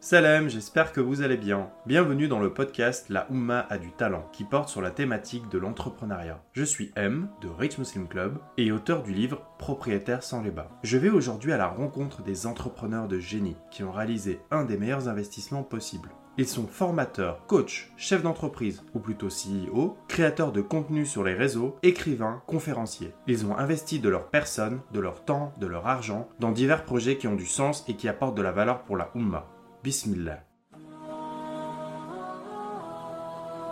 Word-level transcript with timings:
Salam, 0.00 0.48
j'espère 0.48 0.92
que 0.92 1.00
vous 1.00 1.22
allez 1.22 1.36
bien. 1.36 1.70
Bienvenue 1.84 2.28
dans 2.28 2.38
le 2.38 2.54
podcast 2.54 3.08
La 3.08 3.26
Oumma 3.32 3.66
a 3.68 3.78
du 3.78 3.90
talent, 3.90 4.28
qui 4.32 4.44
porte 4.44 4.68
sur 4.68 4.80
la 4.80 4.92
thématique 4.92 5.48
de 5.48 5.58
l'entrepreneuriat. 5.58 6.40
Je 6.52 6.62
suis 6.62 6.92
M, 6.94 7.28
de 7.40 7.48
Rich 7.48 7.78
Muslim 7.78 8.06
Club, 8.06 8.38
et 8.56 8.70
auteur 8.70 9.02
du 9.02 9.12
livre 9.12 9.42
Propriétaire 9.58 10.22
sans 10.22 10.40
les 10.40 10.52
bas. 10.52 10.70
Je 10.84 10.98
vais 10.98 11.10
aujourd'hui 11.10 11.52
à 11.52 11.56
la 11.56 11.66
rencontre 11.66 12.22
des 12.22 12.46
entrepreneurs 12.46 13.08
de 13.08 13.18
génie 13.18 13.56
qui 13.72 13.82
ont 13.82 13.90
réalisé 13.90 14.40
un 14.52 14.64
des 14.64 14.76
meilleurs 14.76 15.08
investissements 15.08 15.64
possibles. 15.64 16.10
Ils 16.36 16.46
sont 16.46 16.68
formateurs, 16.68 17.44
coachs, 17.48 17.90
chefs 17.96 18.22
d'entreprise, 18.22 18.84
ou 18.94 19.00
plutôt 19.00 19.26
CEO, 19.26 19.96
créateurs 20.06 20.52
de 20.52 20.60
contenu 20.60 21.06
sur 21.06 21.24
les 21.24 21.34
réseaux, 21.34 21.76
écrivains, 21.82 22.40
conférenciers. 22.46 23.14
Ils 23.26 23.44
ont 23.46 23.58
investi 23.58 23.98
de 23.98 24.08
leur 24.08 24.28
personne, 24.28 24.80
de 24.92 25.00
leur 25.00 25.24
temps, 25.24 25.52
de 25.58 25.66
leur 25.66 25.88
argent 25.88 26.28
dans 26.38 26.52
divers 26.52 26.84
projets 26.84 27.16
qui 27.16 27.26
ont 27.26 27.34
du 27.34 27.46
sens 27.46 27.84
et 27.88 27.96
qui 27.96 28.08
apportent 28.08 28.36
de 28.36 28.42
la 28.42 28.52
valeur 28.52 28.84
pour 28.84 28.96
la 28.96 29.10
Oumma. 29.16 29.48
Bismillah. 29.84 30.42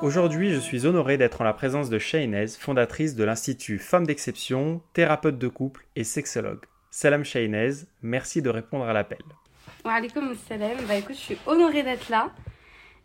Aujourd'hui, 0.03 0.53
je 0.53 0.61
suis 0.61 0.87
honoré 0.87 1.19
d'être 1.19 1.41
en 1.41 1.45
la 1.45 1.53
présence 1.53 1.91
de 1.91 1.99
Shainez, 1.99 2.47
fondatrice 2.49 3.17
de 3.17 3.25
l'Institut 3.25 3.79
Femmes 3.79 4.07
d'Exception, 4.07 4.83
thérapeute 4.93 5.39
de 5.39 5.49
couple 5.49 5.87
et 5.97 6.05
sexologue. 6.05 6.65
Salam 6.91 7.25
Shainez, 7.25 7.87
merci 8.03 8.41
de 8.41 8.51
répondre 8.51 8.85
à 8.85 8.93
l'appel. 8.93 9.19
Wa 9.85 9.95
alaikum 9.95 10.35
salam. 10.49 10.77
Bah 10.87 10.95
écoute, 10.95 11.17
je 11.17 11.21
suis 11.21 11.39
honorée 11.47 11.83
d'être 11.83 12.09
là. 12.09 12.31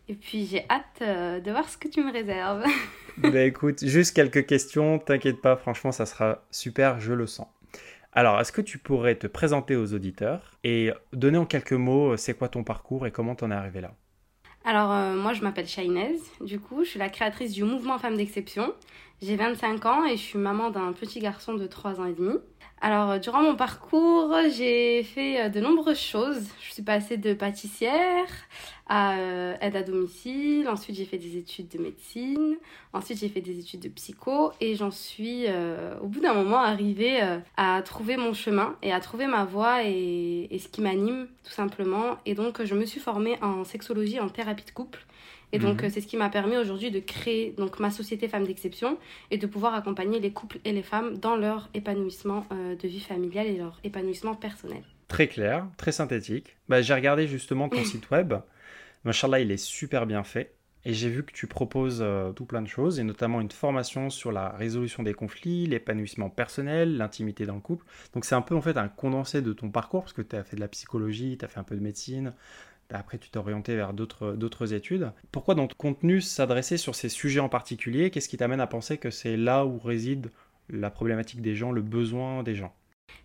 Et 0.07 0.13
puis 0.13 0.45
j'ai 0.45 0.65
hâte 0.69 1.01
euh, 1.01 1.39
de 1.39 1.49
voir 1.49 1.67
ce 1.69 1.77
que 1.77 1.87
tu 1.87 2.03
me 2.03 2.11
réserves. 2.11 2.65
bah 3.17 3.41
écoute, 3.41 3.83
juste 3.83 4.15
quelques 4.15 4.45
questions, 4.45 4.99
t'inquiète 4.99 5.41
pas, 5.41 5.55
franchement 5.55 5.91
ça 5.91 6.05
sera 6.05 6.43
super, 6.51 6.99
je 6.99 7.13
le 7.13 7.25
sens. 7.25 7.47
Alors, 8.13 8.39
est-ce 8.41 8.51
que 8.51 8.61
tu 8.61 8.77
pourrais 8.77 9.15
te 9.15 9.27
présenter 9.27 9.75
aux 9.75 9.93
auditeurs 9.93 10.57
et 10.63 10.91
donner 11.13 11.37
en 11.37 11.45
quelques 11.45 11.73
mots 11.73 12.11
euh, 12.13 12.17
c'est 12.17 12.33
quoi 12.33 12.49
ton 12.49 12.63
parcours 12.63 13.07
et 13.07 13.11
comment 13.11 13.35
t'en 13.35 13.51
es 13.51 13.53
arrivé 13.53 13.79
là? 13.81 13.95
Alors, 14.65 14.91
euh, 14.91 15.15
moi 15.15 15.33
je 15.33 15.41
m'appelle 15.41 15.67
Shainez, 15.67 16.17
du 16.41 16.59
coup, 16.59 16.83
je 16.83 16.89
suis 16.89 16.99
la 16.99 17.09
créatrice 17.09 17.53
du 17.53 17.63
mouvement 17.63 17.97
Femmes 17.97 18.17
d'Exception. 18.17 18.73
J'ai 19.21 19.35
25 19.35 19.85
ans 19.85 20.05
et 20.05 20.17
je 20.17 20.21
suis 20.21 20.37
maman 20.39 20.69
d'un 20.71 20.93
petit 20.93 21.19
garçon 21.19 21.53
de 21.53 21.65
3 21.67 21.99
ans 21.99 22.05
et 22.05 22.13
demi. 22.13 22.37
Alors, 22.83 23.11
euh, 23.11 23.19
durant 23.19 23.43
mon 23.43 23.55
parcours, 23.55 24.35
j'ai 24.49 25.03
fait 25.03 25.39
euh, 25.39 25.49
de 25.49 25.59
nombreuses 25.59 25.99
choses. 25.99 26.47
Je 26.65 26.73
suis 26.73 26.81
passée 26.81 27.15
de 27.15 27.35
pâtissière 27.35 28.25
à 28.87 29.19
euh, 29.19 29.53
aide 29.61 29.75
à 29.75 29.83
domicile. 29.83 30.67
Ensuite, 30.67 30.95
j'ai 30.95 31.05
fait 31.05 31.19
des 31.19 31.37
études 31.37 31.67
de 31.69 31.77
médecine. 31.77 32.55
Ensuite, 32.93 33.19
j'ai 33.19 33.29
fait 33.29 33.41
des 33.41 33.59
études 33.59 33.81
de 33.81 33.89
psycho. 33.89 34.51
Et 34.59 34.73
j'en 34.73 34.89
suis, 34.89 35.45
au 36.01 36.07
bout 36.07 36.21
d'un 36.21 36.33
moment, 36.33 36.57
arrivée 36.57 37.21
à 37.55 37.81
trouver 37.83 38.17
mon 38.17 38.33
chemin 38.33 38.75
et 38.81 38.91
à 38.91 38.99
trouver 38.99 39.27
ma 39.27 39.45
voie 39.45 39.83
et, 39.85 40.47
et 40.49 40.59
ce 40.59 40.67
qui 40.67 40.81
m'anime, 40.81 41.27
tout 41.43 41.51
simplement. 41.51 42.17
Et 42.25 42.33
donc, 42.33 42.63
je 42.63 42.73
me 42.73 42.85
suis 42.85 42.99
formée 42.99 43.37
en 43.43 43.63
sexologie, 43.63 44.19
en 44.19 44.27
thérapie 44.27 44.65
de 44.65 44.71
couple. 44.71 45.05
Et 45.53 45.59
donc, 45.59 45.83
mhm. 45.83 45.89
c'est 45.89 46.01
ce 46.01 46.07
qui 46.07 46.17
m'a 46.17 46.29
permis 46.29 46.57
aujourd'hui 46.57 46.91
de 46.91 46.99
créer 46.99 47.53
donc, 47.57 47.79
ma 47.79 47.91
société 47.91 48.27
Femmes 48.27 48.45
d'Exception 48.45 48.97
et 49.31 49.37
de 49.37 49.47
pouvoir 49.47 49.73
accompagner 49.73 50.19
les 50.19 50.31
couples 50.31 50.59
et 50.65 50.71
les 50.71 50.83
femmes 50.83 51.17
dans 51.17 51.35
leur 51.35 51.69
épanouissement 51.73 52.45
euh, 52.51 52.75
de 52.75 52.87
vie 52.87 52.99
familiale 52.99 53.47
et 53.47 53.57
leur 53.57 53.79
épanouissement 53.83 54.35
personnel. 54.35 54.83
Très 55.07 55.27
clair, 55.27 55.67
très 55.77 55.91
synthétique. 55.91 56.55
Bah, 56.69 56.81
j'ai 56.81 56.93
regardé 56.93 57.27
justement 57.27 57.67
ton 57.67 57.83
site 57.83 58.09
web. 58.11 58.33
Machallah, 59.03 59.39
il 59.41 59.51
est 59.51 59.57
super 59.57 60.05
bien 60.05 60.23
fait. 60.23 60.55
Et 60.83 60.93
j'ai 60.93 61.09
vu 61.09 61.23
que 61.23 61.31
tu 61.31 61.45
proposes 61.45 61.99
euh, 62.01 62.31
tout 62.31 62.45
plein 62.45 62.61
de 62.61 62.67
choses, 62.67 62.99
et 62.99 63.03
notamment 63.03 63.39
une 63.39 63.51
formation 63.51 64.09
sur 64.09 64.31
la 64.31 64.49
résolution 64.49 65.03
des 65.03 65.13
conflits, 65.13 65.67
l'épanouissement 65.67 66.29
personnel, 66.29 66.97
l'intimité 66.97 67.45
dans 67.45 67.53
le 67.53 67.61
couple. 67.61 67.85
Donc 68.13 68.25
c'est 68.25 68.33
un 68.33 68.41
peu 68.41 68.55
en 68.55 68.61
fait 68.61 68.77
un 68.77 68.87
condensé 68.87 69.43
de 69.43 69.53
ton 69.53 69.69
parcours, 69.69 70.01
parce 70.01 70.13
que 70.13 70.23
tu 70.23 70.35
as 70.35 70.43
fait 70.43 70.55
de 70.55 70.61
la 70.61 70.67
psychologie, 70.67 71.37
tu 71.37 71.45
as 71.45 71.47
fait 71.47 71.59
un 71.59 71.63
peu 71.63 71.75
de 71.75 71.81
médecine, 71.81 72.33
après, 72.97 73.17
tu 73.17 73.29
t'es 73.29 73.37
orienté 73.37 73.75
vers 73.75 73.93
d'autres 73.93 74.73
études. 74.73 75.11
Pourquoi 75.31 75.55
dans 75.55 75.67
ton 75.67 75.75
contenu 75.77 76.21
s'adresser 76.21 76.77
sur 76.77 76.95
ces 76.95 77.09
sujets 77.09 77.39
en 77.39 77.49
particulier? 77.49 78.09
Qu'est-ce 78.09 78.29
qui 78.29 78.37
t'amène 78.37 78.61
à 78.61 78.67
penser 78.67 78.97
que 78.97 79.09
c'est 79.09 79.37
là 79.37 79.65
où 79.65 79.79
réside 79.79 80.29
la 80.69 80.89
problématique 80.89 81.41
des 81.41 81.55
gens, 81.55 81.71
le 81.71 81.81
besoin 81.81 82.43
des 82.43 82.55
gens? 82.55 82.73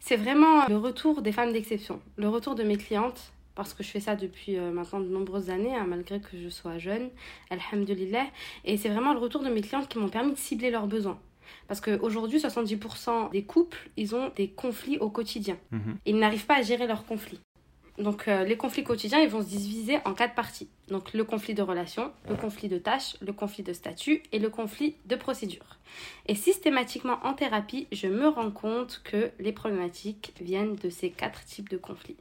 C'est 0.01 0.17
vraiment 0.17 0.67
le 0.69 0.77
retour 0.77 1.23
des 1.23 1.33
femmes 1.33 1.53
d'exception, 1.53 2.01
le 2.17 2.29
retour 2.29 2.55
de 2.55 2.63
mes 2.63 2.77
clientes 2.77 3.33
parce 3.57 3.73
que 3.73 3.83
je 3.83 3.89
fais 3.89 4.01
ça 4.01 4.15
depuis 4.15 4.59
euh, 4.59 4.71
maintenant 4.71 5.01
de 5.01 5.09
nombreuses 5.09 5.49
années, 5.51 5.75
hein, 5.75 5.87
malgré 5.89 6.21
que 6.21 6.37
je 6.37 6.49
sois 6.51 6.79
jeune, 6.79 7.09
alhamdulillah. 7.51 8.27
Et 8.65 8.77
c'est 8.77 8.91
vraiment 8.91 9.15
le 9.15 9.19
retour 9.19 9.43
de 9.43 9.49
mes 9.49 9.63
clientes 9.63 9.89
qui 9.89 9.99
m'ont 9.99 10.11
permis 10.11 10.33
de 10.33 10.39
cibler 10.39 10.71
leurs 10.71 10.87
besoins. 10.87 11.19
Parce 11.67 11.81
qu'aujourd'hui, 11.81 12.39
70% 12.39 13.31
des 13.31 13.45
couples, 13.45 13.89
ils 13.97 14.15
ont 14.15 14.31
des 14.37 14.49
conflits 14.49 14.99
au 14.99 15.09
quotidien. 15.09 15.57
Mhm. 15.71 15.97
Ils 16.05 16.19
n'arrivent 16.19 16.47
pas 16.47 16.59
à 16.59 16.63
gérer 16.63 16.87
leurs 16.87 17.07
conflits. 17.07 17.41
Donc 17.99 18.29
euh, 18.29 18.45
les 18.45 18.57
conflits 18.57 18.85
quotidiens, 18.85 19.21
ils 19.21 19.29
vont 19.29 19.43
se 19.43 19.49
diviser 19.49 19.99
en 20.05 20.15
quatre 20.15 20.35
parties. 20.35 20.69
Donc 20.89 21.13
le 21.13 21.25
conflit 21.25 21.55
de 21.55 21.63
relation, 21.63 22.13
le 22.29 22.37
conflit 22.37 22.69
de 22.69 22.79
tâches, 22.79 23.17
le 23.21 23.33
conflit 23.33 23.63
de 23.63 23.73
statut 23.73 24.23
et 24.33 24.39
le 24.39 24.51
conflit 24.51 24.97
de 25.07 25.17
procédure. 25.17 25.79
Et 26.27 26.35
systématiquement 26.35 27.19
en 27.23 27.35
thérapie, 27.35 27.87
je 27.93 28.09
me 28.09 28.29
rends 28.29 28.51
compte 28.51 29.01
que 29.05 29.31
les 29.39 29.53
problématiques 29.53 30.33
viennent 30.41 30.77
de 30.77 30.91
ces 30.91 31.11
quatre 31.11 31.45
types 31.45 31.69
de 31.69 31.77
conflits. 31.77 32.17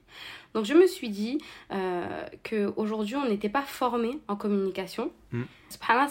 Donc 0.54 0.64
je 0.64 0.74
me 0.74 0.88
suis 0.88 1.10
dit 1.10 1.38
euh, 1.74 2.26
qu'aujourd'hui, 2.50 3.16
on 3.18 3.28
n'était 3.28 3.50
pas 3.50 3.62
formé 3.62 4.20
en 4.28 4.38
communication. 4.38 5.12
Mm. 5.32 5.44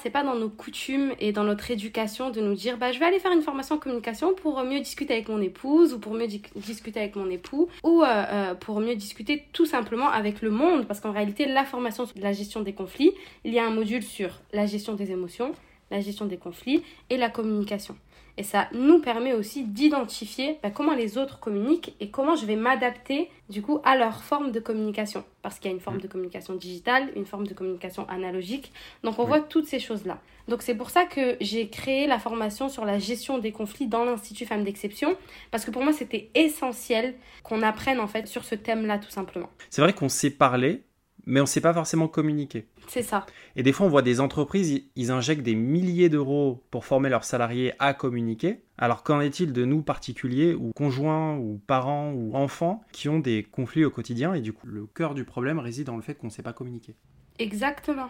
c'est 0.03 0.11
pas 0.11 0.23
dans 0.23 0.35
nos 0.35 0.51
coutumes 0.51 1.15
et 1.19 1.33
dans 1.33 1.45
notre 1.45 1.71
éducation 1.71 2.29
de 2.29 2.43
nous 2.43 2.55
dire 2.55 2.77
bah, 2.77 2.93
je 2.93 2.99
vais 2.99 3.07
aller 3.07 3.21
faire 3.21 3.33
une 3.33 3.41
formation 3.41 3.77
en 3.77 3.79
communication 3.79 4.35
pour 4.35 4.63
mieux 4.65 4.81
discuter 4.81 5.15
avec 5.15 5.29
mon 5.29 5.41
épouse 5.41 5.95
ou 5.95 5.99
pour 5.99 6.13
mieux 6.13 6.27
discuter 6.27 7.01
avec 7.01 7.17
mon 7.17 7.31
époux 7.31 7.69
ou 7.85 8.03
euh, 8.03 8.07
euh, 8.07 8.55
pour 8.55 8.81
mieux 8.81 8.97
discuter 8.97 9.45
tout 9.53 9.65
simplement 9.65 10.11
avec 10.11 10.43
le 10.43 10.51
monde. 10.51 10.87
Parce 10.87 11.01
qu'en 11.01 11.13
réalité, 11.13 11.47
la 11.47 11.65
formation 11.65 12.05
sur 12.05 12.19
la 12.19 12.33
gestion 12.33 12.61
des 12.61 12.75
conflits, 12.75 13.13
il 13.45 13.55
y 13.55 13.59
a 13.59 13.65
un 13.65 13.71
module 13.71 14.03
sur 14.03 14.41
la 14.53 14.67
gestion 14.67 14.93
des 14.93 15.11
émotions, 15.11 15.53
la 15.91 16.01
gestion 16.01 16.27
des 16.27 16.37
conflits 16.37 16.83
et 17.11 17.17
la 17.17 17.31
communication. 17.31 17.97
Et 18.37 18.43
ça 18.43 18.69
nous 18.73 18.99
permet 18.99 19.33
aussi 19.33 19.65
d'identifier 19.65 20.59
bah, 20.63 20.71
comment 20.71 20.95
les 20.95 21.19
autres 21.19 21.39
communiquent 21.39 21.95
et 22.01 22.11
comment 22.11 22.35
je 22.35 22.47
vais 22.47 22.57
m'adapter 22.57 23.31
du 23.49 23.63
coup 23.63 23.81
à 23.85 23.97
leur 23.97 24.25
forme 24.25 24.51
de 24.51 24.59
communication. 24.59 25.25
Parce 25.43 25.59
qu'il 25.59 25.71
y 25.71 25.73
a 25.73 25.77
une 25.77 25.81
forme 25.81 26.01
de 26.01 26.09
communication 26.09 26.55
digitale, 26.55 27.11
une 27.15 27.27
forme 27.27 27.47
de 27.47 27.55
communication 27.55 28.09
analogique. 28.09 28.73
Donc 29.05 29.21
on 29.21 29.25
voit 29.25 29.41
toutes 29.41 29.67
ces 29.67 29.79
choses-là. 29.79 30.21
Donc 30.49 30.63
c'est 30.63 30.75
pour 30.75 30.91
ça 30.91 31.05
que 31.05 31.37
j'ai 31.41 31.69
créé 31.69 32.07
la 32.09 32.19
formation 32.19 32.69
sur 32.69 32.85
la 32.85 32.99
gestion 32.99 33.39
des 33.39 33.53
conflits 33.53 33.87
dans 33.87 34.05
l'Institut 34.05 34.47
Femmes 34.47 34.65
d'Exception. 34.65 35.17
Parce 35.53 35.65
que 35.65 35.71
pour 35.71 35.85
moi 35.85 35.93
c'était 35.93 36.31
essentiel 36.35 37.15
qu'on 37.45 37.63
apprenne 37.63 38.01
en 38.01 38.09
fait 38.09 38.27
sur 38.27 38.45
ce 38.45 38.57
thème-là 38.57 38.99
tout 38.99 39.11
simplement. 39.11 39.49
C'est 39.71 39.83
vrai 39.83 39.93
qu'on 39.93 40.09
sait 40.09 40.31
parler, 40.31 40.83
mais 41.27 41.41
on 41.41 41.45
ne 41.45 41.49
sait 41.49 41.61
pas 41.61 41.73
forcément 41.73 42.09
communiquer. 42.09 42.67
C'est 42.89 43.03
ça. 43.03 43.27
Et 43.57 43.63
des 43.63 43.73
fois, 43.73 43.87
on 43.87 43.91
voit 43.91 44.03
des 44.03 44.21
entreprises, 44.21 44.83
ils 44.97 45.11
injectent 45.11 45.43
des 45.43 45.55
milliers 45.55 46.09
d'euros 46.09 46.63
pour 46.71 46.85
former 46.85 47.09
leurs 47.09 47.25
salariés 47.25 47.73
à 47.79 47.95
communiquer. 47.95 48.61
Alors 48.77 49.03
qu'en 49.03 49.21
est-il 49.21 49.53
de 49.53 49.65
nous 49.65 49.83
particuliers, 49.83 50.55
ou 50.55 50.73
conjoints, 50.75 51.37
ou 51.37 51.61
parents, 51.67 52.13
ou 52.13 52.35
enfants, 52.35 52.83
qui 52.93 53.09
ont 53.09 53.19
des 53.21 53.45
conflits 53.45 53.85
au 53.85 53.91
quotidien? 53.91 54.35
Et 54.35 54.41
du 54.41 54.53
coup, 54.53 54.67
le 54.67 54.87
cœur 54.87 55.15
du 55.15 55.25
problème 55.25 55.59
réside 55.59 55.87
dans 55.87 55.97
le 55.97 56.03
fait 56.03 56.15
qu'on 56.15 56.27
ne 56.27 56.33
sait 56.33 56.43
pas 56.43 56.53
communiquer. 56.53 56.95
Exactement. 57.39 58.09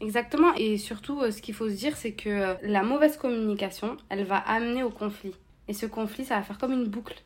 Exactement. 0.00 0.52
Et 0.56 0.78
surtout, 0.78 1.20
euh, 1.20 1.30
ce 1.30 1.40
qu'il 1.40 1.54
faut 1.54 1.68
se 1.68 1.74
dire, 1.74 1.96
c'est 1.96 2.12
que 2.12 2.28
euh, 2.28 2.54
la 2.62 2.82
mauvaise 2.82 3.16
communication, 3.16 3.96
elle 4.08 4.24
va 4.24 4.36
amener 4.36 4.82
au 4.82 4.90
conflit. 4.90 5.34
Et 5.68 5.72
ce 5.72 5.86
conflit, 5.86 6.24
ça 6.24 6.36
va 6.36 6.42
faire 6.42 6.58
comme 6.58 6.72
une 6.72 6.86
boucle. 6.86 7.22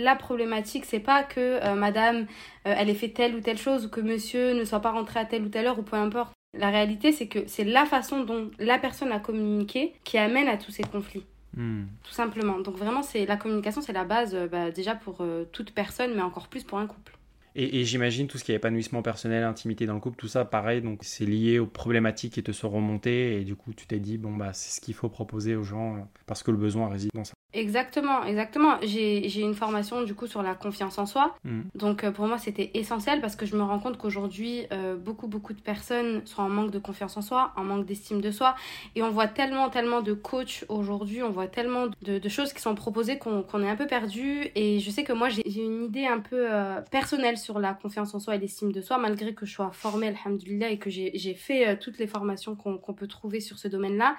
La 0.00 0.16
problématique, 0.16 0.86
c'est 0.86 1.00
pas 1.00 1.22
que 1.22 1.62
euh, 1.62 1.74
madame, 1.74 2.22
euh, 2.66 2.74
elle 2.74 2.88
ait 2.88 2.94
fait 2.94 3.10
telle 3.10 3.34
ou 3.34 3.40
telle 3.40 3.58
chose 3.58 3.84
ou 3.84 3.88
que 3.90 4.00
monsieur 4.00 4.54
ne 4.54 4.64
soit 4.64 4.80
pas 4.80 4.90
rentré 4.90 5.20
à 5.20 5.26
telle 5.26 5.42
ou 5.42 5.50
telle 5.50 5.66
heure 5.66 5.78
ou 5.78 5.82
peu 5.82 5.96
importe. 5.96 6.32
La 6.58 6.70
réalité, 6.70 7.12
c'est 7.12 7.28
que 7.28 7.40
c'est 7.46 7.64
la 7.64 7.84
façon 7.84 8.24
dont 8.24 8.50
la 8.58 8.78
personne 8.78 9.12
a 9.12 9.18
communiqué 9.18 9.92
qui 10.04 10.16
amène 10.16 10.48
à 10.48 10.56
tous 10.56 10.70
ces 10.70 10.82
conflits. 10.82 11.26
Hmm. 11.54 11.84
Tout 12.04 12.12
simplement. 12.12 12.58
Donc 12.60 12.76
vraiment, 12.76 13.02
c'est 13.02 13.26
la 13.26 13.36
communication, 13.36 13.82
c'est 13.82 13.92
la 13.92 14.04
base 14.04 14.34
euh, 14.34 14.46
bah, 14.46 14.70
déjà 14.70 14.94
pour 14.94 15.22
toute 15.52 15.72
personne, 15.72 16.14
mais 16.14 16.22
encore 16.22 16.48
plus 16.48 16.64
pour 16.64 16.78
un 16.78 16.86
couple. 16.86 17.18
Et, 17.54 17.84
j'imagine 17.84 18.28
tout 18.28 18.38
ce 18.38 18.44
qui 18.44 18.52
est 18.52 18.54
épanouissement 18.54 19.02
personnel, 19.02 19.44
intimité 19.44 19.84
dans 19.84 19.92
le 19.92 20.00
couple, 20.00 20.16
tout 20.16 20.28
ça, 20.28 20.46
pareil, 20.46 20.80
donc 20.80 21.00
c'est 21.02 21.26
lié 21.26 21.58
aux 21.58 21.66
problématiques 21.66 22.32
qui 22.32 22.42
te 22.42 22.50
sont 22.50 22.70
remontées, 22.70 23.38
et 23.38 23.44
du 23.44 23.56
coup 23.56 23.74
tu 23.74 23.86
t'es 23.86 23.98
dit, 23.98 24.16
bon 24.16 24.34
bah 24.34 24.54
c'est 24.54 24.74
ce 24.74 24.80
qu'il 24.80 24.94
faut 24.94 25.10
proposer 25.10 25.54
aux 25.54 25.62
gens, 25.62 26.08
parce 26.24 26.42
que 26.42 26.50
le 26.50 26.56
besoin 26.56 26.88
réside 26.88 27.10
dans 27.12 27.24
ça. 27.24 27.34
Exactement, 27.54 28.24
exactement. 28.24 28.76
J'ai 28.82 29.40
une 29.40 29.54
formation 29.54 30.02
du 30.04 30.14
coup 30.14 30.26
sur 30.26 30.42
la 30.42 30.54
confiance 30.54 30.96
en 30.96 31.04
soi. 31.04 31.36
Mm. 31.44 31.60
Donc 31.74 32.02
euh, 32.02 32.10
pour 32.10 32.26
moi 32.26 32.38
c'était 32.38 32.70
essentiel 32.72 33.20
parce 33.20 33.36
que 33.36 33.44
je 33.44 33.56
me 33.56 33.62
rends 33.62 33.78
compte 33.78 33.98
qu'aujourd'hui 33.98 34.64
euh, 34.72 34.96
beaucoup 34.96 35.26
beaucoup 35.26 35.52
de 35.52 35.60
personnes 35.60 36.22
sont 36.24 36.42
en 36.42 36.48
manque 36.48 36.70
de 36.70 36.78
confiance 36.78 37.14
en 37.18 37.22
soi, 37.22 37.52
en 37.56 37.64
manque 37.64 37.84
d'estime 37.84 38.22
de 38.22 38.30
soi. 38.30 38.56
Et 38.96 39.02
on 39.02 39.10
voit 39.10 39.28
tellement 39.28 39.68
tellement 39.68 40.00
de 40.00 40.14
coachs 40.14 40.64
aujourd'hui, 40.70 41.22
on 41.22 41.30
voit 41.30 41.46
tellement 41.46 41.88
de, 42.00 42.28
choses 42.28 42.54
qui 42.54 42.62
sont 42.62 42.74
proposées 42.74 43.18
qu'on 43.18 43.62
est 43.62 43.68
un 43.68 43.76
peu 43.76 43.86
perdu. 43.86 44.50
Et 44.54 44.80
je 44.80 44.90
sais 44.90 45.04
que 45.04 45.12
moi 45.12 45.28
j'ai 45.28 45.42
une 45.62 45.84
idée 45.84 46.06
un 46.06 46.20
peu 46.20 46.50
euh, 46.50 46.80
personnelle 46.90 47.36
sur 47.36 47.58
la 47.58 47.74
confiance 47.74 48.14
en 48.14 48.20
soi 48.20 48.36
et 48.36 48.38
l'estime 48.38 48.72
de 48.72 48.80
soi 48.80 48.96
malgré 48.96 49.34
que 49.34 49.44
je 49.44 49.52
sois 49.52 49.70
formée, 49.72 50.08
alhamdulillah, 50.24 50.70
et 50.70 50.78
que 50.78 50.88
j'ai 50.88 51.34
fait 51.34 51.78
toutes 51.78 51.98
les 51.98 52.06
formations 52.06 52.56
qu'on 52.56 52.94
peut 52.94 53.08
trouver 53.08 53.40
sur 53.40 53.58
ce 53.58 53.68
domaine-là. 53.68 54.16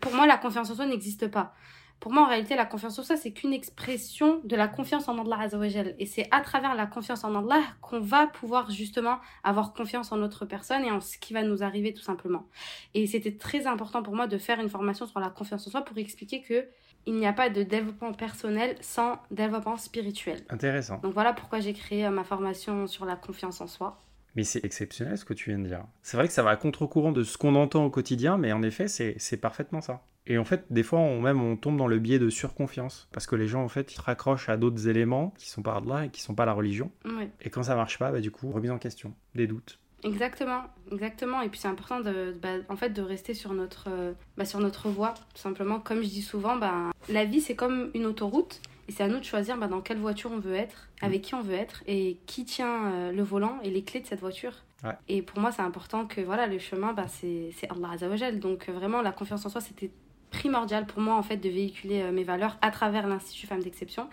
Pour 0.00 0.12
moi 0.12 0.26
la 0.26 0.38
confiance 0.38 0.70
en 0.70 0.74
soi 0.74 0.86
n'existe 0.86 1.28
pas. 1.28 1.54
Pour 2.00 2.12
moi, 2.12 2.22
en 2.22 2.28
réalité, 2.28 2.54
la 2.54 2.64
confiance 2.64 2.98
en 2.98 3.02
soi, 3.02 3.16
c'est 3.16 3.32
qu'une 3.32 3.52
expression 3.52 4.40
de 4.44 4.54
la 4.54 4.68
confiance 4.68 5.08
en 5.08 5.18
Allah 5.18 5.40
Azzawajal. 5.40 5.96
Et 5.98 6.06
c'est 6.06 6.28
à 6.30 6.40
travers 6.40 6.74
la 6.76 6.86
confiance 6.86 7.24
en 7.24 7.34
Allah 7.34 7.60
qu'on 7.80 8.00
va 8.00 8.28
pouvoir 8.28 8.70
justement 8.70 9.18
avoir 9.42 9.72
confiance 9.72 10.12
en 10.12 10.16
notre 10.16 10.44
personne 10.44 10.84
et 10.84 10.90
en 10.90 11.00
ce 11.00 11.18
qui 11.18 11.32
va 11.32 11.42
nous 11.42 11.62
arriver 11.62 11.92
tout 11.92 12.02
simplement. 12.02 12.46
Et 12.94 13.06
c'était 13.06 13.36
très 13.36 13.66
important 13.66 14.02
pour 14.02 14.14
moi 14.14 14.26
de 14.28 14.38
faire 14.38 14.60
une 14.60 14.68
formation 14.68 15.06
sur 15.06 15.18
la 15.18 15.30
confiance 15.30 15.66
en 15.66 15.70
soi 15.70 15.82
pour 15.82 15.98
expliquer 15.98 16.40
que 16.42 16.66
il 17.06 17.14
n'y 17.14 17.26
a 17.26 17.32
pas 17.32 17.48
de 17.48 17.62
développement 17.62 18.12
personnel 18.12 18.76
sans 18.80 19.18
développement 19.30 19.76
spirituel. 19.76 20.44
Intéressant. 20.50 20.98
Donc 20.98 21.14
voilà 21.14 21.32
pourquoi 21.32 21.58
j'ai 21.60 21.72
créé 21.72 22.04
euh, 22.04 22.10
ma 22.10 22.22
formation 22.22 22.86
sur 22.86 23.06
la 23.06 23.16
confiance 23.16 23.60
en 23.60 23.66
soi. 23.66 23.98
Mais 24.34 24.44
c'est 24.44 24.64
exceptionnel 24.64 25.16
ce 25.16 25.24
que 25.24 25.32
tu 25.32 25.50
viens 25.50 25.58
de 25.58 25.66
dire. 25.66 25.84
C'est 26.02 26.16
vrai 26.16 26.26
que 26.26 26.34
ça 26.34 26.42
va 26.42 26.50
à 26.50 26.56
contre-courant 26.56 27.12
de 27.12 27.24
ce 27.24 27.38
qu'on 27.38 27.54
entend 27.54 27.84
au 27.84 27.90
quotidien, 27.90 28.36
mais 28.36 28.52
en 28.52 28.62
effet, 28.62 28.86
c'est 28.86 29.40
parfaitement 29.40 29.80
ça. 29.80 30.02
Et 30.28 30.38
en 30.38 30.44
fait, 30.44 30.66
des 30.70 30.82
fois, 30.82 31.00
on, 31.00 31.20
même, 31.20 31.42
on 31.42 31.56
tombe 31.56 31.78
dans 31.78 31.86
le 31.86 31.98
biais 31.98 32.18
de 32.18 32.28
surconfiance. 32.28 33.08
Parce 33.12 33.26
que 33.26 33.34
les 33.34 33.48
gens, 33.48 33.64
en 33.64 33.68
fait, 33.68 33.92
ils 33.92 33.96
se 33.96 34.02
raccrochent 34.02 34.48
à 34.48 34.56
d'autres 34.56 34.86
éléments 34.86 35.32
qui 35.38 35.48
sont 35.48 35.62
de 35.62 35.88
là 35.88 36.04
et 36.04 36.10
qui 36.10 36.20
sont 36.20 36.34
pas 36.34 36.44
la 36.44 36.52
religion. 36.52 36.92
Et 37.40 37.50
quand 37.50 37.64
ça 37.64 37.74
marche 37.74 37.98
pas, 37.98 38.12
bah, 38.12 38.20
du 38.20 38.30
coup, 38.30 38.52
remise 38.52 38.70
en 38.70 38.78
question, 38.78 39.14
des 39.34 39.46
doutes. 39.46 39.78
Exactement, 40.04 40.62
exactement. 40.92 41.40
Et 41.40 41.48
puis 41.48 41.58
c'est 41.58 41.68
important 41.68 42.00
de, 42.00 42.36
bah, 42.40 42.50
en 42.68 42.76
fait, 42.76 42.90
de 42.90 43.02
rester 43.02 43.34
sur 43.34 43.52
notre, 43.52 43.88
euh, 43.90 44.12
bah, 44.36 44.44
sur 44.44 44.60
notre 44.60 44.88
voie. 44.88 45.14
Tout 45.34 45.40
simplement, 45.40 45.80
comme 45.80 46.02
je 46.02 46.08
dis 46.08 46.22
souvent, 46.22 46.56
bah, 46.56 46.92
la 47.08 47.24
vie 47.24 47.40
c'est 47.40 47.56
comme 47.56 47.90
une 47.94 48.06
autoroute. 48.06 48.60
Et 48.86 48.92
c'est 48.92 49.02
à 49.02 49.08
nous 49.08 49.18
de 49.18 49.24
choisir 49.24 49.58
bah, 49.58 49.66
dans 49.66 49.80
quelle 49.80 49.98
voiture 49.98 50.30
on 50.30 50.38
veut 50.38 50.54
être, 50.54 50.88
avec 51.02 51.22
qui 51.22 51.34
on 51.34 51.42
veut 51.42 51.54
être, 51.54 51.82
et 51.86 52.18
qui 52.26 52.44
tient 52.44 52.86
euh, 52.92 53.12
le 53.12 53.22
volant 53.22 53.58
et 53.62 53.70
les 53.70 53.82
clés 53.82 54.00
de 54.00 54.06
cette 54.06 54.20
voiture. 54.20 54.52
Et 55.08 55.22
pour 55.22 55.40
moi, 55.40 55.50
c'est 55.50 55.62
important 55.62 56.06
que 56.06 56.20
voilà, 56.20 56.46
le 56.46 56.60
chemin, 56.60 56.92
bah, 56.92 57.06
c'est 57.08 57.50
Allah 57.68 57.90
Azzawajal. 57.94 58.38
Donc 58.38 58.68
vraiment, 58.68 59.02
la 59.02 59.10
confiance 59.10 59.44
en 59.44 59.48
soi, 59.48 59.60
c'était 59.60 59.90
primordial 60.30 60.86
pour 60.86 61.00
moi 61.00 61.16
en 61.16 61.22
fait 61.22 61.36
de 61.36 61.48
véhiculer 61.48 62.02
euh, 62.02 62.12
mes 62.12 62.24
valeurs 62.24 62.56
à 62.62 62.70
travers 62.70 63.06
l'Institut 63.06 63.46
Femmes 63.46 63.62
d'Exception. 63.62 64.08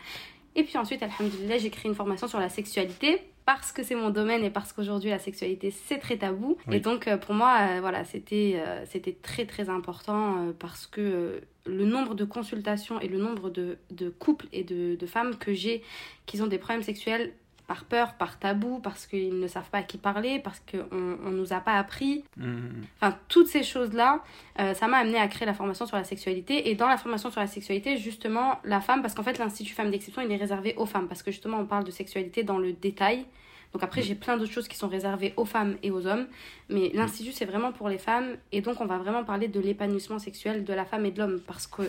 Et 0.56 0.64
puis 0.64 0.78
ensuite, 0.78 1.04
alhamdoulilah, 1.04 1.58
j'ai 1.58 1.70
créé 1.70 1.90
une 1.90 1.96
formation 1.96 2.28
sur 2.28 2.40
la 2.40 2.50
sexualité 2.50 3.22
parce 3.46 3.72
que 3.72 3.84
c'est 3.84 3.96
mon 3.96 4.10
domaine 4.10 4.44
et 4.44 4.50
parce 4.50 4.74
qu'aujourd'hui 4.74 5.12
la 5.12 5.20
sexualité 5.20 5.70
c'est 5.70 6.00
très 6.00 6.18
tabou. 6.18 6.58
Et 6.72 6.80
donc 6.80 7.08
euh, 7.08 7.18
pour 7.18 7.36
moi, 7.36 7.58
euh, 7.60 7.80
voilà, 7.80 8.04
c'était 8.04 8.56
euh, 8.56 8.84
c'était 8.86 9.16
très 9.22 9.46
très 9.46 9.70
important 9.70 10.54
parce 10.60 10.88
que 10.88 11.42
le 11.68 11.86
nombre 11.86 12.16
de 12.16 12.26
consultations 12.26 13.00
et 13.00 13.08
le 13.08 13.20
nombre 13.20 13.50
de, 13.50 13.78
de 13.92 14.10
couples 14.10 14.48
et 14.52 14.64
de, 14.64 14.96
de 14.96 15.06
femmes 15.06 15.36
que 15.36 15.54
j'ai 15.54 15.84
qui 16.26 16.42
ont 16.42 16.48
des 16.48 16.58
problèmes 16.58 16.84
sexuels 16.84 17.34
par 17.68 17.86
peur, 17.86 18.14
par 18.14 18.40
tabou, 18.40 18.80
parce 18.80 19.08
qu'ils 19.08 19.40
ne 19.40 19.48
savent 19.48 19.70
pas 19.70 19.80
à 19.80 19.84
qui 19.84 19.98
parler, 19.98 20.40
parce 20.40 20.60
qu'on 20.60 20.96
ne 20.96 21.32
nous 21.32 21.54
a 21.54 21.60
pas 21.60 21.74
appris. 21.74 22.24
Mmh, 22.38 22.46
mmh. 22.46 22.84
Enfin, 23.02 23.18
toutes 23.28 23.48
ces 23.48 23.64
choses-là, 23.64 24.24
euh, 24.60 24.74
ça 24.74 24.88
m'a 24.88 24.98
amené 24.98 25.18
à 25.18 25.28
créer 25.28 25.46
la 25.46 25.54
formation 25.54 25.86
sur 25.86 25.98
la 25.98 26.04
sexualité. 26.04 26.70
Et 26.70 26.76
dans 26.76 26.88
la 26.88 26.98
formation 26.98 27.32
sur 27.32 27.42
la 27.42 27.48
sexualité, 27.48 27.98
justement, 27.98 28.60
la 28.64 28.82
femme, 28.82 29.02
parce 29.02 29.14
qu'en 29.14 29.24
fait, 29.24 29.38
l'Institut 29.38 29.74
Femmes 29.74 29.92
d'Exception, 29.92 30.22
il 30.22 30.32
est 30.32 30.38
réservé 30.38 30.76
aux 30.78 30.86
femmes, 30.86 31.08
parce 31.08 31.24
que 31.24 31.32
justement, 31.32 31.58
on 31.58 31.66
parle 31.66 31.84
de 31.84 31.92
sexualité 31.92 32.44
dans 32.44 32.58
le 32.58 32.74
détail. 32.74 33.26
Donc 33.74 33.84
après, 33.84 34.02
j'ai 34.02 34.16
plein 34.16 34.38
d'autres 34.38 34.54
choses 34.54 34.70
qui 34.70 34.78
sont 34.78 34.88
réservées 34.88 35.34
aux 35.36 35.44
femmes 35.44 35.76
et 35.84 35.92
aux 35.92 36.08
hommes. 36.08 36.28
Mais 36.70 36.92
l'Institut, 36.94 37.34
c'est 37.34 37.44
vraiment 37.44 37.74
pour 37.74 37.90
les 37.90 37.98
femmes. 37.98 38.38
Et 38.54 38.62
donc, 38.62 38.80
on 38.80 38.86
va 38.86 38.98
vraiment 38.98 39.26
parler 39.26 39.50
de 39.50 39.60
l'épanouissement 39.60 40.18
sexuel 40.18 40.64
de 40.64 40.74
la 40.74 40.86
femme 40.86 41.06
et 41.06 41.12
de 41.12 41.20
l'homme. 41.20 41.42
Parce 41.46 41.68
que 41.68 41.82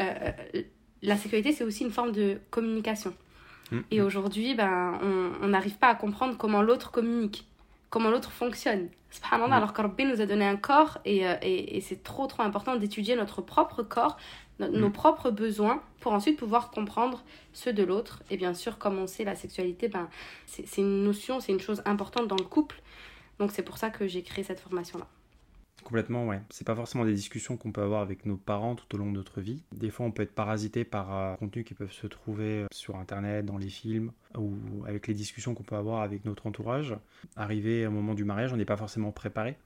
euh, 0.00 0.32
la 1.00 1.16
sexualité, 1.16 1.52
c'est 1.52 1.64
aussi 1.64 1.84
une 1.84 1.92
forme 1.92 2.12
de 2.12 2.38
communication. 2.50 3.14
Et 3.90 4.02
aujourd'hui, 4.02 4.54
ben, 4.54 4.98
on 5.42 5.48
n'arrive 5.48 5.76
pas 5.76 5.88
à 5.88 5.94
comprendre 5.94 6.36
comment 6.36 6.62
l'autre 6.62 6.90
communique, 6.90 7.46
comment 7.88 8.10
l'autre 8.10 8.32
fonctionne. 8.32 8.88
Subhanallah, 9.10 9.56
alors 9.56 9.72
que 9.72 9.82
Rabbi 9.82 10.04
nous 10.04 10.20
a 10.20 10.26
donné 10.26 10.46
un 10.46 10.56
corps 10.56 10.98
et, 11.04 11.26
euh, 11.26 11.34
et, 11.42 11.76
et 11.76 11.80
c'est 11.80 12.02
trop 12.02 12.28
trop 12.28 12.42
important 12.42 12.76
d'étudier 12.76 13.16
notre 13.16 13.42
propre 13.42 13.82
corps, 13.82 14.16
nos 14.60 14.90
propres 14.90 15.30
besoins 15.30 15.82
pour 16.00 16.12
ensuite 16.12 16.38
pouvoir 16.38 16.70
comprendre 16.70 17.24
ceux 17.52 17.72
de 17.72 17.82
l'autre. 17.82 18.22
Et 18.30 18.36
bien 18.36 18.54
sûr, 18.54 18.78
comme 18.78 18.98
on 18.98 19.06
sait, 19.06 19.24
la 19.24 19.34
sexualité, 19.34 19.88
ben, 19.88 20.08
c'est 20.46 20.80
une 20.80 21.02
notion, 21.02 21.40
c'est 21.40 21.52
une 21.52 21.60
chose 21.60 21.82
importante 21.86 22.28
dans 22.28 22.36
le 22.36 22.44
couple. 22.44 22.80
Donc 23.38 23.50
c'est 23.52 23.62
pour 23.62 23.78
ça 23.78 23.90
que 23.90 24.06
j'ai 24.06 24.22
créé 24.22 24.44
cette 24.44 24.60
formation-là. 24.60 25.06
Complètement, 25.90 26.24
ouais. 26.28 26.40
C'est 26.50 26.64
pas 26.64 26.76
forcément 26.76 27.04
des 27.04 27.14
discussions 27.14 27.56
qu'on 27.56 27.72
peut 27.72 27.82
avoir 27.82 28.00
avec 28.00 28.24
nos 28.24 28.36
parents 28.36 28.76
tout 28.76 28.94
au 28.94 28.96
long 28.96 29.10
de 29.10 29.16
notre 29.16 29.40
vie. 29.40 29.64
Des 29.72 29.90
fois, 29.90 30.06
on 30.06 30.12
peut 30.12 30.22
être 30.22 30.36
parasité 30.36 30.84
par 30.84 31.12
euh, 31.12 31.34
contenus 31.34 31.64
qui 31.64 31.74
peuvent 31.74 31.90
se 31.90 32.06
trouver 32.06 32.62
euh, 32.62 32.66
sur 32.70 32.94
Internet, 32.94 33.44
dans 33.44 33.58
les 33.58 33.68
films, 33.68 34.12
ou 34.38 34.54
avec 34.86 35.08
les 35.08 35.14
discussions 35.14 35.52
qu'on 35.52 35.64
peut 35.64 35.74
avoir 35.74 36.02
avec 36.02 36.24
notre 36.24 36.46
entourage. 36.46 36.94
Arrivé 37.34 37.88
au 37.88 37.90
moment 37.90 38.14
du 38.14 38.22
mariage, 38.22 38.52
on 38.52 38.56
n'est 38.56 38.64
pas 38.64 38.76
forcément 38.76 39.10
préparé. 39.10 39.56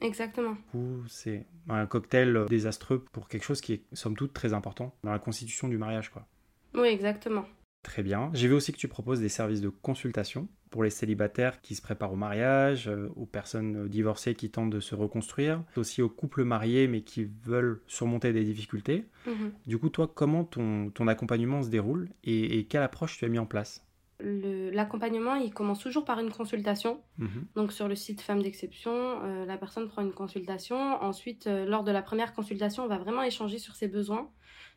Exactement. 0.00 0.54
Du 0.54 0.62
coup, 0.72 1.04
c'est 1.06 1.46
un 1.68 1.86
cocktail 1.86 2.46
désastreux 2.48 3.04
pour 3.12 3.28
quelque 3.28 3.44
chose 3.44 3.60
qui 3.60 3.74
est, 3.74 3.82
somme 3.92 4.16
toute, 4.16 4.32
très 4.32 4.54
important 4.54 4.92
dans 5.04 5.12
la 5.12 5.20
constitution 5.20 5.68
du 5.68 5.78
mariage, 5.78 6.10
quoi. 6.10 6.26
Oui, 6.74 6.88
exactement. 6.88 7.44
Très 7.82 8.02
bien. 8.02 8.30
J'ai 8.34 8.46
vu 8.46 8.54
aussi 8.54 8.72
que 8.72 8.78
tu 8.78 8.88
proposes 8.88 9.20
des 9.20 9.30
services 9.30 9.62
de 9.62 9.70
consultation 9.70 10.48
pour 10.70 10.84
les 10.84 10.90
célibataires 10.90 11.60
qui 11.62 11.74
se 11.74 11.82
préparent 11.82 12.12
au 12.12 12.16
mariage, 12.16 12.88
euh, 12.88 13.08
aux 13.16 13.26
personnes 13.26 13.88
divorcées 13.88 14.34
qui 14.34 14.50
tentent 14.50 14.70
de 14.70 14.80
se 14.80 14.94
reconstruire, 14.94 15.62
aussi 15.76 16.02
aux 16.02 16.08
couples 16.08 16.44
mariés 16.44 16.88
mais 16.88 17.02
qui 17.02 17.28
veulent 17.42 17.82
surmonter 17.86 18.32
des 18.32 18.44
difficultés. 18.44 19.06
Mhm. 19.26 19.52
Du 19.66 19.78
coup, 19.78 19.88
toi, 19.88 20.10
comment 20.12 20.44
ton, 20.44 20.90
ton 20.90 21.08
accompagnement 21.08 21.62
se 21.62 21.70
déroule 21.70 22.10
et, 22.22 22.66
quelle 22.66 22.82
approche 22.82 23.16
tu 23.16 23.24
as 23.24 23.28
mis 23.28 23.38
en 23.38 23.46
place? 23.46 23.84
L'accompagnement, 24.22 25.34
il 25.36 25.52
commence 25.52 25.80
toujours 25.80 26.04
par 26.04 26.20
une 26.20 26.30
consultation. 26.30 27.00
Mhm. 27.16 27.46
Donc 27.56 27.72
sur 27.72 27.88
le 27.88 27.94
site 27.94 28.20
Femmes 28.20 28.42
d'Exception, 28.42 28.92
euh, 28.92 29.46
la 29.46 29.56
personne 29.56 29.88
prend 29.88 30.02
une 30.02 30.12
consultation. 30.12 30.76
Ensuite, 31.02 31.46
euh, 31.46 31.64
lors 31.64 31.84
de 31.84 31.90
la 31.90 32.02
première 32.02 32.34
consultation, 32.34 32.84
on 32.84 32.88
va 32.88 32.98
vraiment 32.98 33.22
échanger 33.22 33.58
sur 33.58 33.74
ses 33.74 33.88
besoins, 33.88 34.30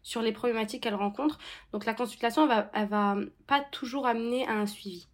sur 0.03 0.21
les 0.21 0.31
problématiques 0.31 0.83
qu'elle 0.83 0.95
rencontre. 0.95 1.39
Donc 1.71 1.85
la 1.85 1.94
consultation, 1.94 2.44
elle 2.44 2.50
va, 2.50 2.71
elle 2.73 2.88
va 2.88 3.17
pas 3.47 3.61
toujours 3.61 4.05
amener 4.05 4.47
à 4.47 4.53
un 4.53 4.67
suivi. 4.67 5.07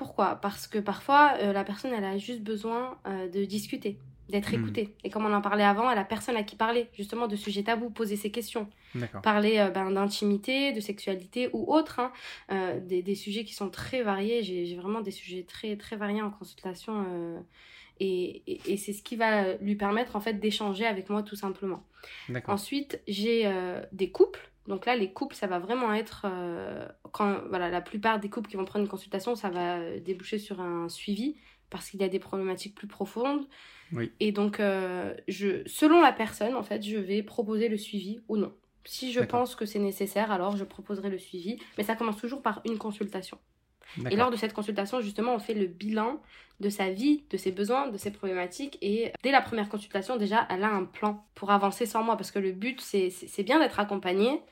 Pourquoi? 0.00 0.36
Parce 0.36 0.66
que 0.66 0.78
parfois, 0.78 1.34
euh, 1.42 1.52
la 1.52 1.62
personne, 1.62 1.92
elle 1.92 2.04
a 2.04 2.16
juste 2.16 2.40
besoin 2.40 2.96
euh, 3.06 3.28
de 3.28 3.44
discuter, 3.44 3.98
d'être 4.30 4.50
hmm. 4.50 4.60
écoutée. 4.62 4.94
Et 5.04 5.10
comme 5.10 5.26
on 5.26 5.32
en 5.34 5.42
parlait 5.42 5.62
avant, 5.62 5.90
elle 5.90 5.98
a 5.98 6.04
personne 6.04 6.36
à 6.36 6.42
qui 6.42 6.56
parler, 6.56 6.88
justement, 6.94 7.26
de 7.26 7.36
sujets 7.36 7.64
tabous, 7.64 7.90
poser 7.90 8.16
ses 8.16 8.30
questions. 8.30 8.70
Parler 9.22 9.58
euh, 9.58 9.68
ben, 9.68 9.90
d'intimité, 9.90 10.72
de 10.72 10.80
sexualité 10.80 11.50
ou 11.52 11.70
autre, 11.70 12.00
hein. 12.00 12.12
des, 12.80 13.02
des, 13.02 13.14
sujets 13.14 13.44
qui 13.44 13.52
sont 13.52 13.68
très 13.68 14.02
variés. 14.02 14.42
J'ai 14.42 14.74
vraiment 14.74 15.02
des 15.02 15.10
sujets 15.10 15.42
très, 15.42 15.76
très 15.76 15.96
variés 15.96 16.22
en 16.22 16.30
consultation. 16.30 17.44
Et, 18.00 18.42
et, 18.46 18.72
et 18.72 18.76
c'est 18.76 18.92
ce 18.92 19.02
qui 19.02 19.16
va 19.16 19.54
lui 19.54 19.76
permettre, 19.76 20.16
en 20.16 20.20
fait, 20.20 20.34
d'échanger 20.34 20.86
avec 20.86 21.08
moi, 21.10 21.22
tout 21.22 21.36
simplement. 21.36 21.84
Ensuite, 22.46 23.00
j'ai 23.06 23.50
des 23.92 24.10
couples 24.10 24.50
donc 24.70 24.86
là, 24.86 24.94
les 24.94 25.12
couples, 25.12 25.34
ça 25.34 25.46
va 25.46 25.58
vraiment 25.58 25.92
être 25.92 26.26
euh, 26.26 26.86
quand 27.12 27.40
voilà, 27.48 27.70
la 27.70 27.80
plupart 27.80 28.20
des 28.20 28.28
couples 28.28 28.48
qui 28.48 28.56
vont 28.56 28.64
prendre 28.64 28.84
une 28.84 28.90
consultation, 28.90 29.34
ça 29.34 29.50
va 29.50 29.78
euh, 29.78 30.00
déboucher 30.00 30.38
sur 30.38 30.60
un 30.60 30.88
suivi 30.88 31.36
parce 31.70 31.90
qu'il 31.90 32.00
y 32.00 32.04
a 32.04 32.08
des 32.08 32.18
problématiques 32.18 32.74
plus 32.74 32.86
profondes. 32.86 33.46
Oui. 33.92 34.12
Et 34.20 34.30
donc, 34.30 34.60
euh, 34.60 35.14
je, 35.28 35.66
selon 35.66 36.00
la 36.00 36.12
personne, 36.12 36.54
en 36.54 36.62
fait, 36.62 36.82
je 36.82 36.96
vais 36.96 37.22
proposer 37.22 37.68
le 37.68 37.76
suivi 37.76 38.20
ou 38.28 38.36
non. 38.36 38.54
Si 38.84 39.12
je 39.12 39.20
pense 39.20 39.56
que 39.56 39.66
c'est 39.66 39.78
nécessaire, 39.78 40.30
alors 40.30 40.56
je 40.56 40.64
proposerai 40.64 41.10
le 41.10 41.18
suivi. 41.18 41.58
Mais 41.76 41.84
ça 41.84 41.96
commence 41.96 42.16
toujours 42.16 42.40
par 42.40 42.62
une 42.64 42.78
consultation. 42.78 43.38
Et 44.10 44.16
lors 44.16 44.30
de 44.30 44.36
cette 44.36 44.52
consultation, 44.52 45.00
justement, 45.00 45.34
on 45.34 45.38
fait 45.38 45.54
le 45.54 45.66
bilan 45.66 46.20
de 46.60 46.68
sa 46.68 46.90
vie, 46.90 47.24
de 47.30 47.36
ses 47.36 47.52
besoins, 47.52 47.88
de 47.88 47.96
ses 47.96 48.10
problématiques. 48.10 48.78
Et 48.82 49.12
dès 49.22 49.30
la 49.30 49.40
première 49.40 49.68
consultation, 49.68 50.16
déjà, 50.16 50.46
elle 50.50 50.62
a 50.62 50.68
un 50.68 50.84
plan 50.84 51.26
pour 51.34 51.50
avancer 51.50 51.86
sans 51.86 52.02
moi. 52.02 52.16
Parce 52.16 52.30
que 52.30 52.38
le 52.38 52.52
but, 52.52 52.80
c'est 52.80 53.42
bien 53.42 53.58
d'être 53.58 53.80
accompagné. 53.80 54.42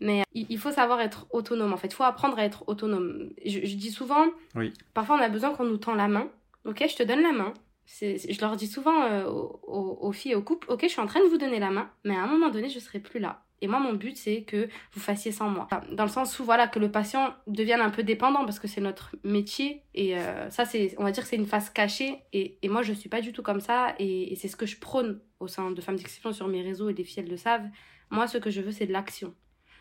Mais 0.00 0.22
il 0.34 0.58
faut 0.58 0.72
savoir 0.72 1.00
être 1.00 1.26
autonome. 1.30 1.72
En 1.72 1.76
fait, 1.76 1.88
il 1.88 1.94
faut 1.94 2.04
apprendre 2.04 2.38
à 2.38 2.44
être 2.44 2.64
autonome. 2.66 3.30
Je, 3.44 3.74
dis 3.76 3.90
souvent, 3.90 4.26
parfois 4.94 5.16
on 5.16 5.22
a 5.22 5.28
besoin 5.28 5.54
qu'on 5.54 5.64
nous 5.64 5.78
tend 5.78 5.94
la 5.94 6.08
main. 6.08 6.28
Ok, 6.64 6.84
je 6.88 6.96
te 6.96 7.02
donne 7.02 7.22
la 7.22 7.32
main. 7.32 7.54
Je 8.00 8.40
leur 8.40 8.56
dis 8.56 8.68
souvent 8.68 9.02
euh, 9.02 9.24
aux, 9.24 9.98
aux, 10.00 10.12
filles 10.12 10.32
et 10.32 10.34
aux 10.36 10.42
couples, 10.42 10.70
ok, 10.70 10.82
je 10.82 10.88
suis 10.88 11.00
en 11.00 11.06
train 11.06 11.20
de 11.20 11.28
vous 11.28 11.38
donner 11.38 11.58
la 11.58 11.70
main, 11.70 11.90
mais 12.04 12.14
à 12.14 12.22
un 12.22 12.28
moment 12.28 12.48
donné, 12.48 12.68
je 12.68 12.78
serai 12.78 13.00
plus 13.00 13.18
là. 13.18 13.42
Et 13.62 13.68
moi, 13.68 13.78
mon 13.78 13.92
but, 13.92 14.16
c'est 14.16 14.42
que 14.42 14.68
vous 14.92 15.00
fassiez 15.00 15.32
sans 15.32 15.48
moi. 15.48 15.68
Dans 15.92 16.04
le 16.04 16.10
sens 16.10 16.38
où, 16.38 16.44
voilà, 16.44 16.66
que 16.66 16.78
le 16.78 16.90
patient 16.90 17.34
devienne 17.46 17.80
un 17.80 17.90
peu 17.90 18.02
dépendant 18.02 18.44
parce 18.44 18.58
que 18.58 18.68
c'est 18.68 18.80
notre 18.80 19.14
métier. 19.22 19.82
Et 19.94 20.16
euh, 20.16 20.48
ça, 20.50 20.64
c'est, 20.64 20.94
on 20.98 21.04
va 21.04 21.12
dire 21.12 21.22
que 21.22 21.28
c'est 21.28 21.36
une 21.36 21.46
face 21.46 21.68
cachée. 21.68 22.22
Et, 22.32 22.58
et, 22.62 22.68
moi, 22.68 22.82
je 22.82 22.92
suis 22.92 23.08
pas 23.08 23.20
du 23.20 23.32
tout 23.32 23.42
comme 23.42 23.60
ça. 23.60 23.94
Et, 23.98 24.34
c'est 24.36 24.48
ce 24.48 24.56
que 24.56 24.66
je 24.66 24.78
prône 24.78 25.20
au 25.40 25.48
sein 25.48 25.70
de 25.70 25.80
Femmes 25.80 25.96
d'Exception 25.96 26.32
sur 26.32 26.48
mes 26.48 26.62
réseaux 26.62 26.88
et 26.88 26.94
les 26.94 27.04
filles, 27.04 27.22
elles 27.24 27.30
le 27.30 27.36
savent. 27.36 27.66
Moi, 28.10 28.26
ce 28.26 28.38
que 28.38 28.50
je 28.50 28.60
veux, 28.60 28.72
c'est 28.72 28.86
de 28.86 28.92
l'action. 28.92 29.34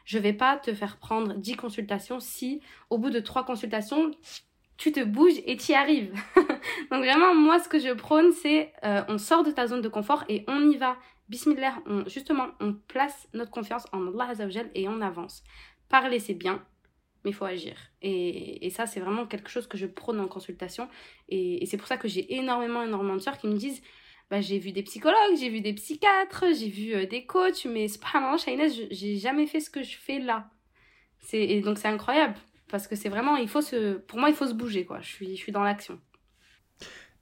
Je 0.03 0.17
vais 0.17 0.33
pas 0.33 0.57
te 0.57 0.74
faire 0.74 0.98
prendre 0.98 1.36
10 1.36 1.55
consultations 1.55 2.19
si, 2.19 2.62
au 2.89 2.98
bout 2.98 3.12
de 3.12 3.19
3 3.19 3.45
consultations, 3.45 4.12
tu 4.77 4.91
te 4.91 5.03
bouges 5.03 5.41
et 5.45 5.55
tu 5.57 5.74
y 5.74 5.75
arrives. 5.75 6.13
Donc 6.91 7.03
vraiment, 7.03 7.36
moi, 7.36 7.59
ce 7.59 7.69
que 7.69 7.79
je 7.79 7.93
prône, 7.93 8.31
c'est 8.31 8.74
euh, 8.83 9.03
on 9.07 9.17
sort 9.17 9.43
de 9.43 9.51
ta 9.51 9.67
zone 9.67 9.81
de 9.81 9.89
confort 9.89 10.24
et 10.27 10.45
on 10.48 10.69
y 10.69 10.77
va. 10.77 10.98
Bismillah, 11.29 11.81
on, 11.86 12.07
justement, 12.09 12.48
on 12.59 12.74
place 12.74 13.27
notre 13.33 13.51
confiance 13.51 13.86
en 13.91 14.07
Allah 14.07 14.31
Azzawajal 14.31 14.71
et 14.74 14.88
on 14.88 15.00
avance. 15.00 15.43
Parler, 15.88 16.19
c'est 16.19 16.33
bien, 16.33 16.65
mais 17.24 17.29
il 17.29 17.33
faut 17.33 17.45
agir. 17.45 17.75
Et, 18.01 18.67
ça, 18.71 18.88
c'est 18.88 19.00
vraiment 19.00 19.27
quelque 19.27 19.50
chose 19.50 19.67
que 19.67 19.77
je 19.77 19.86
prône 19.86 20.19
en 20.19 20.27
consultation. 20.27 20.89
Et, 21.27 21.63
c'est 21.67 21.77
pour 21.77 21.88
ça 21.88 21.98
que 21.98 22.07
j'ai 22.07 22.33
énormément, 22.36 22.81
énormément 22.81 23.15
de 23.15 23.21
soeurs 23.21 23.38
qui 23.38 23.48
me 23.48 23.57
disent 23.57 23.81
bah, 24.31 24.41
j'ai 24.41 24.57
vu 24.59 24.71
des 24.71 24.83
psychologues, 24.83 25.38
j'ai 25.39 25.50
vu 25.50 25.62
des 25.62 25.74
psychiatres, 25.74 26.45
j'ai 26.53 26.69
vu 26.69 26.93
euh, 26.93 27.05
des 27.05 27.25
coachs, 27.25 27.65
mais 27.65 27.88
subhanallah, 27.88 28.38
Shainez, 28.38 28.88
j'ai 28.91 29.17
jamais 29.17 29.48
fait 29.48 29.59
ce 29.59 29.71
que 29.71 29.81
je 29.81 29.98
fais 29.98 30.19
là. 30.19 30.50
Et 31.33 31.62
donc 31.62 31.79
c'est 31.79 31.88
incroyable, 31.88 32.36
parce 32.69 32.88
que 32.88 32.95
c'est 32.95 33.09
vraiment, 33.09 33.38
il 33.38 33.48
faut 33.48 33.62
se, 33.62 33.98
pour 33.98 34.19
moi, 34.19 34.29
il 34.29 34.36
faut 34.36 34.45
se 34.48 34.53
bouger, 34.53 34.86
quoi. 34.86 35.00
Je 35.01 35.07
suis, 35.09 35.36
je 35.36 35.41
suis 35.41 35.51
dans 35.51 35.63
l'action. 35.63 36.00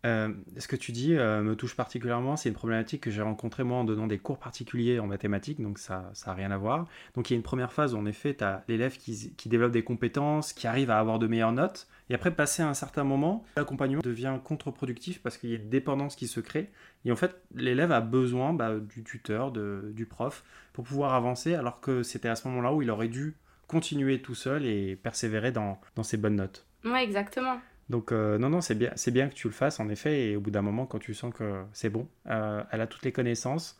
Euh, 0.06 0.32
ce 0.58 0.68
que 0.68 0.76
tu 0.76 0.92
dis 0.92 1.16
euh, 1.16 1.42
me 1.42 1.56
touche 1.56 1.76
particulièrement. 1.76 2.38
C'est 2.38 2.50
une 2.50 2.56
problématique 2.56 3.02
que 3.02 3.12
j'ai 3.12 3.22
rencontrée 3.22 3.64
moi 3.64 3.80
en 3.80 3.84
donnant 3.84 4.08
des 4.08 4.20
cours 4.20 4.38
particuliers 4.38 5.00
en 5.00 5.08
mathématiques, 5.08 5.62
donc 5.62 5.80
ça 5.80 6.12
n'a 6.26 6.34
rien 6.34 6.52
à 6.52 6.58
voir. 6.58 6.88
Donc 7.16 7.30
il 7.30 7.34
y 7.34 7.36
a 7.36 7.38
une 7.38 7.44
première 7.44 7.74
phase 7.74 7.94
où 7.94 7.98
en 7.98 8.06
effet, 8.06 8.36
tu 8.36 8.44
as 8.44 8.64
l'élève 8.68 8.98
qui, 8.98 9.34
développe 9.48 9.72
des 9.72 9.84
compétences, 9.84 10.54
qui 10.54 10.68
arrive 10.68 10.92
à 10.92 11.00
avoir 11.00 11.20
de 11.20 11.28
meilleures 11.28 11.52
notes. 11.52 11.88
Et 12.10 12.14
après, 12.14 12.32
passer 12.32 12.64
à 12.64 12.70
un 12.70 12.74
certain 12.74 13.04
moment, 13.04 13.44
l'accompagnement 13.58 14.02
devient 14.02 14.38
contre-productif 14.44 15.22
parce 15.22 15.38
qu'il 15.38 15.50
y 15.50 15.54
a 15.54 15.58
une 15.58 15.70
dépendance 15.70 16.16
qui 16.16 16.28
se 16.28 16.40
crée. 16.40 16.70
Et 17.04 17.12
en 17.12 17.18
fait, 17.18 17.42
l'élève 17.54 17.92
a 17.92 18.00
besoin 18.00 18.54
bah, 18.54 18.76
du 18.80 19.04
tuteur, 19.04 19.52
du 19.52 20.06
prof, 20.06 20.44
pour 20.72 20.86
pouvoir 20.86 21.16
avancer, 21.16 21.56
alors 21.56 21.82
que 21.82 22.04
c'était 22.04 22.30
à 22.30 22.36
ce 22.36 22.48
moment-là 22.48 22.74
où 22.74 22.82
il 22.82 22.90
aurait 22.92 23.10
dû 23.10 23.36
continuer 23.68 24.22
tout 24.22 24.36
seul 24.36 24.66
et 24.66 24.96
persévérer 24.96 25.52
dans, 25.52 25.82
dans 25.96 26.04
ses 26.04 26.16
bonnes 26.16 26.38
notes. 26.38 26.66
Ouais, 26.86 27.04
exactement. 27.04 27.60
Donc 27.90 28.12
euh, 28.12 28.38
non, 28.38 28.50
non, 28.50 28.62
c'est 28.62 28.76
bien, 28.76 28.92
c'est 28.96 29.12
bien 29.12 29.30
que 29.30 29.34
tu 29.34 29.48
le 29.48 29.54
fasses 29.54 29.80
en 29.80 29.90
effet. 29.90 30.30
Et 30.30 30.36
au 30.36 30.42
bout 30.42 30.52
d'un 30.52 30.62
moment, 30.62 30.86
quand 30.86 31.00
tu 31.00 31.14
sens 31.14 31.34
que 31.34 31.64
c'est 31.74 31.90
bon, 31.90 32.08
euh, 32.28 32.64
elle 32.72 32.82
a 32.82 32.88
toutes 32.88 33.04
les 33.04 33.12
connaissances. 33.12 33.78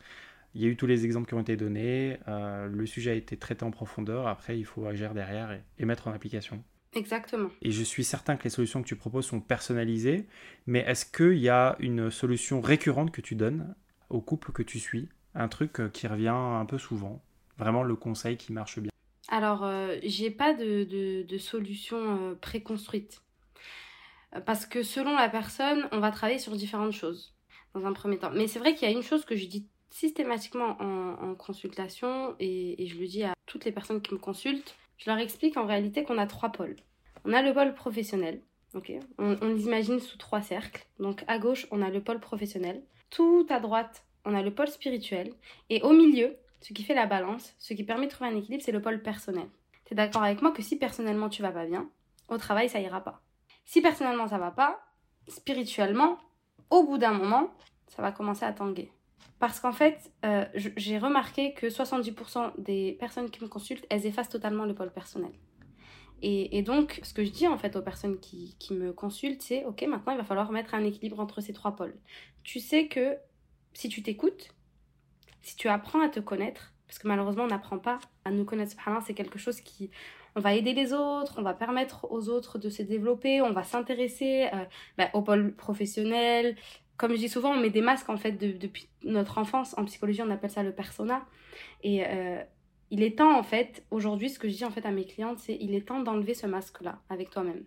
Il 0.54 0.62
y 0.62 0.64
a 0.64 0.68
eu 0.68 0.76
tous 0.76 0.86
les 0.86 1.04
exemples 1.04 1.28
qui 1.28 1.34
ont 1.34 1.40
été 1.40 1.56
donnés. 1.56 2.18
Euh, 2.26 2.68
le 2.68 2.86
sujet 2.86 3.10
a 3.10 3.14
été 3.14 3.36
traité 3.36 3.64
en 3.64 3.70
profondeur. 3.70 4.26
Après, 4.26 4.58
il 4.58 4.64
faut 4.64 4.86
agir 4.86 5.12
derrière 5.12 5.58
et, 5.78 5.84
mettre 5.84 6.08
en 6.08 6.12
application. 6.12 6.62
Exactement. 6.94 7.50
Et 7.60 7.70
je 7.70 7.82
suis 7.82 8.02
certain 8.02 8.36
que 8.36 8.44
les 8.44 8.50
solutions 8.50 8.82
que 8.82 8.88
tu 8.88 8.96
proposes 8.96 9.26
sont 9.26 9.40
personnalisées. 9.40 10.26
Mais 10.66 10.80
est-ce 10.80 11.04
qu'il 11.04 11.38
y 11.38 11.50
a 11.50 11.76
une 11.80 12.10
solution 12.10 12.62
récurrente 12.62 13.10
que 13.10 13.20
tu 13.20 13.34
donnes 13.34 13.74
au 14.08 14.22
couple 14.22 14.52
que 14.52 14.62
tu 14.62 14.78
suis? 14.78 15.10
Un 15.34 15.48
truc 15.48 15.92
qui 15.92 16.06
revient 16.06 16.28
un 16.28 16.64
peu 16.64 16.78
souvent? 16.78 17.22
Vraiment 17.58 17.82
le 17.82 17.94
conseil 17.94 18.38
qui 18.38 18.54
marche 18.54 18.78
bien 18.78 18.90
Alors, 19.28 19.70
j'ai 20.02 20.30
pas 20.30 20.54
de, 20.54 20.84
de, 20.84 21.24
de 21.24 21.38
solution 21.38 22.36
préconstruite. 22.40 23.20
Parce 24.44 24.66
que 24.66 24.82
selon 24.82 25.16
la 25.16 25.28
personne, 25.28 25.88
on 25.92 26.00
va 26.00 26.10
travailler 26.10 26.38
sur 26.38 26.54
différentes 26.54 26.92
choses 26.92 27.34
dans 27.74 27.86
un 27.86 27.92
premier 27.92 28.18
temps. 28.18 28.30
Mais 28.32 28.46
c'est 28.46 28.58
vrai 28.58 28.74
qu'il 28.74 28.88
y 28.88 28.92
a 28.92 28.94
une 28.94 29.02
chose 29.02 29.24
que 29.24 29.36
je 29.36 29.46
dis 29.46 29.68
systématiquement 29.90 30.76
en, 30.80 31.34
consultation 31.34 32.34
et, 32.38 32.86
je 32.86 32.98
le 32.98 33.06
dis 33.06 33.24
à 33.24 33.34
toutes 33.46 33.64
les 33.64 33.72
personnes 33.72 34.02
qui 34.02 34.14
me 34.14 34.18
consultent. 34.18 34.74
Je 34.98 35.10
leur 35.10 35.18
explique 35.18 35.56
en 35.56 35.66
réalité 35.66 36.04
qu'on 36.04 36.18
a 36.18 36.26
trois 36.26 36.50
pôles. 36.50 36.76
On 37.24 37.32
a 37.32 37.42
le 37.42 37.52
pôle 37.52 37.74
professionnel. 37.74 38.42
ok 38.74 38.92
on, 39.18 39.36
on 39.40 39.48
l'imagine 39.48 40.00
sous 40.00 40.18
trois 40.18 40.42
cercles. 40.42 40.86
Donc 40.98 41.24
à 41.26 41.38
gauche, 41.38 41.66
on 41.70 41.82
a 41.82 41.90
le 41.90 42.02
pôle 42.02 42.20
professionnel. 42.20 42.82
Tout 43.10 43.46
à 43.48 43.60
droite, 43.60 44.04
on 44.24 44.34
a 44.34 44.42
le 44.42 44.52
pôle 44.52 44.68
spirituel. 44.68 45.32
Et 45.70 45.82
au 45.82 45.92
milieu, 45.92 46.36
ce 46.60 46.72
qui 46.72 46.82
fait 46.82 46.94
la 46.94 47.06
balance, 47.06 47.54
ce 47.58 47.74
qui 47.74 47.84
permet 47.84 48.06
de 48.06 48.10
trouver 48.10 48.30
un 48.30 48.36
équilibre, 48.36 48.62
c'est 48.64 48.72
le 48.72 48.82
pôle 48.82 49.02
personnel. 49.02 49.48
Tu 49.84 49.94
es 49.94 49.96
d'accord 49.96 50.22
avec 50.22 50.42
moi 50.42 50.52
que 50.52 50.62
si 50.62 50.76
personnellement 50.76 51.28
tu 51.28 51.42
vas 51.42 51.52
pas 51.52 51.66
bien, 51.66 51.88
au 52.28 52.36
travail 52.36 52.68
ça 52.68 52.80
ira 52.80 53.02
pas. 53.02 53.22
Si 53.68 53.82
personnellement 53.82 54.26
ça 54.26 54.38
va 54.38 54.50
pas, 54.50 54.80
spirituellement, 55.26 56.16
au 56.70 56.84
bout 56.84 56.96
d'un 56.96 57.12
moment, 57.12 57.50
ça 57.88 58.00
va 58.00 58.12
commencer 58.12 58.46
à 58.46 58.52
tanguer. 58.54 58.90
Parce 59.40 59.60
qu'en 59.60 59.72
fait, 59.72 60.10
euh, 60.24 60.46
j'ai 60.54 60.96
remarqué 60.96 61.52
que 61.52 61.66
70% 61.66 62.52
des 62.56 62.96
personnes 62.98 63.28
qui 63.28 63.44
me 63.44 63.48
consultent, 63.48 63.84
elles 63.90 64.06
effacent 64.06 64.30
totalement 64.30 64.64
le 64.64 64.74
pôle 64.74 64.90
personnel. 64.90 65.32
Et, 66.22 66.62
donc, 66.62 66.98
ce 67.02 67.12
que 67.12 67.22
je 67.22 67.30
dis 67.30 67.46
en 67.46 67.58
fait 67.58 67.76
aux 67.76 67.82
personnes 67.82 68.18
qui, 68.18 68.56
qui 68.58 68.72
me 68.72 68.94
consultent, 68.94 69.42
c'est 69.42 69.66
ok, 69.66 69.82
maintenant 69.82 70.12
il 70.14 70.18
va 70.18 70.24
falloir 70.24 70.50
mettre 70.50 70.74
un 70.74 70.82
équilibre 70.82 71.20
entre 71.20 71.42
ces 71.42 71.52
trois 71.52 71.76
pôles. 71.76 71.94
Tu 72.44 72.60
sais 72.60 72.88
que 72.88 73.18
si 73.74 73.90
tu 73.90 74.02
t'écoutes, 74.02 74.48
si 75.42 75.56
tu 75.56 75.68
apprends 75.68 76.00
à 76.00 76.08
te 76.08 76.20
connaître, 76.20 76.72
parce 76.86 76.98
que 76.98 77.06
malheureusement 77.06 77.44
on 77.44 77.48
n'apprend 77.48 77.78
pas 77.78 77.98
à 78.24 78.30
nous 78.30 78.46
connaître, 78.46 78.74
c'est 79.06 79.14
quelque 79.14 79.38
chose 79.38 79.60
qui, 79.60 79.90
on 80.38 80.40
va 80.40 80.54
aider 80.54 80.72
les 80.72 80.92
autres, 80.92 81.34
on 81.38 81.42
va 81.42 81.52
permettre 81.52 82.06
aux 82.12 82.28
autres 82.28 82.58
de 82.58 82.70
se 82.70 82.82
développer, 82.82 83.42
on 83.42 83.50
va 83.50 83.64
s'intéresser 83.64 84.46
euh, 84.54 84.64
bah, 84.96 85.10
au 85.12 85.20
pôle 85.20 85.52
professionnel. 85.52 86.54
Comme 86.96 87.10
je 87.10 87.16
dis 87.16 87.28
souvent, 87.28 87.50
on 87.50 87.60
met 87.60 87.70
des 87.70 87.80
masques 87.80 88.08
en 88.08 88.16
fait 88.16 88.32
depuis 88.32 88.88
notre 89.02 89.38
enfance. 89.38 89.76
En 89.76 89.84
psychologie, 89.84 90.22
on 90.22 90.30
appelle 90.30 90.50
ça 90.50 90.62
le 90.62 90.70
persona. 90.70 91.26
Et 91.82 92.04
euh, 92.06 92.40
il 92.92 93.02
est 93.02 93.18
temps 93.18 93.36
en 93.36 93.42
fait, 93.42 93.84
aujourd'hui, 93.90 94.30
ce 94.30 94.38
que 94.38 94.48
je 94.48 94.54
dis 94.54 94.64
en 94.64 94.70
fait 94.70 94.86
à 94.86 94.92
mes 94.92 95.06
clientes, 95.06 95.40
c'est 95.40 95.56
il 95.60 95.74
est 95.74 95.88
temps 95.88 96.00
d'enlever 96.00 96.34
ce 96.34 96.46
masque-là 96.46 97.00
avec 97.10 97.30
toi-même. 97.30 97.64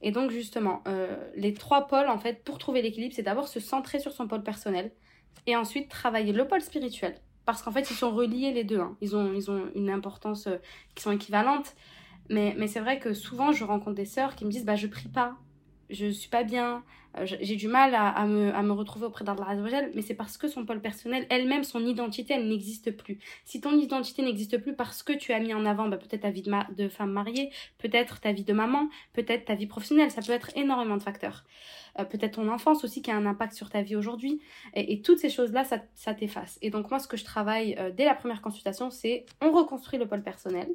Et 0.00 0.10
donc 0.10 0.30
justement, 0.30 0.82
euh, 0.88 1.16
les 1.34 1.52
trois 1.52 1.86
pôles 1.86 2.08
en 2.08 2.18
fait 2.18 2.42
pour 2.44 2.56
trouver 2.56 2.80
l'équilibre, 2.80 3.14
c'est 3.14 3.22
d'abord 3.22 3.46
se 3.46 3.60
centrer 3.60 3.98
sur 3.98 4.12
son 4.12 4.26
pôle 4.26 4.42
personnel 4.42 4.90
et 5.46 5.54
ensuite 5.54 5.90
travailler 5.90 6.32
le 6.32 6.48
pôle 6.48 6.62
spirituel 6.62 7.20
parce 7.44 7.62
qu'en 7.62 7.72
fait 7.72 7.90
ils 7.90 7.96
sont 7.96 8.10
reliés 8.10 8.52
les 8.52 8.64
deux. 8.64 8.80
Hein. 8.80 8.96
Ils, 9.02 9.16
ont, 9.16 9.34
ils 9.34 9.50
ont 9.50 9.70
une 9.74 9.90
importance 9.90 10.48
qui 10.94 11.02
sont 11.02 11.12
équivalentes. 11.12 11.74
Mais, 12.28 12.54
mais 12.58 12.66
c'est 12.66 12.80
vrai 12.80 12.98
que 12.98 13.14
souvent, 13.14 13.52
je 13.52 13.64
rencontre 13.64 13.96
des 13.96 14.04
sœurs 14.04 14.34
qui 14.34 14.44
me 14.44 14.50
disent 14.50 14.64
bah, 14.64 14.76
Je 14.76 14.86
prie 14.86 15.08
pas, 15.08 15.36
je 15.90 16.06
suis 16.06 16.28
pas 16.28 16.42
bien, 16.42 16.82
euh, 17.18 17.24
j'ai 17.24 17.56
du 17.56 17.68
mal 17.68 17.94
à, 17.94 18.08
à, 18.08 18.26
me, 18.26 18.54
à 18.54 18.62
me 18.62 18.72
retrouver 18.72 19.06
auprès 19.06 19.24
d'Allah 19.24 19.46
mais 19.94 20.02
c'est 20.02 20.14
parce 20.14 20.36
que 20.36 20.48
son 20.48 20.64
pôle 20.66 20.80
personnel, 20.80 21.26
elle-même, 21.30 21.64
son 21.64 21.84
identité, 21.86 22.34
elle 22.34 22.48
n'existe 22.48 22.90
plus. 22.90 23.18
Si 23.44 23.60
ton 23.60 23.78
identité 23.78 24.22
n'existe 24.22 24.58
plus 24.58 24.74
parce 24.74 25.02
que 25.02 25.12
tu 25.12 25.32
as 25.32 25.40
mis 25.40 25.54
en 25.54 25.64
avant 25.64 25.88
bah, 25.88 25.96
peut-être 25.96 26.22
ta 26.22 26.30
vie 26.30 26.42
de, 26.42 26.52
de 26.74 26.88
femme 26.88 27.12
mariée, 27.12 27.50
peut-être 27.78 28.20
ta 28.20 28.32
vie 28.32 28.44
de 28.44 28.52
maman, 28.52 28.88
peut-être 29.12 29.46
ta 29.46 29.54
vie 29.54 29.66
professionnelle, 29.66 30.10
ça 30.10 30.22
peut 30.22 30.32
être 30.32 30.50
énormément 30.56 30.96
de 30.96 31.02
facteurs. 31.02 31.44
Euh, 31.98 32.04
peut-être 32.04 32.34
ton 32.34 32.48
enfance 32.48 32.84
aussi 32.84 33.00
qui 33.02 33.10
a 33.10 33.16
un 33.16 33.26
impact 33.26 33.54
sur 33.54 33.70
ta 33.70 33.82
vie 33.82 33.96
aujourd'hui. 33.96 34.40
Et, 34.74 35.00
toutes 35.00 35.18
ces 35.18 35.30
choses-là, 35.30 35.64
ça, 35.64 35.78
ça 35.94 36.14
t'efface. 36.14 36.58
Et 36.62 36.70
donc 36.70 36.90
moi, 36.90 36.98
ce 36.98 37.08
que 37.08 37.16
je 37.16 37.24
travaille 37.24 37.76
euh, 37.78 37.90
dès 37.90 38.04
la 38.04 38.14
première 38.14 38.42
consultation, 38.42 38.90
c'est 38.90 39.24
on 39.40 39.52
reconstruit 39.52 39.98
le 39.98 40.06
pôle 40.06 40.22
personnel 40.22 40.68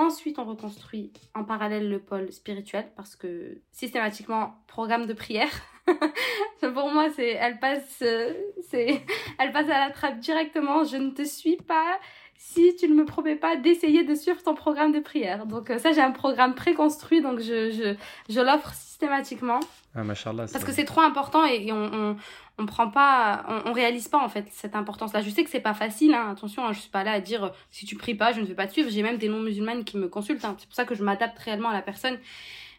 Ensuite, 0.00 0.38
on 0.38 0.44
reconstruit 0.44 1.12
en 1.34 1.44
parallèle 1.44 1.90
le 1.90 1.98
pôle 1.98 2.32
spirituel 2.32 2.90
parce 2.96 3.16
que 3.16 3.58
systématiquement, 3.70 4.54
programme 4.66 5.04
de 5.04 5.12
prière. 5.12 5.50
Pour 6.60 6.90
moi, 6.90 7.10
c'est 7.14 7.32
elle 7.32 7.58
passe, 7.58 7.98
euh, 8.00 8.32
c'est 8.66 9.02
elle 9.38 9.52
passe 9.52 9.68
à 9.68 9.88
la 9.88 9.90
trappe 9.90 10.18
directement. 10.18 10.84
Je 10.84 10.96
ne 10.96 11.10
te 11.10 11.22
suis 11.22 11.56
pas 11.56 11.98
si 12.38 12.74
tu 12.76 12.88
ne 12.88 12.94
me 12.94 13.04
promets 13.04 13.36
pas 13.36 13.56
d'essayer 13.56 14.02
de 14.02 14.14
suivre 14.14 14.42
ton 14.42 14.54
programme 14.54 14.92
de 14.92 15.00
prière. 15.00 15.44
Donc 15.44 15.68
euh, 15.68 15.76
ça, 15.76 15.92
j'ai 15.92 16.00
un 16.00 16.12
programme 16.12 16.54
préconstruit, 16.54 17.20
donc 17.20 17.40
je, 17.40 17.70
je, 17.70 17.94
je 18.32 18.40
l'offre 18.40 18.72
systématiquement. 19.00 19.60
Ah, 19.94 20.02
Parce 20.04 20.64
que 20.64 20.72
c'est 20.72 20.84
trop 20.84 21.00
important 21.00 21.44
et, 21.44 21.72
on, 21.72 21.90
on, 21.92 22.16
on, 22.58 22.66
prend 22.66 22.90
pas, 22.90 23.44
on, 23.48 23.70
on, 23.70 23.72
réalise 23.72 24.08
pas 24.08 24.22
en 24.22 24.28
fait 24.28 24.46
cette 24.50 24.76
importance-là. 24.76 25.22
Je 25.22 25.30
sais 25.30 25.42
que 25.42 25.50
c'est 25.50 25.60
pas 25.60 25.74
facile, 25.74 26.14
hein, 26.14 26.30
attention, 26.30 26.64
hein, 26.64 26.72
je 26.72 26.80
suis 26.80 26.90
pas 26.90 27.02
là 27.02 27.12
à 27.12 27.20
dire 27.20 27.44
euh, 27.44 27.48
si 27.70 27.86
tu 27.86 27.96
pries 27.96 28.14
pas, 28.14 28.32
je 28.32 28.40
ne 28.40 28.46
vais 28.46 28.54
pas 28.54 28.66
te 28.66 28.72
suivre. 28.72 28.90
J'ai 28.90 29.02
même 29.02 29.18
des 29.18 29.28
non-musulmanes 29.28 29.84
qui 29.84 29.96
me 29.96 30.08
consultent, 30.08 30.44
hein. 30.44 30.54
c'est 30.58 30.66
pour 30.66 30.76
ça 30.76 30.84
que 30.84 30.94
je 30.94 31.02
m'adapte 31.02 31.38
réellement 31.38 31.70
à 31.70 31.72
la 31.72 31.82
personne. 31.82 32.18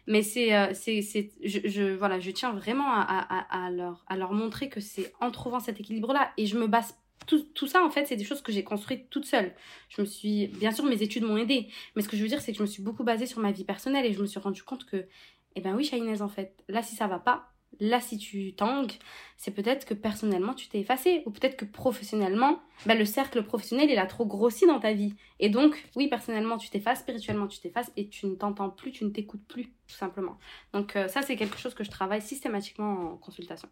Mais 0.06 0.22
c'est, 0.22 0.56
euh, 0.56 0.72
c'est, 0.72 1.02
c'est, 1.02 1.30
je, 1.44 1.60
je, 1.64 1.94
voilà, 1.94 2.18
je 2.18 2.30
tiens 2.30 2.52
vraiment 2.52 2.90
à, 2.92 3.02
à, 3.02 3.66
à, 3.66 3.70
leur, 3.70 4.04
à 4.08 4.16
leur 4.16 4.32
montrer 4.32 4.68
que 4.68 4.80
c'est 4.80 5.12
en 5.20 5.30
trouvant 5.30 5.60
cet 5.60 5.78
équilibre-là 5.80 6.30
et 6.36 6.46
je 6.46 6.56
me 6.58 6.66
base 6.66 6.96
tout, 7.26 7.40
tout, 7.54 7.68
ça, 7.68 7.84
en 7.84 7.90
fait, 7.90 8.06
c'est 8.06 8.16
des 8.16 8.24
choses 8.24 8.42
que 8.42 8.50
j'ai 8.50 8.64
construites 8.64 9.08
toute 9.08 9.26
seule. 9.26 9.52
Je 9.88 10.00
me 10.00 10.06
suis, 10.06 10.48
bien 10.48 10.72
sûr, 10.72 10.84
mes 10.84 11.02
études 11.02 11.22
m'ont 11.22 11.36
aidé, 11.36 11.68
mais 11.94 12.02
ce 12.02 12.08
que 12.08 12.16
je 12.16 12.22
veux 12.22 12.28
dire, 12.28 12.40
c'est 12.40 12.50
que 12.50 12.58
je 12.58 12.62
me 12.62 12.66
suis 12.66 12.82
beaucoup 12.82 13.04
basée 13.04 13.26
sur 13.26 13.38
ma 13.38 13.52
vie 13.52 13.62
personnelle 13.62 14.04
et 14.04 14.12
je 14.12 14.20
me 14.20 14.26
suis 14.26 14.40
rendu 14.40 14.64
compte 14.64 14.84
que 14.86 15.06
eh 15.56 15.60
ben 15.60 15.74
oui, 15.74 15.84
Shainez, 15.84 16.22
en 16.22 16.28
fait, 16.28 16.62
là, 16.68 16.82
si 16.82 16.94
ça 16.94 17.06
va 17.06 17.18
pas, 17.18 17.52
là, 17.80 18.00
si 18.00 18.18
tu 18.18 18.54
tangues, 18.54 18.92
c'est 19.36 19.50
peut-être 19.50 19.86
que 19.86 19.94
personnellement, 19.94 20.54
tu 20.54 20.68
t'es 20.68 20.80
effacé, 20.80 21.22
ou 21.26 21.30
peut-être 21.30 21.56
que 21.56 21.64
professionnellement, 21.64 22.60
ben, 22.86 22.98
le 22.98 23.04
cercle 23.04 23.42
professionnel, 23.42 23.90
il 23.90 23.98
a 23.98 24.06
trop 24.06 24.26
grossi 24.26 24.66
dans 24.66 24.80
ta 24.80 24.92
vie. 24.92 25.14
Et 25.40 25.48
donc, 25.48 25.82
oui, 25.96 26.08
personnellement, 26.08 26.58
tu 26.58 26.70
t'effaces, 26.70 27.00
spirituellement, 27.00 27.46
tu 27.46 27.60
t'effaces, 27.60 27.90
et 27.96 28.08
tu 28.08 28.26
ne 28.26 28.34
t'entends 28.34 28.70
plus, 28.70 28.92
tu 28.92 29.04
ne 29.04 29.10
t'écoutes 29.10 29.46
plus, 29.48 29.64
tout 29.64 29.96
simplement. 29.96 30.38
Donc, 30.72 30.96
euh, 30.96 31.08
ça, 31.08 31.22
c'est 31.22 31.36
quelque 31.36 31.58
chose 31.58 31.74
que 31.74 31.84
je 31.84 31.90
travaille 31.90 32.22
systématiquement 32.22 33.12
en 33.12 33.16
consultation. 33.16 33.68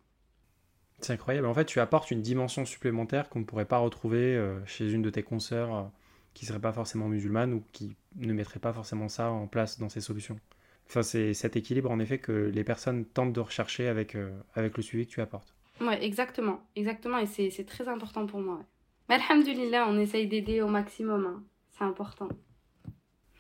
C'est 1.01 1.15
incroyable. 1.15 1.47
En 1.47 1.55
fait, 1.55 1.65
tu 1.65 1.81
apportes 1.81 2.11
une 2.11 2.21
dimension 2.21 2.65
supplémentaire 2.65 3.29
qu'on 3.31 3.41
ne 3.41 3.45
pourrait 3.45 3.65
pas 3.65 3.79
retrouver 3.79 4.37
euh, 4.37 4.65
chez 4.67 4.91
une 4.93 5.03
de 5.03 5.11
tes 5.11 5.23
consoeurs 5.23 5.75
euh, 5.75 5.83
qui 6.35 6.45
ne 6.45 6.49
serait 6.49 6.61
pas 6.61 6.73
forcément 6.73 7.09
musulmane 7.09 7.55
ou 7.55 7.65
qui 7.73 7.97
ne 8.17 8.33
mettrait 8.33 8.61
pas 8.61 8.73
forcément 8.73 9.09
ça 9.09 9.31
en 9.31 9.47
place 9.47 9.79
dans 9.79 9.89
ses 9.89 10.01
solutions. 10.01 10.39
Enfin, 10.91 11.03
c'est 11.03 11.35
cet 11.35 11.55
équilibre 11.55 11.89
en 11.89 12.01
effet 12.01 12.19
que 12.19 12.33
les 12.33 12.65
personnes 12.65 13.05
tentent 13.05 13.33
de 13.33 13.39
rechercher 13.39 13.87
avec, 13.87 14.17
euh, 14.17 14.37
avec 14.55 14.77
le 14.77 14.83
suivi 14.83 15.07
que 15.07 15.13
tu 15.13 15.21
apportes. 15.21 15.55
Ouais, 15.81 16.05
exactement. 16.05 16.67
Exactement. 16.75 17.19
Et 17.19 17.27
c'est 17.27 17.65
très 17.65 17.87
important 17.87 18.27
pour 18.27 18.41
moi. 18.41 18.59
Mais 19.09 19.15
alhamdulillah, 19.15 19.87
on 19.89 20.01
essaye 20.01 20.27
d'aider 20.27 20.63
au 20.63 20.67
maximum. 20.67 21.27
Hein. 21.27 21.45
C'est 21.69 21.85
important. 21.85 22.29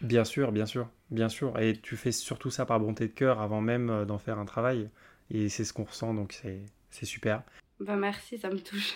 Bien 0.00 0.24
sûr, 0.24 0.52
bien 0.52 0.64
sûr, 0.64 0.88
bien 1.10 1.28
sûr. 1.28 1.58
Et 1.58 1.76
tu 1.76 1.96
fais 1.96 2.12
surtout 2.12 2.50
ça 2.50 2.66
par 2.66 2.78
bonté 2.78 3.08
de 3.08 3.12
cœur 3.12 3.40
avant 3.40 3.60
même 3.60 3.90
euh, 3.90 4.04
d'en 4.04 4.18
faire 4.18 4.38
un 4.38 4.44
travail. 4.44 4.88
Et 5.28 5.48
c'est 5.48 5.64
ce 5.64 5.72
qu'on 5.72 5.84
ressent, 5.84 6.14
donc 6.14 6.40
c'est 6.90 7.04
super. 7.04 7.42
Bah 7.80 7.96
merci, 7.96 8.38
ça 8.38 8.48
me 8.48 8.60
touche. 8.60 8.94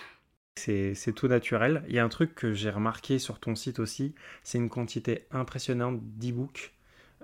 C'est 0.55 1.13
tout 1.13 1.27
naturel. 1.27 1.83
Il 1.89 1.95
y 1.95 1.99
a 1.99 2.05
un 2.05 2.09
truc 2.09 2.35
que 2.35 2.53
j'ai 2.53 2.69
remarqué 2.69 3.19
sur 3.19 3.39
ton 3.39 3.55
site 3.55 3.79
aussi, 3.79 4.15
c'est 4.43 4.57
une 4.57 4.69
quantité 4.69 5.25
impressionnante 5.31 5.99
d'e-books 6.01 6.74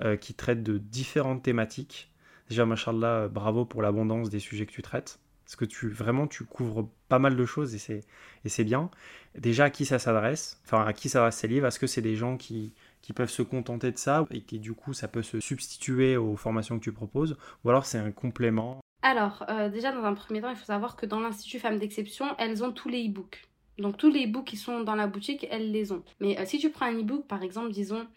euh, 0.04 0.16
qui 0.18 0.34
traite 0.34 0.64
de 0.64 0.78
différentes 0.78 1.44
thématiques. 1.44 2.12
Déjà, 2.50 2.66
machallah, 2.66 3.28
bravo 3.28 3.66
pour 3.66 3.82
l'abondance 3.82 4.30
des 4.30 4.40
sujets 4.40 4.66
que 4.66 4.72
tu 4.72 4.82
traites. 4.82 5.20
parce 5.46 5.56
que 5.56 5.66
tu 5.66 5.90
vraiment 5.90 6.28
tu 6.28 6.46
couvres 6.46 6.90
pas 7.10 7.20
mal 7.20 7.36
de 7.36 7.46
choses 7.46 7.76
et 7.76 7.78
c'est 7.78 8.02
et 8.46 8.50
c'est 8.50 8.64
bien. 8.64 8.90
Déjà 9.38 9.66
à 9.66 9.70
qui 9.70 9.86
ça 9.86 10.00
s'adresse 10.00 10.62
Enfin 10.66 10.86
à 10.86 10.94
qui 10.94 11.10
s'adressent 11.10 11.38
ces 11.38 11.48
livres? 11.48 11.68
Est-ce 11.68 11.80
que 11.80 11.88
c'est 11.88 12.02
des 12.02 12.16
gens 12.16 12.38
qui 12.38 12.74
qui 13.02 13.14
peuvent 13.14 13.30
se 13.30 13.42
contenter 13.42 13.92
de 13.92 13.98
ça 13.98 14.26
et 14.32 14.42
qui 14.42 14.60
du 14.60 14.74
coup 14.74 14.94
ça 14.94 15.08
peut 15.08 15.24
se 15.24 15.40
substituer 15.40 16.16
aux 16.18 16.36
formations 16.38 16.78
que 16.80 16.84
tu 16.84 16.94
proposes? 16.94 17.38
Ou 17.64 17.70
alors 17.70 17.86
c'est 17.86 17.98
un 17.98 18.12
complément? 18.12 18.80
Alors 19.02 19.44
euh, 19.50 19.70
déjà 19.70 19.92
dans 19.92 20.04
un 20.04 20.14
premier 20.14 20.42
temps 20.42 20.50
il 20.52 20.56
faut 20.56 20.66
savoir 20.66 20.96
que 20.96 21.06
dans 21.06 21.20
l'institut 21.20 21.60
Femmes 21.60 21.80
d'exception 21.80 22.26
elles 22.38 22.64
ont 22.64 22.72
tous 22.72 22.90
les 22.90 23.08
e-books. 23.08 23.44
Donc 23.78 23.98
tous 23.98 24.10
les 24.12 24.26
e-books 24.26 24.46
qui 24.46 24.58
sont 24.58 24.82
dans 24.82 24.96
la 24.96 25.08
boutique, 25.08 25.48
elles 25.50 25.72
les 25.72 25.92
ont. 25.92 26.04
Mais 26.20 26.40
euh, 26.40 26.46
si 26.46 26.60
tu 26.60 26.70
prends 26.70 26.86
un 26.86 27.00
e-book, 27.00 27.28
par 27.28 27.42
exemple, 27.44 27.72
disons, 27.72 28.08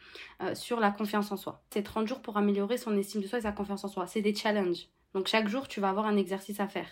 euh, 0.42 0.54
sur 0.54 0.80
la 0.80 0.90
confiance 0.90 1.32
en 1.32 1.36
soi, 1.36 1.62
c'est 1.70 1.82
30 1.82 2.06
jours 2.06 2.20
pour 2.20 2.36
améliorer 2.36 2.76
son 2.76 2.96
estime 2.96 3.22
de 3.22 3.26
soi 3.26 3.38
et 3.38 3.42
sa 3.42 3.52
confiance 3.52 3.84
en 3.84 3.88
soi. 3.88 4.06
C'est 4.06 4.20
des 4.20 4.34
challenges. 4.34 4.88
Donc 5.14 5.28
chaque 5.28 5.48
jour, 5.48 5.68
tu 5.68 5.80
vas 5.80 5.90
avoir 5.90 6.06
un 6.06 6.16
exercice 6.16 6.60
à 6.60 6.68
faire. 6.68 6.88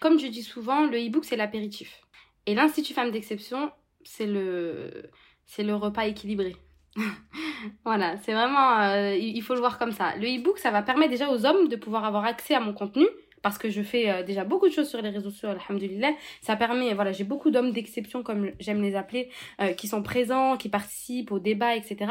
Comme 0.00 0.18
je 0.18 0.26
dis 0.26 0.42
souvent, 0.42 0.86
le 0.86 0.98
e-book, 0.98 1.24
c'est 1.24 1.36
l'apéritif. 1.36 2.02
Et 2.46 2.54
l'Institut 2.54 2.92
Femmes 2.92 3.10
d'Exception, 3.10 3.72
c'est 4.04 4.26
le, 4.26 5.10
c'est 5.46 5.62
le 5.62 5.74
repas 5.74 6.06
équilibré. 6.06 6.56
voilà, 7.84 8.18
c'est 8.18 8.34
vraiment, 8.34 8.80
euh, 8.80 9.14
il 9.16 9.42
faut 9.42 9.54
le 9.54 9.60
voir 9.60 9.78
comme 9.78 9.92
ça. 9.92 10.14
Le 10.16 10.26
e-book, 10.26 10.58
ça 10.58 10.70
va 10.70 10.82
permettre 10.82 11.10
déjà 11.10 11.30
aux 11.30 11.46
hommes 11.46 11.68
de 11.68 11.76
pouvoir 11.76 12.04
avoir 12.04 12.24
accès 12.24 12.54
à 12.54 12.60
mon 12.60 12.74
contenu 12.74 13.06
parce 13.44 13.58
que 13.58 13.68
je 13.68 13.82
fais 13.82 14.10
euh, 14.10 14.22
déjà 14.22 14.42
beaucoup 14.42 14.66
de 14.66 14.72
choses 14.72 14.88
sur 14.88 15.02
les 15.02 15.10
réseaux 15.10 15.30
sociaux, 15.30 15.50
alhamdoulilah. 15.50 16.12
Ça 16.40 16.56
permet, 16.56 16.94
voilà, 16.94 17.12
j'ai 17.12 17.24
beaucoup 17.24 17.50
d'hommes 17.50 17.72
d'exception, 17.72 18.22
comme 18.22 18.52
j'aime 18.58 18.80
les 18.80 18.96
appeler, 18.96 19.28
euh, 19.60 19.74
qui 19.74 19.86
sont 19.86 20.02
présents, 20.02 20.56
qui 20.56 20.70
participent 20.70 21.30
au 21.30 21.38
débat, 21.38 21.76
etc. 21.76 22.10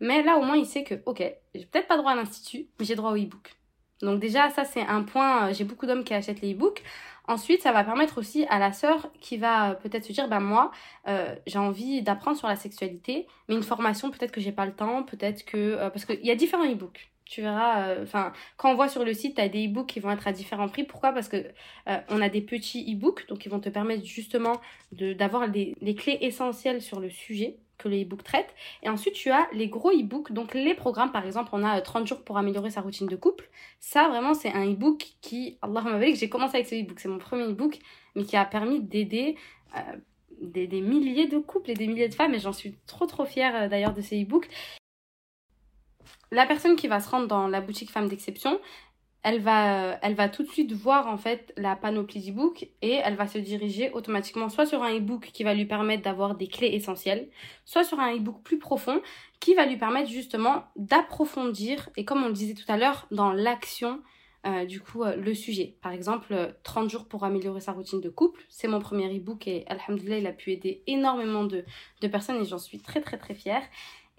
Mais 0.00 0.22
là, 0.22 0.38
au 0.38 0.42
moins, 0.42 0.56
il 0.56 0.64
sait 0.64 0.82
que, 0.82 0.94
ok, 1.04 1.22
j'ai 1.54 1.66
peut-être 1.66 1.86
pas 1.86 1.98
droit 1.98 2.12
à 2.12 2.14
l'institut, 2.14 2.68
mais 2.78 2.86
j'ai 2.86 2.94
droit 2.94 3.12
au 3.12 3.16
e-book. 3.16 3.52
Donc 4.00 4.20
déjà, 4.20 4.48
ça, 4.48 4.64
c'est 4.64 4.80
un 4.80 5.02
point, 5.02 5.50
euh, 5.50 5.52
j'ai 5.52 5.64
beaucoup 5.64 5.84
d'hommes 5.84 6.02
qui 6.02 6.14
achètent 6.14 6.40
les 6.40 6.54
e-books. 6.54 6.82
Ensuite, 7.28 7.60
ça 7.60 7.72
va 7.72 7.84
permettre 7.84 8.16
aussi 8.16 8.46
à 8.48 8.58
la 8.58 8.72
sœur 8.72 9.12
qui 9.20 9.36
va 9.36 9.74
peut-être 9.74 10.06
se 10.06 10.12
dire, 10.12 10.28
bah 10.28 10.40
moi, 10.40 10.72
j'ai 11.46 11.58
envie 11.58 12.02
d'apprendre 12.02 12.38
sur 12.38 12.48
la 12.48 12.56
sexualité, 12.56 13.26
mais 13.48 13.54
une 13.54 13.62
formation, 13.62 14.10
peut-être 14.10 14.32
que 14.32 14.40
j'ai 14.40 14.50
pas 14.50 14.66
le 14.66 14.72
temps, 14.74 15.04
peut-être 15.04 15.44
que... 15.44 15.76
parce 15.90 16.06
qu'il 16.06 16.24
y 16.26 16.30
a 16.30 16.34
différents 16.34 16.64
e-books 16.64 17.09
tu 17.30 17.42
verras 17.42 17.88
euh, 17.88 18.02
enfin 18.02 18.32
quand 18.56 18.72
on 18.72 18.74
voit 18.74 18.88
sur 18.88 19.04
le 19.04 19.14
site 19.14 19.36
tu 19.36 19.40
as 19.40 19.48
des 19.48 19.68
e-books 19.68 19.86
qui 19.86 20.00
vont 20.00 20.10
être 20.10 20.26
à 20.26 20.32
différents 20.32 20.68
prix. 20.68 20.82
Pourquoi? 20.82 21.12
Parce 21.12 21.28
que 21.28 21.36
euh, 21.36 21.98
on 22.08 22.20
a 22.20 22.28
des 22.28 22.40
petits 22.40 22.92
e-books 22.92 23.28
donc 23.28 23.46
ils 23.46 23.48
vont 23.48 23.60
te 23.60 23.68
permettre 23.68 24.04
justement 24.04 24.60
d'avoir 24.92 25.46
les, 25.46 25.94
clés 25.94 26.18
essentielles 26.22 26.82
sur 26.82 26.98
le 26.98 27.08
sujet 27.08 27.56
que 27.78 27.88
les 27.88 28.02
e-books 28.02 28.24
traitent. 28.24 28.54
Et 28.82 28.88
ensuite 28.88 29.14
tu 29.14 29.30
as 29.30 29.46
les 29.52 29.68
gros 29.68 29.92
e-books 29.92 30.32
donc 30.32 30.54
les 30.54 30.74
programmes. 30.74 31.12
Par 31.12 31.24
exemple 31.24 31.50
on 31.52 31.62
a 31.62 31.80
30 31.80 32.02
euh, 32.02 32.06
jours 32.06 32.24
pour 32.24 32.36
améliorer 32.36 32.70
sa 32.70 32.80
routine 32.80 33.06
de 33.06 33.16
couple. 33.16 33.48
Ça 33.78 34.08
vraiment 34.08 34.34
c'est 34.34 34.52
un 34.52 34.68
e-book 34.68 35.06
qui 35.20 35.56
Allah 35.62 35.82
que 35.84 36.16
j'ai 36.16 36.28
commencé 36.28 36.56
avec 36.56 36.66
ce 36.66 36.74
e-book. 36.74 36.98
C'est 36.98 37.08
mon 37.08 37.18
premier 37.18 37.44
e-book 37.44 37.78
mais 38.16 38.24
qui 38.24 38.36
a 38.36 38.44
permis 38.44 38.80
d'aider 38.80 39.36
des, 40.40 40.66
des, 40.66 40.80
milliers 40.80 41.28
de 41.28 41.38
couples 41.38 41.70
et 41.70 41.74
des 41.74 41.86
milliers 41.86 42.08
de 42.08 42.14
femmes. 42.14 42.34
Et 42.34 42.40
j'en 42.40 42.52
suis 42.52 42.74
trop 42.88 43.06
trop 43.06 43.24
fière 43.24 43.68
d'ailleurs 43.68 43.94
de 43.94 44.00
ces 44.00 44.20
e-books 44.20 44.48
la 46.30 46.46
personne 46.46 46.76
qui 46.76 46.88
va 46.88 47.00
se 47.00 47.08
rendre 47.08 47.26
dans 47.26 47.48
la 47.48 47.60
boutique 47.60 47.90
Femme 47.90 48.08
d'Exception, 48.08 48.60
elle 49.22 49.40
va, 49.40 49.98
elle 50.02 50.14
va 50.14 50.28
tout 50.28 50.42
de 50.42 50.48
suite 50.48 50.72
voir 50.72 51.06
en 51.06 51.18
fait 51.18 51.52
la 51.56 51.76
panoplie 51.76 52.20
d'e-book 52.20 52.68
et 52.80 52.92
elle 52.92 53.16
va 53.16 53.26
se 53.26 53.38
diriger 53.38 53.90
automatiquement 53.92 54.48
soit 54.48 54.64
sur 54.64 54.82
un 54.82 54.96
e-book 54.96 55.30
qui 55.32 55.44
va 55.44 55.52
lui 55.52 55.66
permettre 55.66 56.02
d'avoir 56.02 56.36
des 56.36 56.48
clés 56.48 56.70
essentielles, 56.72 57.28
soit 57.66 57.84
sur 57.84 58.00
un 58.00 58.16
e-book 58.16 58.42
plus 58.42 58.58
profond 58.58 59.02
qui 59.38 59.54
va 59.54 59.66
lui 59.66 59.76
permettre 59.76 60.08
justement 60.08 60.64
d'approfondir 60.76 61.90
et 61.96 62.04
comme 62.04 62.24
on 62.24 62.28
le 62.28 62.32
disait 62.32 62.54
tout 62.54 62.70
à 62.70 62.78
l'heure 62.78 63.06
dans 63.10 63.32
l'action 63.32 64.00
euh, 64.46 64.64
du 64.64 64.80
coup 64.80 65.02
euh, 65.02 65.16
le 65.16 65.34
sujet. 65.34 65.76
Par 65.82 65.92
exemple, 65.92 66.56
30 66.62 66.88
jours 66.88 67.04
pour 67.06 67.24
améliorer 67.24 67.60
sa 67.60 67.72
routine 67.72 68.00
de 68.00 68.08
couple, 68.08 68.40
c'est 68.48 68.68
mon 68.68 68.80
premier 68.80 69.14
e-book 69.14 69.46
et 69.46 69.66
alhamdoulilah 69.66 70.16
il 70.16 70.26
a 70.26 70.32
pu 70.32 70.52
aider 70.52 70.82
énormément 70.86 71.44
de, 71.44 71.66
de 72.00 72.08
personnes 72.08 72.40
et 72.40 72.46
j'en 72.46 72.58
suis 72.58 72.78
très 72.78 73.02
très 73.02 73.18
très 73.18 73.34
fière. 73.34 73.62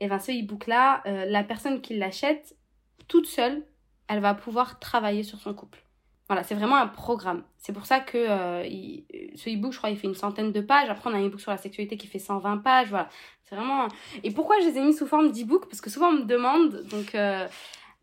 Et 0.02 0.08
bien 0.08 0.18
ce 0.18 0.32
e-book-là, 0.32 1.04
euh, 1.06 1.26
la 1.26 1.44
personne 1.44 1.80
qui 1.80 1.96
l'achète 1.96 2.58
toute 3.08 3.28
seule, 3.28 3.64
elle 4.08 4.20
va 4.20 4.34
pouvoir 4.34 4.80
travailler 4.80 5.22
sur 5.22 5.40
son 5.40 5.54
couple. 5.54 5.84
Voilà, 6.28 6.44
c'est 6.44 6.56
vraiment 6.56 6.78
un 6.78 6.88
programme. 6.88 7.44
C'est 7.58 7.72
pour 7.72 7.86
ça 7.86 8.00
que 8.00 8.18
euh, 8.18 8.64
ce 9.36 9.50
e-book, 9.56 9.74
je 9.74 9.78
crois, 9.78 9.92
il 9.92 9.98
fait 9.98 10.08
une 10.08 10.16
centaine 10.16 10.52
de 10.52 10.60
pages. 10.60 10.90
Après, 10.90 11.08
on 11.08 11.14
a 11.14 11.18
un 11.18 11.28
e-book 11.28 11.40
sur 11.40 11.52
la 11.52 11.58
sexualité 11.58 11.98
qui 11.98 12.08
fait 12.08 12.20
120 12.20 12.58
pages. 12.58 12.90
Voilà, 12.90 13.10
c'est 13.44 13.56
vraiment... 13.56 13.88
Et 14.24 14.32
pourquoi 14.32 14.60
je 14.62 14.70
les 14.70 14.78
ai 14.80 14.82
mis 14.82 14.94
sous 14.94 15.06
forme 15.06 15.32
d'e-book? 15.32 15.68
Parce 15.70 15.82
que 15.82 15.92
souvent, 15.92 16.08
on 16.08 16.14
me 16.14 16.26
demande, 16.26 16.84
donc... 16.90 17.14
Euh, 17.14 17.48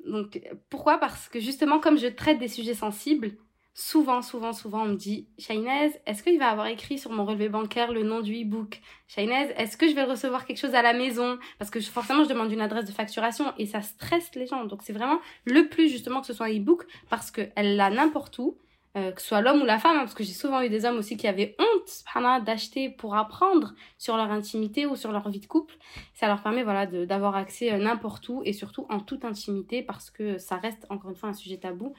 donc, 0.07 0.41
pourquoi? 0.71 0.99
Parce 0.99 1.29
que 1.29 1.41
justement, 1.41 1.81
comme 1.81 1.99
je 1.99 2.07
traite 2.07 2.39
des 2.39 2.47
sujets 2.47 2.75
sensibles, 2.75 3.33
souvent, 3.79 4.23
souvent, 4.23 4.53
souvent, 4.53 4.83
on 4.83 4.87
me 4.87 4.97
dit 4.97 5.29
Shainez, 5.39 5.93
est-ce 6.05 6.25
qu'il 6.25 6.37
va 6.37 6.49
avoir 6.49 6.67
écrit 6.67 6.99
sur 6.99 7.13
mon 7.13 7.25
relevé 7.25 7.49
bancaire 7.49 7.93
le 7.93 8.03
nom 8.03 8.21
du 8.21 8.35
e-book? 8.35 8.81
Shainez, 9.07 9.53
est-ce 9.57 9.77
que 9.77 9.89
je 9.89 9.95
vais 9.95 10.03
recevoir 10.03 10.47
quelque 10.47 10.59
chose 10.59 10.75
à 10.75 10.83
la 10.83 10.93
maison? 10.93 11.39
Parce 11.61 11.71
que 11.71 11.81
forcément, 11.81 12.25
je 12.25 12.29
demande 12.29 12.51
une 12.51 12.61
adresse 12.61 12.87
de 12.87 12.91
facturation 12.91 13.55
et 13.57 13.67
ça 13.67 13.81
stresse 13.81 14.35
les 14.35 14.49
gens. 14.49 14.65
Donc, 14.65 14.81
c'est 14.83 14.93
vraiment 14.93 15.21
le 15.45 15.69
plus 15.69 15.89
justement 15.89 16.21
que 16.21 16.27
ce 16.27 16.33
soit 16.33 16.47
un 16.47 16.59
e-book 16.59 16.87
parce 17.09 17.31
qu'elle 17.31 17.77
l'a 17.77 17.89
n'importe 17.89 18.39
où. 18.41 18.59
Euh, 18.97 19.13
que 19.13 19.21
ce 19.21 19.29
soit 19.29 19.43
l'homme 19.43 19.63
ou 19.63 19.67
la 19.67 19.79
femme, 19.79 19.97
hein, 19.97 20.01
parce 20.01 20.15
que 20.15 20.25
j'ai 20.25 20.33
souvent 20.33 20.61
eu 20.63 20.71
des 20.71 20.85
hommes 20.85 20.97
aussi 20.97 21.17
qui 21.17 21.29
avaient 21.29 21.55
honte 21.61 22.45
d'acheter 22.45 22.89
pour 22.89 23.15
apprendre 23.15 23.75
sur 23.97 24.17
leur 24.17 24.31
intimité 24.33 24.87
ou 24.87 24.97
sur 24.97 25.13
leur 25.13 25.29
vie 25.29 25.41
de 25.41 25.47
couple. 25.47 25.77
Ça 26.15 26.27
leur 26.27 26.43
permet 26.43 26.65
voilà 26.65 26.87
d'avoir 26.87 27.37
accès 27.37 27.73
euh, 27.73 27.79
n'importe 27.79 28.29
où 28.29 28.43
et 28.45 28.53
surtout 28.53 28.87
en 28.89 28.99
toute 28.99 29.25
intimité 29.25 29.83
parce 29.83 30.11
que 30.11 30.39
ça 30.39 30.57
reste 30.57 30.85
encore 30.89 31.11
une 31.11 31.17
fois 31.17 31.29
un 31.29 31.35
sujet 31.35 31.59
tabou. 31.59 31.95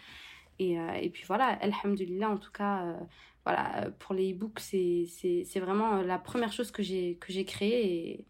Et, 0.59 0.77
euh, 0.77 0.93
et 0.93 1.09
puis 1.09 1.23
voilà, 1.25 1.57
Alhamdulillah, 1.61 2.29
en 2.29 2.37
tout 2.37 2.51
cas, 2.51 2.83
euh, 2.83 2.97
voilà, 3.45 3.89
pour 3.99 4.13
les 4.13 4.33
e-books, 4.33 4.59
c'est 4.59 5.59
vraiment 5.59 6.01
la 6.01 6.19
première 6.19 6.51
chose 6.51 6.71
que 6.71 6.83
j'ai 6.83 7.45
créée. 7.45 8.11
Et, 8.11 8.25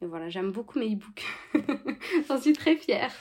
voilà, 0.00 0.28
j'aime 0.28 0.50
beaucoup 0.50 0.78
mes 0.78 0.94
e-books. 0.94 1.24
J'en 2.28 2.40
suis 2.40 2.52
très 2.52 2.76
fière. 2.76 3.12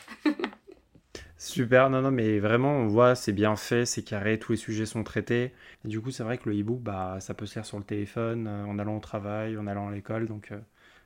Super, 1.38 1.90
non, 1.90 2.02
non, 2.02 2.12
mais 2.12 2.40
vraiment, 2.40 2.72
on 2.72 2.88
voit, 2.88 3.16
c'est 3.16 3.34
bien 3.34 3.56
fait, 3.56 3.86
c'est 3.86 4.04
carré, 4.04 4.40
tous 4.40 4.52
les 4.54 4.58
sujets 4.58 4.86
sont 4.86 5.04
traités. 5.04 5.54
Du 5.86 6.00
coup, 6.02 6.12
c'est 6.12 6.24
vrai 6.24 6.38
que 6.38 6.50
le 6.50 6.60
e-book, 6.60 6.80
bah, 6.82 7.18
ça 7.20 7.34
peut 7.34 7.46
se 7.48 7.56
lire 7.56 7.66
sur 7.66 7.78
le 7.78 7.84
téléphone, 7.84 8.48
euh, 8.48 8.66
en 8.66 8.78
allant 8.80 8.98
au 8.98 9.00
travail, 9.00 9.58
en 9.58 9.68
allant 9.68 9.90
à 9.90 9.92
l'école, 9.92 10.28
donc 10.28 10.54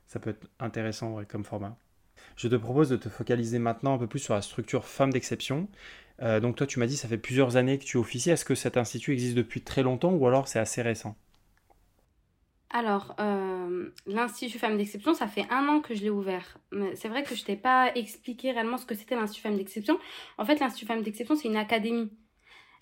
ça 0.07 0.19
peut 0.19 0.31
être 0.31 0.47
intéressant 0.59 1.23
comme 1.27 1.45
format. 1.45 1.77
Je 2.35 2.47
te 2.47 2.55
propose 2.55 2.89
de 2.89 2.97
te 2.97 3.09
focaliser 3.09 3.59
maintenant 3.59 3.95
un 3.95 3.97
peu 3.97 4.07
plus 4.07 4.19
sur 4.19 4.33
la 4.33 4.41
structure 4.41 4.85
femme 4.85 5.11
d'exception. 5.11 5.67
Euh, 6.21 6.39
donc 6.39 6.55
toi, 6.55 6.67
tu 6.67 6.79
m'as 6.79 6.87
dit, 6.87 6.97
ça 6.97 7.07
fait 7.07 7.17
plusieurs 7.17 7.57
années 7.57 7.77
que 7.77 7.83
tu 7.83 7.97
officies. 7.97 8.29
Est-ce 8.29 8.45
que 8.45 8.55
cet 8.55 8.77
institut 8.77 9.13
existe 9.13 9.35
depuis 9.35 9.61
très 9.61 9.83
longtemps 9.83 10.13
ou 10.13 10.27
alors 10.27 10.47
c'est 10.47 10.59
assez 10.59 10.81
récent? 10.81 11.15
Alors, 12.69 13.15
euh, 13.19 13.89
l'Institut 14.05 14.59
Femmes 14.59 14.77
d'Exception, 14.77 15.13
ça 15.13 15.27
fait 15.27 15.45
un 15.49 15.67
an 15.67 15.79
que 15.79 15.95
je 15.95 16.01
l'ai 16.01 16.09
ouvert. 16.09 16.57
C'est 16.95 17.07
vrai 17.07 17.23
que 17.23 17.33
je 17.33 17.43
t'ai 17.45 17.55
pas 17.55 17.93
expliqué 17.95 18.51
réellement 18.51 18.77
ce 18.77 18.85
que 18.85 18.95
c'était 18.95 19.15
l'Institut 19.15 19.43
Femmes 19.43 19.57
d'Exception. 19.57 19.97
En 20.37 20.45
fait, 20.45 20.59
l'Institut 20.59 20.85
Femmes 20.85 21.01
d'Exception, 21.01 21.35
c'est 21.35 21.47
une 21.47 21.55
académie. 21.55 22.11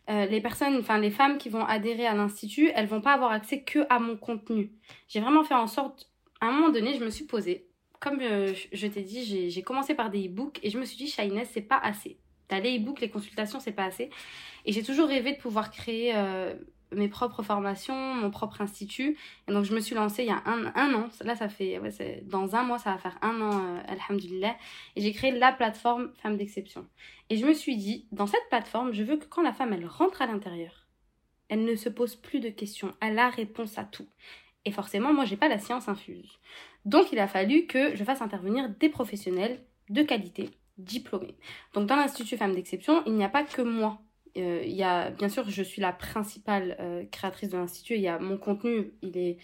Euh, 0.10 0.26
les 0.26 0.41
personnes, 0.41 0.76
enfin 0.78 0.98
les 0.98 1.12
femmes 1.12 1.38
qui 1.38 1.50
vont 1.50 1.63
adhérer 1.63 2.06
à 2.08 2.13
l'Institut, 2.13 2.72
elles 2.76 2.88
vont 2.88 3.02
pas 3.02 3.13
avoir 3.13 3.32
accès 3.32 3.62
que 3.62 3.86
à 3.89 4.00
mon 4.00 4.17
contenu. 4.17 4.72
J'ai 5.08 5.22
vraiment 5.22 5.43
fait 5.43 5.54
en 5.54 5.67
sorte, 5.67 6.12
à 6.41 6.48
un 6.48 6.52
moment 6.52 6.69
donné, 6.69 6.98
je 6.98 7.04
me 7.04 7.10
suis 7.10 7.26
posée. 7.26 7.67
Comme 8.00 8.19
je 8.19 8.88
t'ai 8.88 9.02
dit, 9.02 9.50
j'ai 9.50 9.62
commencé 9.62 9.93
par 9.96 10.10
des 10.10 10.28
e-books 10.28 10.60
et 10.62 10.69
je 10.69 10.78
me 10.78 10.84
suis 10.84 10.98
dit, 10.98 11.08
Shyness, 11.08 11.52
c'est 11.54 11.62
pas 11.62 11.78
assez. 11.78 12.17
Les 12.60 12.78
e-books, 12.78 13.02
les 13.02 13.10
consultations, 13.10 13.60
c'est 13.60 13.72
pas 13.72 13.86
assez. 13.86 14.10
Et 14.66 14.72
j'ai 14.72 14.84
toujours 14.84 15.08
rêvé 15.08 15.34
de 15.34 15.38
pouvoir 15.38 15.72
créer 15.72 16.13
euh, 16.16 16.54
mes 16.96 17.08
propres 17.08 17.44
formations, 17.44 17.96
mon 18.16 18.30
propre 18.30 18.62
institut. 18.62 19.18
Et 19.48 19.52
donc, 19.52 19.66
je 19.66 19.74
me 19.74 19.80
suis 19.80 19.96
lancée 19.96 20.24
il 20.24 20.30
y 20.30 20.32
a 20.32 20.42
un, 20.46 20.94
an. 20.94 21.10
Là, 21.22 21.36
ça 21.36 21.50
fait, 21.50 21.80
dans 22.24 22.56
un 22.56 22.63
mois, 22.63 22.80
ça 22.80 22.92
va 22.92 22.98
faire 22.98 23.18
un 23.22 23.42
an, 23.42 23.62
euh, 23.62 23.80
alhamdulillah. 23.88 24.56
Et 24.96 25.02
j'ai 25.02 25.12
créé 25.12 25.32
la 25.32 25.52
plateforme 25.52 26.12
Femmes 26.22 26.38
d'Exception. 26.38 26.88
Et 27.30 27.38
je 27.38 27.46
me 27.46 27.54
suis 27.54 27.78
dit, 27.78 28.08
dans 28.12 28.28
cette 28.28 28.48
plateforme, 28.50 28.94
je 28.94 29.04
veux 29.04 29.18
que 29.18 29.26
quand 29.26 29.42
la 29.42 29.54
femme, 29.54 29.74
elle 29.74 29.86
rentre 29.86 30.22
à 30.22 30.28
l'intérieur, 30.28 30.88
elle 31.50 31.66
ne 31.66 31.76
se 31.76 31.89
pose 31.89 32.16
plus 32.16 32.39
de 32.39 32.50
questions. 32.50 32.94
Elle 33.02 33.20
a 33.20 33.30
réponse 33.30 33.78
à 33.78 33.84
tout. 33.84 34.08
Et 34.66 34.72
forcément, 34.72 35.13
moi, 35.13 35.26
j'ai 35.26 35.38
pas 35.38 35.50
la 35.50 35.60
science 35.60 35.89
infuse. 35.89 36.39
Donc, 36.86 37.12
il 37.12 37.20
a 37.20 37.28
fallu 37.28 37.66
que 37.68 37.96
je 37.96 38.04
fasse 38.04 38.22
intervenir 38.22 38.70
des 38.70 38.89
professionnels 38.89 39.63
de 39.89 40.04
qualité 40.04 40.50
diplômée. 40.78 41.36
Donc 41.74 41.88
dans 41.88 41.96
l'Institut 41.96 42.38
Femmes 42.38 42.56
d'Exception, 42.56 43.04
il 43.06 43.14
n'y 43.14 43.24
a 43.24 43.30
pas 43.30 43.44
que 43.44 43.62
moi. 43.62 44.02
Euh, 44.38 44.64
il 44.66 44.74
y 44.74 44.84
a, 44.84 45.12
bien 45.12 45.30
sûr, 45.30 45.50
je 45.50 45.64
suis 45.64 45.82
la 45.82 45.94
principale 45.94 46.76
euh, 46.80 47.04
créatrice 47.12 47.50
de 47.50 47.58
l'Institut. 47.58 47.96
Il 47.96 48.02
y 48.02 48.08
a 48.08 48.20
mon 48.20 48.38
contenu, 48.38 48.94
il 49.02 49.18
est, 49.18 49.38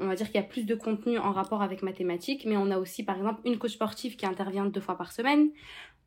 on 0.00 0.06
va 0.06 0.16
dire 0.16 0.26
qu'il 0.26 0.36
y 0.36 0.44
a 0.44 0.46
plus 0.46 0.66
de 0.66 0.74
contenu 0.74 1.18
en 1.18 1.32
rapport 1.32 1.62
avec 1.62 1.82
mathématiques, 1.82 2.44
mais 2.44 2.56
on 2.56 2.70
a 2.70 2.78
aussi, 2.78 3.04
par 3.04 3.16
exemple, 3.16 3.40
une 3.44 3.58
coach 3.58 3.72
sportive 3.72 4.16
qui 4.16 4.26
intervient 4.26 4.66
deux 4.66 4.80
fois 4.80 4.96
par 4.96 5.12
semaine. 5.12 5.50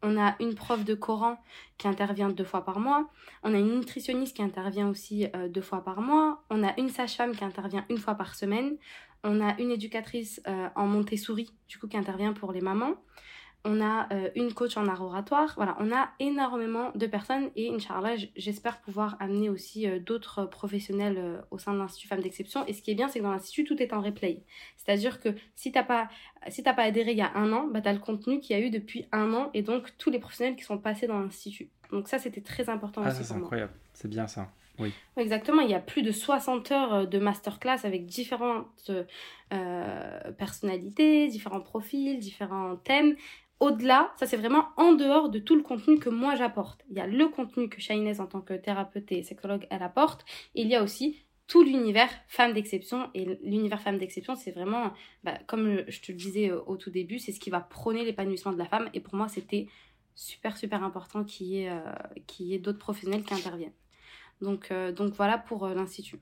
On 0.01 0.17
a 0.17 0.35
une 0.39 0.55
prof 0.55 0.85
de 0.85 0.95
Coran 0.95 1.37
qui 1.77 1.87
intervient 1.87 2.29
deux 2.29 2.45
fois 2.45 2.63
par 2.63 2.79
mois. 2.79 3.09
On 3.43 3.53
a 3.53 3.57
une 3.57 3.79
nutritionniste 3.79 4.35
qui 4.35 4.41
intervient 4.41 4.89
aussi 4.89 5.27
euh, 5.35 5.49
deux 5.49 5.61
fois 5.61 5.83
par 5.83 6.01
mois. 6.01 6.43
On 6.49 6.63
a 6.63 6.77
une 6.79 6.89
sage-femme 6.89 7.35
qui 7.35 7.43
intervient 7.43 7.85
une 7.89 7.97
fois 7.97 8.15
par 8.15 8.35
semaine. 8.35 8.77
On 9.25 9.45
a 9.45 9.59
une 9.59 9.71
éducatrice 9.71 10.41
en 10.75 10.87
Montessori, 10.87 11.51
du 11.67 11.77
coup, 11.77 11.89
qui 11.89 11.97
intervient 11.97 12.31
pour 12.31 12.53
les 12.53 12.61
mamans. 12.61 12.95
On 13.65 13.81
a 13.81 14.07
euh, 14.13 14.29
une 14.35 14.53
coach 14.53 14.77
en 14.77 14.87
art 14.87 15.01
oratoire. 15.01 15.53
Voilà, 15.57 15.75
on 15.79 15.91
a 15.91 16.09
énormément 16.19 16.91
de 16.95 17.05
personnes 17.07 17.49
et 17.55 17.69
Inch'Allah, 17.69 18.15
j'espère 18.35 18.79
pouvoir 18.79 19.17
amener 19.19 19.49
aussi 19.49 19.87
euh, 19.87 19.99
d'autres 19.99 20.45
professionnels 20.45 21.17
euh, 21.17 21.41
au 21.51 21.57
sein 21.57 21.73
de 21.73 21.79
l'Institut 21.79 22.07
Femmes 22.07 22.21
d'Exception. 22.21 22.65
Et 22.67 22.73
ce 22.73 22.81
qui 22.81 22.91
est 22.91 22.95
bien, 22.95 23.09
c'est 23.09 23.19
que 23.19 23.23
dans 23.23 23.31
l'Institut, 23.31 23.65
tout 23.65 23.81
est 23.81 23.93
en 23.93 24.01
replay. 24.01 24.43
C'est-à-dire 24.77 25.19
que 25.19 25.29
si 25.55 25.71
t'as 25.71 25.83
pas, 25.83 26.09
si 26.47 26.63
pas 26.63 26.73
adhéré 26.75 27.11
il 27.11 27.17
y 27.17 27.21
a 27.21 27.35
un 27.35 27.51
an, 27.51 27.67
bah, 27.67 27.81
tu 27.81 27.89
as 27.89 27.93
le 27.93 27.99
contenu 27.99 28.39
qu'il 28.39 28.57
y 28.57 28.61
a 28.61 28.65
eu 28.65 28.69
depuis 28.69 29.05
un 29.11 29.33
an 29.33 29.49
et 29.53 29.61
donc 29.61 29.97
tous 29.97 30.09
les 30.09 30.19
professionnels 30.19 30.55
qui 30.55 30.63
sont 30.63 30.77
passés 30.77 31.07
dans 31.07 31.19
l'Institut. 31.19 31.69
Donc 31.91 32.07
ça, 32.07 32.17
c'était 32.17 32.41
très 32.41 32.69
important 32.69 33.01
ah, 33.03 33.11
c'est 33.11 33.33
incroyable. 33.33 33.73
C'est 33.93 34.07
bien 34.07 34.27
ça. 34.27 34.49
Oui. 34.77 34.93
Exactement, 35.17 35.61
il 35.61 35.69
y 35.69 35.73
a 35.73 35.81
plus 35.81 36.03
de 36.03 36.11
60 36.13 36.71
heures 36.71 37.07
de 37.07 37.19
masterclass 37.19 37.79
avec 37.83 38.05
différentes 38.05 38.89
personnalités, 40.37 41.27
différents 41.27 41.59
profils, 41.59 42.17
différents 42.17 42.77
thèmes 42.77 43.17
au-delà, 43.59 44.13
ça 44.17 44.25
c'est 44.25 44.37
vraiment 44.37 44.69
en 44.77 44.93
dehors 44.93 45.29
de 45.29 45.39
tout 45.39 45.55
le 45.55 45.63
contenu 45.63 45.99
que 45.99 46.09
moi 46.09 46.35
j'apporte. 46.35 46.85
Il 46.89 46.97
y 46.97 47.01
a 47.01 47.07
le 47.07 47.27
contenu 47.27 47.69
que 47.69 47.81
Shainez 47.81 48.19
en 48.19 48.25
tant 48.25 48.41
que 48.41 48.53
thérapeute 48.53 49.11
et 49.11 49.23
sexologue 49.23 49.67
elle 49.69 49.83
apporte, 49.83 50.25
il 50.55 50.67
y 50.67 50.75
a 50.75 50.83
aussi 50.83 51.17
tout 51.49 51.63
l'univers 51.63 52.09
femme 52.27 52.53
d'exception. 52.53 53.09
Et 53.13 53.25
l'univers 53.43 53.81
femme 53.81 53.97
d'exception, 53.97 54.35
c'est 54.35 54.51
vraiment, 54.51 54.93
bah, 55.25 55.33
comme 55.47 55.83
je 55.87 55.99
te 55.99 56.11
le 56.13 56.17
disais 56.17 56.49
euh, 56.51 56.61
au 56.67 56.77
tout 56.77 56.91
début, 56.91 57.19
c'est 57.19 57.33
ce 57.33 57.39
qui 57.39 57.49
va 57.49 57.59
prôner 57.59 58.05
l'épanouissement 58.05 58.53
de 58.53 58.57
la 58.57 58.65
femme. 58.65 58.87
Et 58.93 59.01
pour 59.01 59.15
moi, 59.15 59.27
c'était 59.27 59.67
super, 60.15 60.55
super 60.55 60.83
important 60.83 61.23
qu'il 61.23 61.47
y 61.47 61.63
ait, 61.63 61.71
euh, 61.71 62.59
d'autres 62.59 62.77
professionnels 62.77 63.23
qui 63.23 63.33
interviennent. 63.33 63.73
Donc, 64.41 64.71
euh, 64.71 64.91
donc 64.93 65.13
voilà 65.13 65.37
pour 65.37 65.67
l'Institut. 65.67 66.19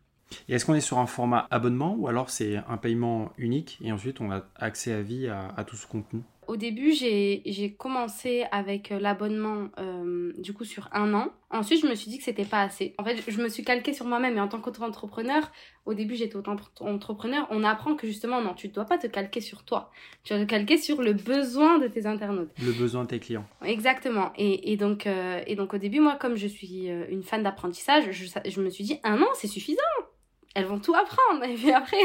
Et 0.47 0.56
est-ce 0.56 0.65
qu'on 0.65 0.73
est 0.73 0.82
sur 0.82 0.97
un 0.97 1.06
format 1.06 1.47
abonnement 1.52 1.95
ou 1.97 2.08
alors 2.08 2.30
c'est 2.30 2.58
un 2.67 2.78
paiement 2.78 3.32
unique 3.38 3.78
et 3.82 3.93
ensuite 3.93 4.19
on 4.19 4.30
a 4.30 4.43
accès 4.58 4.91
à 4.91 5.02
vie 5.02 5.30
à 5.30 5.63
tout 5.65 5.78
ce 5.78 5.88
contenu? 5.88 6.21
Au 6.47 6.55
début, 6.55 6.93
j'ai 6.93 7.75
commencé 7.77 8.45
avec 8.51 8.91
euh, 8.91 8.99
l'abonnement 8.99 9.69
euh, 9.79 10.33
du 10.38 10.53
coup 10.53 10.63
sur 10.63 10.89
un 10.93 11.13
an. 11.13 11.31
Ensuite, 11.49 11.81
je 11.81 11.88
me 11.88 11.95
suis 11.95 12.10
dit 12.10 12.17
que 12.17 12.23
c'était 12.23 12.45
pas 12.45 12.62
assez. 12.62 12.93
En 12.97 13.03
fait, 13.03 13.21
je 13.27 13.41
me 13.41 13.49
suis 13.49 13.63
calquée 13.63 13.93
sur 13.93 14.05
moi-même 14.05 14.38
et 14.38 14.39
en 14.39 14.47
tant 14.47 14.60
qu'auto-entrepreneur, 14.60 15.51
au 15.86 15.93
début 15.93 16.15
j'étais 16.15 16.36
auto-entrepreneur, 16.36 17.47
on 17.51 17.63
apprend 17.63 17.95
que 17.95 18.07
justement 18.07 18.41
non, 18.41 18.53
tu 18.53 18.67
ne 18.67 18.73
dois 18.73 18.86
pas 18.86 18.97
te 18.97 19.07
calquer 19.07 19.41
sur 19.41 19.63
toi. 19.63 19.91
Tu 20.23 20.33
dois 20.33 20.43
te 20.43 20.49
calquer 20.49 20.77
sur 20.77 21.01
le 21.01 21.13
besoin 21.13 21.79
de 21.79 21.88
tes 21.88 22.05
internautes. 22.05 22.51
Le 22.62 22.71
besoin 22.71 23.03
de 23.03 23.10
tes 23.10 23.19
clients. 23.19 23.45
Exactement. 23.63 24.31
Et, 24.38 24.71
et 24.71 24.77
donc, 24.77 25.07
euh, 25.07 25.41
et 25.47 25.55
donc 25.55 25.73
au 25.73 25.77
début, 25.77 25.99
moi, 25.99 26.17
comme 26.19 26.36
je 26.36 26.47
suis 26.47 26.88
une 26.88 27.23
fan 27.23 27.43
d'apprentissage, 27.43 28.12
je, 28.12 28.25
je 28.49 28.62
me 28.62 28.69
suis 28.69 28.83
dit 28.83 28.99
un 29.03 29.21
an, 29.21 29.27
c'est 29.33 29.47
suffisant 29.47 29.81
elles 30.55 30.65
vont 30.65 30.79
tout 30.79 30.95
apprendre. 30.95 31.43
Et 31.43 31.53
puis 31.53 31.71
après, 31.71 31.97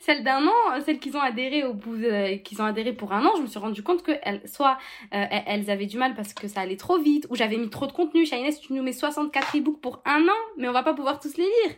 celles 0.00 0.24
d'un 0.24 0.46
an, 0.46 0.80
celles 0.84 0.98
qui 0.98 1.14
ont 1.14 1.20
adhéré 1.20 1.64
au 1.64 1.72
bout, 1.72 1.96
ont 1.96 2.64
adhéré 2.64 2.92
pour 2.92 3.12
un 3.12 3.24
an, 3.24 3.32
je 3.36 3.42
me 3.42 3.46
suis 3.46 3.58
rendu 3.58 3.82
compte 3.82 4.02
que 4.02 4.12
elles, 4.22 4.42
soit 4.46 4.78
euh, 5.14 5.24
elles 5.46 5.70
avaient 5.70 5.86
du 5.86 5.98
mal 5.98 6.14
parce 6.14 6.34
que 6.34 6.48
ça 6.48 6.60
allait 6.60 6.76
trop 6.76 6.98
vite, 6.98 7.26
ou 7.30 7.36
j'avais 7.36 7.56
mis 7.56 7.70
trop 7.70 7.86
de 7.86 7.92
contenu. 7.92 8.26
Shainès, 8.26 8.60
tu 8.60 8.72
nous 8.72 8.82
mets 8.82 8.92
64 8.92 9.56
e-books 9.56 9.80
pour 9.80 10.02
un 10.04 10.22
an, 10.22 10.42
mais 10.56 10.68
on 10.68 10.72
va 10.72 10.82
pas 10.82 10.94
pouvoir 10.94 11.20
tous 11.20 11.36
les 11.36 11.44
lire. 11.44 11.76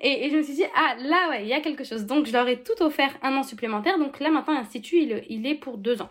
Et, 0.00 0.30
je 0.30 0.36
me 0.36 0.42
suis 0.42 0.54
dit, 0.54 0.64
ah 0.74 0.94
là 0.98 1.30
ouais, 1.30 1.42
il 1.42 1.48
y 1.48 1.52
a 1.52 1.60
quelque 1.60 1.84
chose. 1.84 2.06
Donc 2.06 2.26
je 2.26 2.32
leur 2.32 2.48
ai 2.48 2.62
tout 2.62 2.82
offert 2.82 3.10
un 3.22 3.36
an 3.36 3.42
supplémentaire. 3.42 3.98
Donc 3.98 4.20
là 4.20 4.30
maintenant, 4.30 4.54
l'institut, 4.54 4.98
il, 4.98 5.24
il 5.28 5.46
est 5.46 5.54
pour 5.54 5.78
deux 5.78 6.02
ans. 6.02 6.10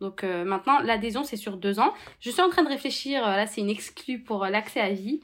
Donc 0.00 0.24
euh, 0.24 0.44
maintenant, 0.44 0.80
l'adhésion, 0.80 1.24
c'est 1.24 1.36
sur 1.36 1.56
deux 1.56 1.78
ans. 1.78 1.94
Je 2.20 2.30
suis 2.30 2.42
en 2.42 2.50
train 2.50 2.62
de 2.62 2.68
réfléchir, 2.68 3.26
euh, 3.26 3.36
là 3.36 3.46
c'est 3.46 3.60
une 3.60 3.70
exclue 3.70 4.18
pour 4.18 4.44
l'accès 4.46 4.80
à 4.80 4.90
vie. 4.90 5.20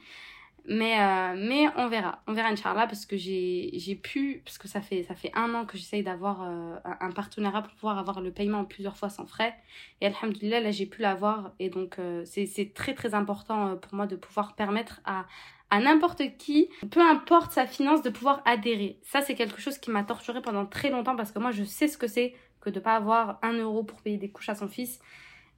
Mais, 0.71 1.01
euh, 1.01 1.33
mais 1.35 1.65
on 1.77 1.87
verra. 1.87 2.21
On 2.27 2.33
verra, 2.33 2.49
Inch'Allah, 2.49 2.85
parce 2.85 3.07
que 3.07 3.17
j'ai 3.17 3.99
pu, 4.01 4.43
parce 4.45 4.59
que 4.59 4.67
ça 4.67 4.81
fait, 4.81 5.01
ça 5.01 5.15
fait 5.15 5.31
un 5.33 5.55
an 5.55 5.65
que 5.65 5.79
j'essaye 5.79 6.03
d'avoir 6.03 6.43
euh, 6.43 6.75
un 6.85 7.11
partenariat 7.11 7.63
pour 7.63 7.73
pouvoir 7.73 7.97
avoir 7.97 8.21
le 8.21 8.31
paiement 8.31 8.63
plusieurs 8.65 8.95
fois 8.95 9.09
sans 9.09 9.25
frais. 9.25 9.55
Et 9.99 10.05
Alhamdulillah, 10.05 10.59
là, 10.59 10.69
j'ai 10.69 10.85
pu 10.85 11.01
l'avoir. 11.01 11.53
Et 11.57 11.69
donc, 11.71 11.97
euh, 11.97 12.23
c'est 12.25 12.71
très, 12.75 12.93
très 12.93 13.15
important 13.15 13.77
pour 13.77 13.95
moi 13.95 14.05
de 14.05 14.15
pouvoir 14.15 14.55
permettre 14.55 15.01
à, 15.05 15.25
à 15.71 15.79
n'importe 15.79 16.37
qui, 16.37 16.69
peu 16.91 17.01
importe 17.01 17.51
sa 17.51 17.65
finance, 17.65 18.03
de 18.03 18.11
pouvoir 18.11 18.43
adhérer. 18.45 18.99
Ça, 19.01 19.21
c'est 19.21 19.33
quelque 19.33 19.59
chose 19.59 19.79
qui 19.79 19.89
m'a 19.89 20.03
torturé 20.03 20.39
pendant 20.39 20.67
très 20.67 20.91
longtemps 20.91 21.15
parce 21.15 21.31
que 21.31 21.39
moi, 21.39 21.49
je 21.49 21.63
sais 21.63 21.87
ce 21.87 21.97
que 21.97 22.07
c'est 22.07 22.35
que 22.61 22.69
de 22.69 22.79
pas 22.79 22.95
avoir 22.95 23.39
un 23.41 23.53
euro 23.53 23.83
pour 23.83 24.01
payer 24.03 24.17
des 24.17 24.29
couches 24.29 24.49
à 24.49 24.55
son 24.55 24.67
fils 24.67 24.99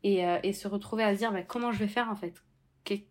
et, 0.03 0.23
et 0.43 0.53
se 0.53 0.69
retrouver 0.69 1.03
à 1.03 1.13
se 1.13 1.17
dire 1.19 1.33
bah, 1.33 1.43
comment 1.43 1.73
je 1.73 1.79
vais 1.79 1.87
faire 1.89 2.09
en 2.09 2.15
fait? 2.15 2.41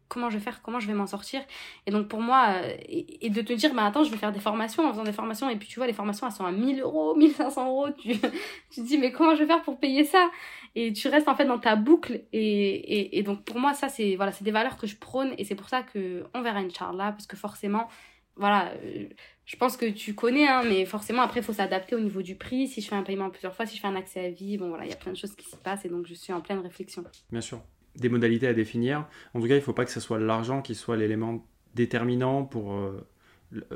Comment 0.09 0.28
je 0.30 0.38
vais 0.38 0.42
faire, 0.42 0.62
comment 0.62 0.80
je 0.80 0.87
vais 0.87 0.94
m'en 0.94 1.06
sortir. 1.06 1.40
Et 1.87 1.90
donc 1.90 2.09
pour 2.09 2.20
moi, 2.20 2.48
euh, 2.48 2.76
et, 2.88 3.30
de 3.30 3.40
te 3.40 3.52
dire, 3.52 3.74
bah 3.74 3.87
attends, 3.87 4.04
je 4.04 4.11
vais 4.11 4.16
faire 4.16 4.33
des 4.33 4.40
formations 4.40 4.87
en 4.87 4.90
faisant 4.90 5.04
des 5.04 5.12
formations, 5.12 5.48
et 5.48 5.56
puis 5.56 5.68
tu 5.68 5.78
vois, 5.78 5.87
les 5.87 5.92
formations, 5.92 6.26
elles 6.26 6.33
sont 6.33 6.44
à 6.44 6.52
1000 6.52 6.80
euros, 6.80 7.14
1500 7.14 7.66
euros, 7.66 7.90
tu, 7.90 8.12
tu 8.70 8.80
te 8.80 8.87
dis, 8.87 8.98
mais 8.98 9.12
comment 9.12 9.35
je 9.35 9.40
vais 9.40 9.46
faire 9.46 9.62
pour 9.62 9.78
payer 9.78 10.04
ça? 10.04 10.30
Et 10.74 10.92
tu 10.92 11.09
restes 11.09 11.28
en 11.28 11.35
fait 11.35 11.46
dans 11.46 11.59
ta 11.59 11.76
boucle, 11.76 12.22
et, 12.33 13.18
et, 13.18 13.22
donc 13.22 13.44
pour 13.44 13.59
moi, 13.59 13.74
ça, 13.74 13.88
c'est 13.88 14.16
voilà, 14.16 14.33
des 14.40 14.50
valeurs 14.50 14.76
que 14.76 14.87
je 14.87 14.96
prône, 14.96 15.33
et 15.38 15.44
c'est 15.44 15.54
pour 15.54 15.68
ça 15.68 15.83
que 15.83 16.24
on 16.35 16.42
verra 16.42 16.59
Inch'Allah, 16.59 17.12
parce 17.12 17.26
que 17.26 17.37
forcément, 17.37 17.88
voilà, 18.37 18.72
euh, 18.85 19.09
je 19.44 19.56
pense 19.56 19.76
que 19.76 19.87
tu 19.87 20.14
connais, 20.14 20.46
hein, 20.46 20.62
mais 20.64 20.85
forcément, 20.87 21.22
après, 21.22 21.40
il 21.40 21.42
faut 21.42 21.52
s'adapter 21.52 21.94
au 21.94 22.00
niveau 22.00 22.22
du 22.22 22.37
prix. 22.37 22.68
Si 22.68 22.80
je 22.80 22.88
fais 22.88 22.94
un 22.94 23.02
paiement 23.02 23.28
plusieurs 23.28 23.54
fois, 23.54 23.66
si 23.66 23.76
je 23.76 23.80
fais 23.80 23.88
un 23.88 23.96
accès 23.96 24.24
à 24.24 24.30
vie, 24.30 24.56
bon 24.56 24.68
voilà, 24.68 24.85
il 24.85 24.90
y 24.90 24.92
a 24.92 24.96
plein 24.96 25.12
de 25.12 25.16
choses 25.16 25.35
qui 25.35 25.46
se 25.48 25.56
passent, 25.56 25.85
et 25.85 25.88
donc 25.88 26.06
je 26.06 26.14
suis 26.14 26.33
en 26.33 26.40
pleine 26.40 26.61
réflexion. 26.61 27.04
Bien 27.30 27.40
sûr 27.40 27.61
des 28.01 28.09
modalités 28.09 28.49
à 28.49 28.55
définir. 28.55 29.07
En 29.35 29.41
tout 29.41 29.47
cas, 29.47 29.55
il 29.55 29.59
ne 29.59 29.63
faut 29.63 29.73
pas 29.73 29.85
que 29.85 29.93
ce 29.93 30.01
soit 30.01 30.19
l'argent 30.19 30.63
qui 30.63 30.75
soit 30.75 30.97
l'élément 30.97 31.47
déterminant 31.75 32.45
pour 32.45 32.73
euh, 32.75 33.07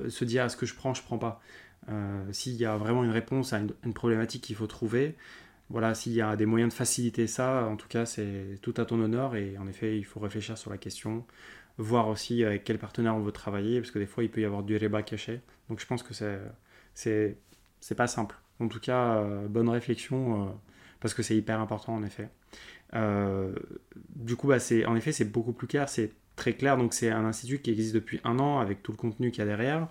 se 0.09 0.25
dire 0.25 0.45
est-ce 0.45 0.57
que 0.57 0.67
je 0.67 0.75
prends, 0.75 0.95
je 0.95 1.03
prends 1.03 1.19
pas. 1.19 1.41
Euh, 1.91 2.25
s'il 2.33 2.55
y 2.55 2.65
a 2.65 2.77
vraiment 2.77 3.05
une 3.05 3.11
réponse 3.11 3.53
à 3.53 3.59
une, 3.59 3.95
problématique 3.95 4.43
qu'il 4.43 4.57
faut 4.57 4.67
trouver, 4.67 5.15
voilà, 5.71 5.95
s'il 5.95 6.13
y 6.13 6.23
a 6.23 6.37
des 6.37 6.47
moyens 6.47 6.73
de 6.73 6.77
faciliter 6.77 7.27
ça, 7.27 7.67
en 7.67 7.77
tout 7.77 7.89
cas, 7.89 8.07
c'est 8.07 8.59
tout 8.63 8.75
à 8.79 8.87
ton 8.87 9.01
honneur. 9.01 9.37
Et 9.37 9.59
en 9.59 9.69
effet, 9.69 9.99
il 9.99 10.05
faut 10.05 10.21
réfléchir 10.21 10.57
sur 10.59 10.71
la 10.71 10.79
question, 10.79 11.25
voir 11.79 12.09
aussi 12.09 12.45
avec 12.45 12.65
quel 12.65 12.79
partenaire 12.79 13.15
on 13.15 13.21
veut 13.21 13.33
travailler, 13.33 13.81
parce 13.81 13.91
que 13.91 13.99
des 13.99 14.07
fois, 14.07 14.25
il 14.25 14.31
peut 14.31 14.41
y 14.41 14.45
avoir 14.47 14.63
du 14.63 14.77
rebat 14.77 15.03
caché. 15.03 15.41
Donc, 15.69 15.81
je 15.81 15.87
pense 15.87 16.03
que 16.03 16.15
c'est 16.15 17.95
pas 17.97 18.07
simple. 18.07 18.37
En 18.61 18.69
tout 18.69 18.81
cas, 18.81 19.17
euh, 19.17 19.49
bonne 19.49 19.69
réflexion, 19.69 20.57
parce 21.01 21.13
que 21.13 21.23
c'est 21.23 21.37
hyper 21.37 21.61
important 21.61 21.95
en 21.95 22.03
effet. 22.03 22.31
Euh, 22.95 23.53
du 24.15 24.37
coup, 24.37 24.49
bah, 24.49 24.59
en 24.87 24.97
effet, 24.97 25.13
c'est 25.13 25.25
beaucoup 25.25 25.53
plus 25.53 25.67
clair, 25.67 25.89
c'est 25.89 26.13
très 26.37 26.55
clair. 26.55 26.77
Donc, 26.77 26.95
c'est 26.95 27.11
un 27.11 27.25
institut 27.25 27.59
qui 27.59 27.71
existe 27.71 27.95
depuis 27.95 28.21
un 28.25 28.39
an 28.39 28.59
avec 28.61 28.83
tout 28.83 28.93
le 28.93 28.97
contenu 28.97 29.31
qu'il 29.31 29.41
y 29.41 29.43
a 29.43 29.47
derrière. 29.47 29.89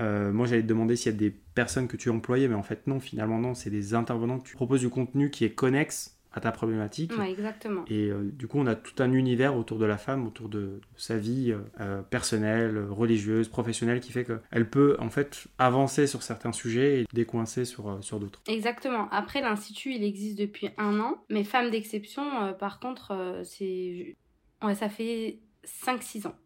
Euh, 0.00 0.32
moi, 0.32 0.46
j'allais 0.46 0.62
te 0.62 0.66
demander 0.66 0.96
s'il 0.96 1.12
y 1.12 1.14
a 1.14 1.18
des 1.18 1.30
personnes 1.30 1.88
que 1.88 1.96
tu 1.96 2.10
employais, 2.10 2.48
mais 2.48 2.54
en 2.54 2.62
fait, 2.62 2.86
non, 2.86 3.00
finalement, 3.00 3.38
non. 3.38 3.54
C'est 3.54 3.70
des 3.70 3.94
intervenants 3.94 4.38
que 4.38 4.48
tu 4.48 4.54
proposes 4.54 4.80
du 4.80 4.88
contenu 4.88 5.30
qui 5.30 5.44
est 5.44 5.50
connexe 5.50 6.19
à 6.32 6.40
ta 6.40 6.52
problématique. 6.52 7.12
exactement. 7.26 7.84
Et 7.88 8.08
euh, 8.08 8.30
du 8.32 8.46
coup, 8.46 8.58
on 8.58 8.66
a 8.66 8.76
tout 8.76 9.02
un 9.02 9.12
univers 9.12 9.56
autour 9.56 9.78
de 9.78 9.84
la 9.84 9.98
femme, 9.98 10.26
autour 10.26 10.48
de, 10.48 10.80
sa 10.96 11.16
vie 11.16 11.54
euh, 11.80 12.02
personnelle, 12.02 12.78
religieuse, 12.88 13.48
professionnelle, 13.48 14.00
qui 14.00 14.12
fait 14.12 14.24
qu'elle 14.24 14.70
peut 14.70 14.96
en 15.00 15.10
fait 15.10 15.48
avancer 15.58 16.06
sur 16.06 16.22
certains 16.22 16.52
sujets 16.52 17.00
et 17.00 17.06
décoincer 17.12 17.64
sur, 17.64 17.88
euh, 17.88 18.00
sur 18.00 18.20
d'autres. 18.20 18.40
Exactement. 18.46 19.08
Après, 19.10 19.40
l'Institut, 19.40 19.94
il 19.94 20.04
existe 20.04 20.38
depuis 20.38 20.70
un 20.78 21.00
an, 21.00 21.24
mais 21.28 21.42
Femmes 21.42 21.70
d'exception, 21.70 22.54
par 22.58 22.78
contre, 22.78 23.40
c'est... 23.44 24.16
Ouais, 24.62 24.74
ça 24.74 24.88
fait 24.88 25.40
5-6 25.64 26.28
ans. 26.28 26.36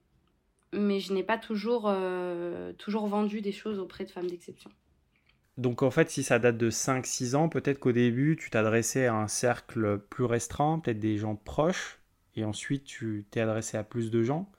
Mais 0.72 0.98
je 0.98 1.12
n'ai 1.12 1.22
pas 1.22 1.36
toujours, 1.36 1.92
toujours 2.78 3.06
vendu 3.06 3.40
des 3.40 3.52
choses 3.52 3.78
auprès 3.78 4.04
de 4.04 4.10
Femmes 4.10 4.28
d'exception. 4.28 4.70
Donc 5.56 5.82
en 5.82 5.90
fait, 5.90 6.10
si 6.10 6.22
ça 6.22 6.38
date 6.38 6.56
de 6.56 6.70
5-6 6.70 7.36
ans, 7.36 7.48
peut-être 7.48 7.78
qu'au 7.78 7.92
début, 7.92 8.36
tu 8.36 8.50
t'adressais 8.50 9.06
à 9.06 9.14
un 9.14 9.28
cercle 9.28 9.98
plus 10.10 10.24
restreint, 10.24 10.80
peut-être 10.80 10.98
des 10.98 11.16
gens 11.16 11.36
proches, 11.36 12.00
et 12.34 12.44
ensuite 12.44 12.84
tu 12.84 13.24
t'es 13.30 13.40
adressé 13.40 13.76
à 13.76 13.84
plus 13.84 14.10
de 14.10 14.22
gens. 14.22 14.50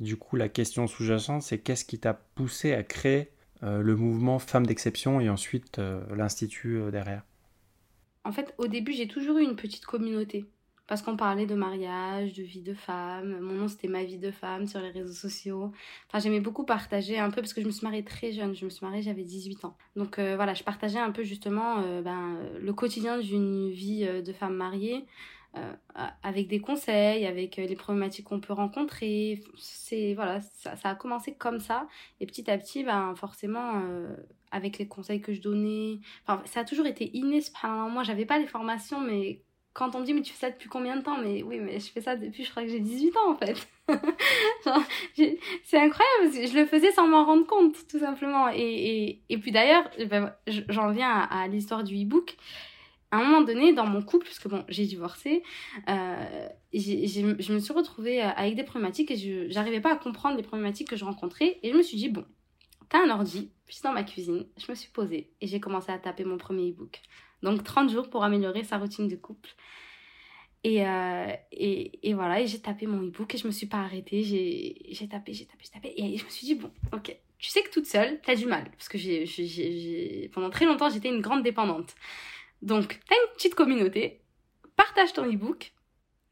Du 0.00 0.16
coup, 0.16 0.36
la 0.36 0.48
question 0.48 0.86
sous-jacente, 0.86 1.42
c'est 1.42 1.58
qu'est-ce 1.58 1.84
qui 1.84 1.98
t'a 1.98 2.14
poussé 2.14 2.72
à 2.72 2.82
créer 2.82 3.30
euh, 3.62 3.80
le 3.80 3.96
mouvement 3.96 4.38
Femmes 4.38 4.66
d'exception 4.66 5.20
et 5.20 5.28
ensuite 5.28 5.78
euh, 5.78 6.02
l'Institut 6.14 6.78
euh, 6.78 6.90
derrière? 6.90 7.22
En 8.24 8.32
fait, 8.32 8.54
au 8.58 8.66
début, 8.66 8.92
j'ai 8.92 9.08
toujours 9.08 9.38
eu 9.38 9.42
une 9.42 9.56
petite 9.56 9.84
communauté 9.84 10.46
parce 10.86 11.02
qu'on 11.02 11.16
parlait 11.16 11.46
de 11.46 11.54
mariage, 11.54 12.34
de 12.34 12.42
vie 12.42 12.60
de 12.60 12.74
femme. 12.74 13.38
Mon 13.40 13.54
nom 13.54 13.68
c'était 13.68 13.88
ma 13.88 14.04
vie 14.04 14.18
de 14.18 14.30
femme 14.30 14.66
sur 14.66 14.80
les 14.80 14.90
réseaux 14.90 15.12
sociaux. 15.12 15.72
Enfin, 16.08 16.18
j'aimais 16.18 16.40
beaucoup 16.40 16.64
partager 16.64 17.18
un 17.18 17.30
peu 17.30 17.40
parce 17.40 17.54
que 17.54 17.62
je 17.62 17.66
me 17.66 17.72
suis 17.72 17.84
mariée 17.86 18.04
très 18.04 18.32
jeune. 18.32 18.54
Je 18.54 18.64
me 18.64 18.70
suis 18.70 18.84
mariée, 18.84 19.02
j'avais 19.02 19.24
18 19.24 19.64
ans. 19.64 19.76
Donc 19.96 20.18
euh, 20.18 20.36
voilà, 20.36 20.54
je 20.54 20.62
partageais 20.62 20.98
un 20.98 21.10
peu 21.10 21.22
justement 21.24 21.78
euh, 21.78 22.02
ben, 22.02 22.38
le 22.60 22.72
quotidien 22.72 23.18
d'une 23.18 23.70
vie 23.70 24.04
euh, 24.06 24.22
de 24.22 24.32
femme 24.32 24.54
mariée. 24.54 25.06
avec 26.24 26.48
des 26.48 26.60
conseils, 26.60 27.26
avec 27.26 27.56
les 27.56 27.76
problématiques 27.76 28.26
qu'on 28.26 28.40
peut 28.40 28.52
rencontrer. 28.52 29.40
C'est 29.56 30.14
voilà, 30.14 30.40
ça, 30.40 30.74
a 30.82 30.94
commencé 30.96 31.34
comme 31.34 31.60
ça 31.60 31.86
et 32.20 32.26
petit 32.26 32.50
à 32.50 32.58
petit, 32.58 32.82
ben 32.82 33.14
forcément 33.14 33.80
avec 34.50 34.78
les 34.78 34.88
conseils 34.88 35.20
que 35.20 35.32
je 35.32 35.40
donnais, 35.40 36.00
enfin 36.26 36.42
ça 36.46 36.60
a 36.60 36.64
toujours 36.64 36.86
été 36.86 37.16
inné. 37.16 37.40
Moi, 37.62 38.02
j'avais 38.02 38.26
pas 38.26 38.38
les 38.38 38.48
formations, 38.48 39.00
mais 39.00 39.42
quand 39.74 39.94
on 39.96 40.00
dit 40.00 40.14
mais 40.14 40.22
tu 40.22 40.32
fais 40.32 40.46
ça 40.46 40.50
depuis 40.50 40.68
combien 40.68 40.96
de 40.96 41.02
temps? 41.02 41.18
Mais 41.18 41.42
oui 41.42 41.58
mais 41.58 41.78
je 41.78 41.90
fais 41.90 42.00
ça 42.00 42.16
depuis 42.16 42.44
je 42.44 42.50
crois 42.50 42.62
que 42.62 42.68
j'ai 42.70 42.80
18 42.80 43.16
ans 43.16 43.32
en 43.32 43.36
fait. 43.36 43.68
C'est 45.64 45.78
incroyable 45.78 46.32
je 46.32 46.58
le 46.58 46.64
faisais 46.64 46.92
sans 46.92 47.06
m'en 47.06 47.24
rendre 47.24 47.46
compte 47.46 47.76
tout 47.88 47.98
simplement. 47.98 48.48
Et, 48.48 48.60
et, 48.60 49.22
et 49.28 49.38
puis 49.38 49.52
d'ailleurs 49.52 49.90
ben, 50.08 50.32
j'en 50.46 50.90
viens 50.90 51.10
à, 51.10 51.46
l'histoire 51.48 51.84
du 51.84 52.02
e-book. 52.02 52.36
À 53.10 53.18
un 53.18 53.24
moment 53.24 53.42
donné, 53.42 53.72
dans 53.72 53.86
mon 53.86 54.02
couple, 54.02 54.24
puisque 54.24 54.48
bon, 54.48 54.64
j'ai 54.68 54.86
divorcé, 54.86 55.44
euh, 55.88 56.48
je 56.72 57.52
me 57.52 57.58
suis 57.60 57.72
retrouvée 57.72 58.20
euh, 58.20 58.28
avec 58.30 58.56
des 58.56 58.64
problématiques 58.64 59.12
et 59.12 59.16
je 59.16 59.54
n'arrivais 59.54 59.80
pas 59.80 59.92
à 59.92 59.96
comprendre 59.96 60.36
les 60.36 60.42
problématiques 60.42 60.88
que 60.88 60.96
je 60.96 61.04
rencontrais. 61.04 61.60
Et 61.62 61.70
je 61.70 61.76
me 61.76 61.82
suis 61.82 61.96
dit, 61.96 62.08
bon, 62.08 62.24
t'as 62.88 63.04
un 63.04 63.10
ordi, 63.10 63.52
puis 63.66 63.78
dans 63.84 63.92
ma 63.92 64.02
cuisine, 64.02 64.46
je 64.56 64.66
me 64.68 64.74
suis 64.74 64.90
posée 64.90 65.30
et 65.40 65.46
j'ai 65.46 65.60
commencé 65.60 65.92
à 65.92 65.98
taper 65.98 66.24
mon 66.24 66.38
premier 66.38 66.70
e-book. 66.70 67.02
Donc 67.44 67.62
30 67.62 67.90
jours 67.90 68.08
pour 68.08 68.24
améliorer 68.24 68.64
sa 68.64 68.78
routine 68.78 69.06
de 69.06 69.16
couple. 69.16 69.50
Et, 70.64 70.86
euh, 70.86 71.26
et, 71.52 72.08
et, 72.08 72.14
voilà, 72.14 72.40
et 72.40 72.46
j'ai 72.46 72.58
tapé 72.58 72.86
mon 72.86 73.06
e-book 73.06 73.34
et 73.34 73.38
je 73.38 73.46
me 73.46 73.52
suis 73.52 73.66
pas 73.66 73.82
arrêtée. 73.82 74.22
J'ai 74.22 75.08
tapé, 75.08 75.34
j'ai 75.34 75.44
tapé, 75.44 75.62
j'ai 75.62 75.70
tapé. 75.70 75.94
Et 75.94 76.16
je 76.16 76.24
me 76.24 76.30
suis 76.30 76.46
dit, 76.46 76.54
bon, 76.54 76.70
ok, 76.92 77.14
tu 77.38 77.50
sais 77.50 77.62
que 77.62 77.70
toute 77.70 77.86
seule, 77.86 78.18
t'as 78.24 78.34
du 78.34 78.46
mal. 78.46 78.70
Parce 78.70 78.88
que 78.88 78.96
j'ai, 78.96 80.30
pendant 80.32 80.48
très 80.48 80.64
longtemps, 80.64 80.88
j'étais 80.88 81.08
une 81.08 81.20
grande 81.20 81.42
dépendante. 81.42 81.94
Donc, 82.62 82.98
t'as 83.06 83.14
une 83.14 83.34
petite 83.34 83.54
communauté, 83.54 84.22
partage 84.74 85.12
ton 85.12 85.30
e-book, 85.30 85.72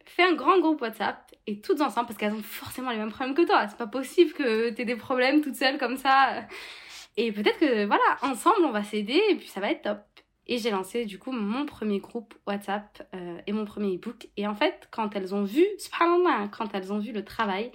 fais 0.06 0.22
un 0.22 0.32
grand 0.32 0.58
groupe 0.60 0.80
WhatsApp 0.80 1.30
et 1.46 1.60
toutes 1.60 1.82
ensemble, 1.82 2.06
parce 2.06 2.18
qu'elles 2.18 2.32
ont 2.32 2.42
forcément 2.42 2.90
les 2.90 2.96
mêmes 2.96 3.10
problèmes 3.12 3.34
que 3.34 3.42
toi. 3.42 3.68
C'est 3.68 3.76
pas 3.76 3.86
possible 3.86 4.32
que 4.32 4.70
t'aies 4.70 4.86
des 4.86 4.96
problèmes 4.96 5.42
toute 5.42 5.56
seule 5.56 5.76
comme 5.76 5.98
ça. 5.98 6.46
Et 7.18 7.32
peut-être 7.32 7.58
que, 7.58 7.84
voilà, 7.84 8.16
ensemble, 8.22 8.64
on 8.64 8.70
va 8.70 8.82
s'aider 8.82 9.20
et 9.30 9.34
puis 9.34 9.48
ça 9.48 9.60
va 9.60 9.70
être 9.70 9.82
top. 9.82 9.98
Et 10.46 10.58
j'ai 10.58 10.70
lancé 10.70 11.06
du 11.06 11.18
coup 11.18 11.30
mon 11.30 11.66
premier 11.66 12.00
groupe 12.00 12.34
WhatsApp 12.46 13.08
euh, 13.14 13.40
et 13.46 13.52
mon 13.52 13.64
premier 13.64 13.96
e-book. 13.96 14.28
Et 14.36 14.46
en 14.46 14.54
fait, 14.54 14.88
quand 14.90 15.14
elles 15.14 15.34
ont 15.34 15.44
vu, 15.44 15.64
hein, 16.00 16.50
quand 16.50 16.74
elles 16.74 16.92
ont 16.92 16.98
vu 16.98 17.12
le 17.12 17.24
travail, 17.24 17.70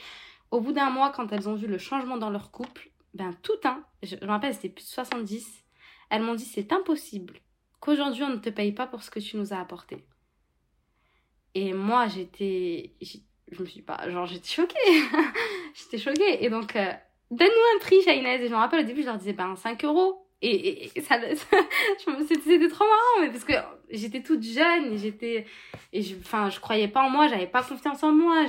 au 0.51 0.59
bout 0.59 0.73
d'un 0.73 0.89
mois, 0.89 1.11
quand 1.11 1.31
elles 1.31 1.47
ont 1.47 1.55
vu 1.55 1.67
le 1.67 1.77
changement 1.77 2.17
dans 2.17 2.29
leur 2.29 2.51
couple, 2.51 2.91
ben 3.13 3.33
tout 3.41 3.59
un, 3.63 3.83
je 4.03 4.15
me 4.17 4.27
rappelle, 4.27 4.53
c'était 4.53 4.69
plus 4.69 4.83
de 4.83 4.89
70, 4.89 5.65
elles 6.09 6.21
m'ont 6.21 6.35
dit 6.35 6.45
c'est 6.45 6.71
impossible 6.73 7.39
qu'aujourd'hui 7.79 8.23
on 8.23 8.29
ne 8.29 8.37
te 8.37 8.49
paye 8.49 8.73
pas 8.73 8.87
pour 8.87 9.01
ce 9.03 9.11
que 9.11 9.19
tu 9.19 9.37
nous 9.37 9.53
as 9.53 9.59
apporté. 9.59 10.05
Et 11.55 11.73
moi, 11.73 12.07
j'étais. 12.07 12.93
Je 13.01 13.61
me 13.61 13.65
suis 13.65 13.81
pas. 13.81 14.07
Genre, 14.11 14.27
j'étais 14.27 14.47
choquée. 14.47 14.75
j'étais 15.73 15.97
choquée. 15.97 16.45
Et 16.45 16.51
donc, 16.51 16.75
euh, 16.75 16.93
donne-nous 17.31 17.75
un 17.75 17.79
prix, 17.79 17.99
Shainez. 18.03 18.43
Et 18.43 18.47
je 18.47 18.51
me 18.51 18.57
rappelle 18.57 18.81
au 18.81 18.87
début, 18.87 19.01
je 19.01 19.07
leur 19.07 19.17
disais, 19.17 19.33
ben 19.33 19.55
5 19.55 19.83
euros. 19.85 20.26
Et, 20.41 20.91
et, 20.95 21.01
ça, 21.01 21.19
c'était 22.27 22.67
trop 22.69 22.85
marrant, 22.85 23.21
mais 23.21 23.29
parce 23.29 23.43
que 23.43 23.53
j'étais 23.89 24.21
toute 24.21 24.43
jeune 24.43 24.95
j'étais. 24.97 25.45
Et 25.93 26.01
je, 26.01 26.15
enfin, 26.17 26.49
je 26.49 26.59
croyais 26.59 26.87
pas 26.87 27.03
en 27.03 27.09
moi, 27.09 27.27
j'avais 27.27 27.47
pas 27.47 27.63
confiance 27.63 28.03
en 28.03 28.11
moi. 28.11 28.45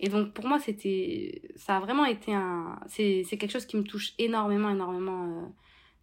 Et 0.00 0.08
donc, 0.08 0.32
pour 0.32 0.46
moi, 0.46 0.58
c'était. 0.58 1.42
Ça 1.56 1.76
a 1.76 1.80
vraiment 1.80 2.04
été 2.04 2.34
un. 2.34 2.78
C'est 2.88 3.24
quelque 3.24 3.50
chose 3.50 3.66
qui 3.66 3.76
me 3.76 3.84
touche 3.84 4.12
énormément, 4.18 4.70
énormément. 4.70 5.24
Euh. 5.24 5.46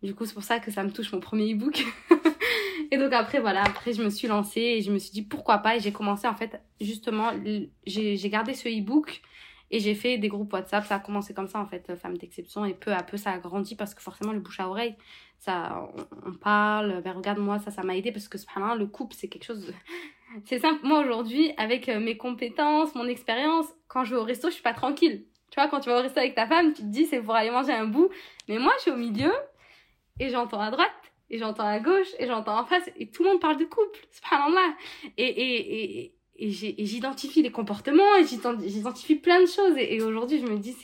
Du 0.04 0.14
coup, 0.16 0.26
c'est 0.26 0.34
pour 0.34 0.44
ça 0.44 0.60
que 0.60 0.72
ça 0.72 0.84
me 0.84 0.92
touche 0.92 1.12
mon 1.14 1.20
premier 1.20 1.54
e-book. 1.54 1.86
et 2.92 2.98
donc, 2.98 3.14
après, 3.14 3.40
voilà, 3.40 3.64
après, 3.64 3.94
je 3.94 4.04
me 4.04 4.10
suis 4.10 4.28
lancée 4.28 4.60
et 4.60 4.82
je 4.82 4.92
me 4.92 4.98
suis 4.98 5.12
dit 5.12 5.22
pourquoi 5.22 5.60
pas. 5.60 5.78
Et 5.78 5.80
j'ai 5.80 5.92
commencé, 5.92 6.28
en 6.28 6.36
fait, 6.36 6.60
justement, 6.82 7.32
j'ai 7.86 8.30
gardé 8.30 8.56
ce 8.56 8.68
e-book 8.68 9.22
et 9.72 9.80
j'ai 9.80 9.96
fait 9.96 10.18
des 10.18 10.28
groupes 10.28 10.52
WhatsApp. 10.54 10.86
Ça 10.86 10.96
a 10.96 11.00
commencé 11.00 11.34
comme 11.34 11.48
ça, 11.48 11.60
en 11.60 11.66
fait, 11.66 11.90
euh, 11.90 11.96
Femme 11.96 12.18
d'exception. 12.18 12.66
Et 12.66 12.74
peu 12.74 12.94
à 12.94 13.04
peu, 13.04 13.18
ça 13.18 13.32
a 13.32 13.38
grandi 13.38 13.76
parce 13.76 13.94
que 13.94 14.02
forcément, 14.02 14.34
le 14.34 14.40
bouche 14.40 14.60
à 14.60 14.70
oreille, 14.70 14.96
ça, 15.40 15.90
on, 16.26 16.34
parle. 16.34 17.02
Ben, 17.04 17.14
regarde-moi, 17.14 17.60
ça, 17.60 17.72
ça 17.72 17.84
m'a 17.84 17.96
aidé 17.96 18.12
parce 18.12 18.28
que, 18.28 18.38
le 18.38 18.86
couple, 18.86 19.16
c'est 19.18 19.28
quelque 19.28 19.46
chose. 19.46 19.74
C'est 20.46 20.60
simple. 20.60 20.86
Moi, 20.86 21.00
aujourd'hui, 21.00 21.54
avec 21.56 21.88
euh, 21.88 22.00
mes 22.00 22.18
compétences, 22.18 22.94
mon 22.94 23.08
expérience, 23.08 23.68
quand 23.88 24.04
je 24.04 24.16
vais 24.16 24.22
au 24.22 24.24
resto, 24.26 24.50
je 24.50 24.56
suis 24.56 24.64
pas 24.64 24.74
tranquille. 24.74 25.26
Tu 25.50 25.60
vois, 25.60 25.70
quand 25.70 25.80
tu 25.80 25.90
vas 25.90 26.00
au 26.00 26.02
resto 26.02 26.20
avec 26.20 26.36
ta 26.36 26.46
femme, 26.46 26.74
tu 26.74 26.82
te 26.82 26.88
dis, 26.88 27.06
c'est 27.06 27.22
pour 27.22 27.36
aller 27.36 27.52
manger 27.52 27.72
un 27.72 27.86
bout. 27.86 28.10
Mais 28.50 28.58
moi, 28.58 28.74
je 28.78 28.82
suis 28.82 28.92
au 28.92 28.98
milieu 28.98 29.32
et 30.20 30.30
j'entends 30.30 30.60
à 30.60 30.72
droite 30.72 30.92
et 31.30 31.38
j'entends 31.38 31.68
à 31.68 31.80
gauche 31.80 32.08
et 32.20 32.28
j'entends 32.28 32.60
en 32.60 32.66
face 32.66 32.90
et 32.98 33.10
tout 33.10 33.24
le 33.24 33.30
monde 33.30 33.40
parle 33.40 33.58
de 33.58 33.66
couple. 33.66 34.00
Subhanallah. 34.12 34.76
Et, 35.18 35.26
et, 35.26 36.04
et, 36.04 36.15
et 36.38 36.52
j'identifie 36.52 37.42
les 37.42 37.52
comportements 37.52 38.16
et 38.20 38.26
j'identifie 38.26 39.16
plein 39.16 39.42
de 39.42 39.46
choses. 39.46 39.76
Et, 39.78 40.02
aujourd'hui 40.02 40.40
je 40.40 40.52
me 40.52 40.58
dis 40.58 40.76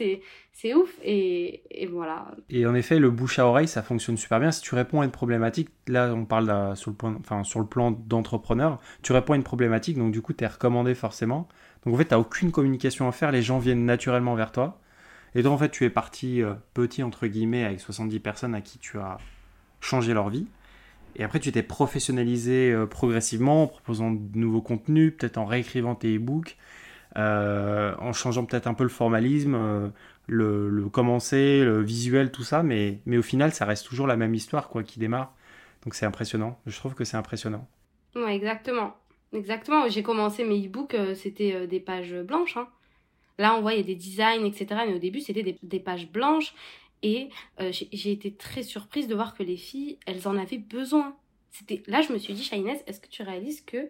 c'est 0.53 0.73
ouf. 0.73 0.89
Et, 1.03 1.61
voilà. 1.91 2.31
Et 2.49 2.65
en 2.65 2.73
effet 2.73 2.99
le 2.99 3.09
bouche 3.09 3.39
à 3.39 3.45
oreille 3.45 3.67
ça 3.67 3.83
fonctionne 3.83 4.17
super 4.17 4.39
bien. 4.39 4.51
Si 4.51 4.61
tu 4.61 4.75
réponds 4.75 5.01
à 5.01 5.05
une 5.05 5.11
problématique 5.11 5.69
là 5.87 6.13
on 6.13 6.25
parle 6.25 6.75
sur 6.77 6.91
le 6.91 6.95
point 6.95 7.15
enfin 7.19 7.43
sur 7.43 7.59
le 7.59 7.65
plan 7.65 7.91
d'entrepreneur 7.91 8.79
tu 9.03 9.11
réponds 9.11 9.33
à 9.33 9.35
une 9.35 9.43
problématique 9.43 9.97
donc 9.97 10.11
du 10.11 10.21
coup 10.21 10.33
tu 10.33 10.43
es 10.43 10.47
recommandé 10.47 10.95
forcément. 10.95 11.47
Donc 11.85 11.95
en 11.95 11.97
fait 11.97 12.07
tu 12.07 12.15
aucune 12.15 12.51
communication 12.51 13.07
à 13.07 13.11
faire. 13.11 13.31
Les 13.31 13.41
gens 13.41 13.59
viennent 13.59 13.85
naturellement 13.85 14.35
vers 14.35 14.51
toi. 14.51 14.79
Et 15.35 15.43
donc 15.43 15.53
en 15.53 15.57
fait 15.57 15.69
tu 15.69 15.83
es 15.83 15.89
parti 15.89 16.41
euh, 16.41 16.53
petit 16.73 17.03
entre 17.03 17.27
guillemets 17.27 17.65
avec 17.65 17.79
70 17.79 18.19
personnes 18.19 18.55
à 18.55 18.61
qui 18.61 18.79
tu 18.79 18.99
as 18.99 19.17
changé 19.81 20.13
leur 20.13 20.29
vie 20.29 20.47
et 21.15 21.23
après, 21.23 21.39
tu 21.39 21.51
t'es 21.51 21.63
professionnalisé 21.63 22.71
euh, 22.71 22.85
progressivement 22.85 23.63
en 23.63 23.67
proposant 23.67 24.11
de 24.11 24.37
nouveaux 24.37 24.61
contenus, 24.61 25.13
peut-être 25.17 25.37
en 25.37 25.45
réécrivant 25.45 25.95
tes 25.95 26.15
e-books, 26.15 26.57
euh, 27.17 27.93
en 27.99 28.13
changeant 28.13 28.45
peut-être 28.45 28.67
un 28.67 28.73
peu 28.73 28.83
le 28.83 28.89
formalisme, 28.89 29.55
euh, 29.55 29.89
le, 30.27 30.69
le 30.69 30.89
commencer, 30.89 31.63
le 31.63 31.81
visuel, 31.81 32.31
tout 32.31 32.43
ça, 32.43 32.63
mais, 32.63 32.99
mais 33.05 33.17
au 33.17 33.21
final, 33.21 33.53
ça 33.53 33.65
reste 33.65 33.85
toujours 33.85 34.07
la 34.07 34.17
même 34.17 34.33
histoire 34.33 34.69
quoi, 34.69 34.83
qui 34.83 34.99
démarre. 34.99 35.33
Donc 35.83 35.95
c'est 35.95 36.05
impressionnant. 36.05 36.59
Je 36.67 36.77
trouve 36.77 36.93
que 36.93 37.03
c'est 37.03 37.17
impressionnant. 37.17 37.67
Ouais, 38.15 38.35
exactement. 38.35 38.95
Exactement. 39.33 39.87
J'ai 39.89 40.03
commencé 40.03 40.43
mes 40.43 40.65
e-books, 40.65 40.95
c'était 41.15 41.65
des 41.65 41.79
pages 41.79 42.13
blanches. 42.13 42.57
Hein. 42.57 42.67
Là, 43.37 43.55
on 43.55 43.61
voit, 43.61 43.73
il 43.73 43.77
y 43.77 43.81
a 43.81 43.85
des 43.85 43.95
designs, 43.95 44.45
etc. 44.45 44.67
Mais 44.87 44.93
au 44.93 44.99
début, 44.99 45.21
c'était 45.21 45.43
des, 45.43 45.57
des 45.63 45.79
pages 45.79 46.11
blanches. 46.11 46.53
Et 47.03 47.29
euh, 47.59 47.71
j'ai 47.71 48.11
été 48.11 48.33
très 48.33 48.63
surprise 48.63 49.07
de 49.07 49.15
voir 49.15 49.35
que 49.35 49.43
les 49.43 49.57
filles, 49.57 49.97
elles 50.05 50.27
en 50.27 50.37
avaient 50.37 50.59
besoin. 50.59 51.15
C'était 51.49 51.81
Là, 51.87 52.01
je 52.01 52.13
me 52.13 52.17
suis 52.17 52.33
dit, 52.33 52.43
Shainez, 52.43 52.81
est-ce 52.87 52.99
que 52.99 53.07
tu 53.07 53.23
réalises 53.23 53.61
que 53.61 53.89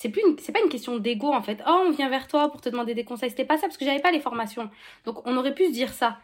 c'est 0.00 0.08
plus 0.08 0.22
c'est 0.38 0.52
pas 0.52 0.62
une 0.62 0.70
question 0.70 0.96
d'ego 0.98 1.30
en 1.30 1.42
fait. 1.42 1.62
Oh, 1.66 1.84
on 1.86 1.90
vient 1.90 2.08
vers 2.08 2.26
toi 2.26 2.50
pour 2.50 2.62
te 2.62 2.70
demander 2.70 2.94
des 2.94 3.04
conseils. 3.04 3.28
C'était 3.28 3.44
pas 3.44 3.58
ça 3.58 3.66
parce 3.66 3.76
que 3.76 3.84
j'avais 3.84 4.00
pas 4.00 4.10
les 4.10 4.20
formations. 4.20 4.70
Donc 5.04 5.26
on 5.26 5.36
aurait 5.36 5.54
pu 5.54 5.66
se 5.66 5.72
dire 5.72 5.92
ça. 5.92 6.18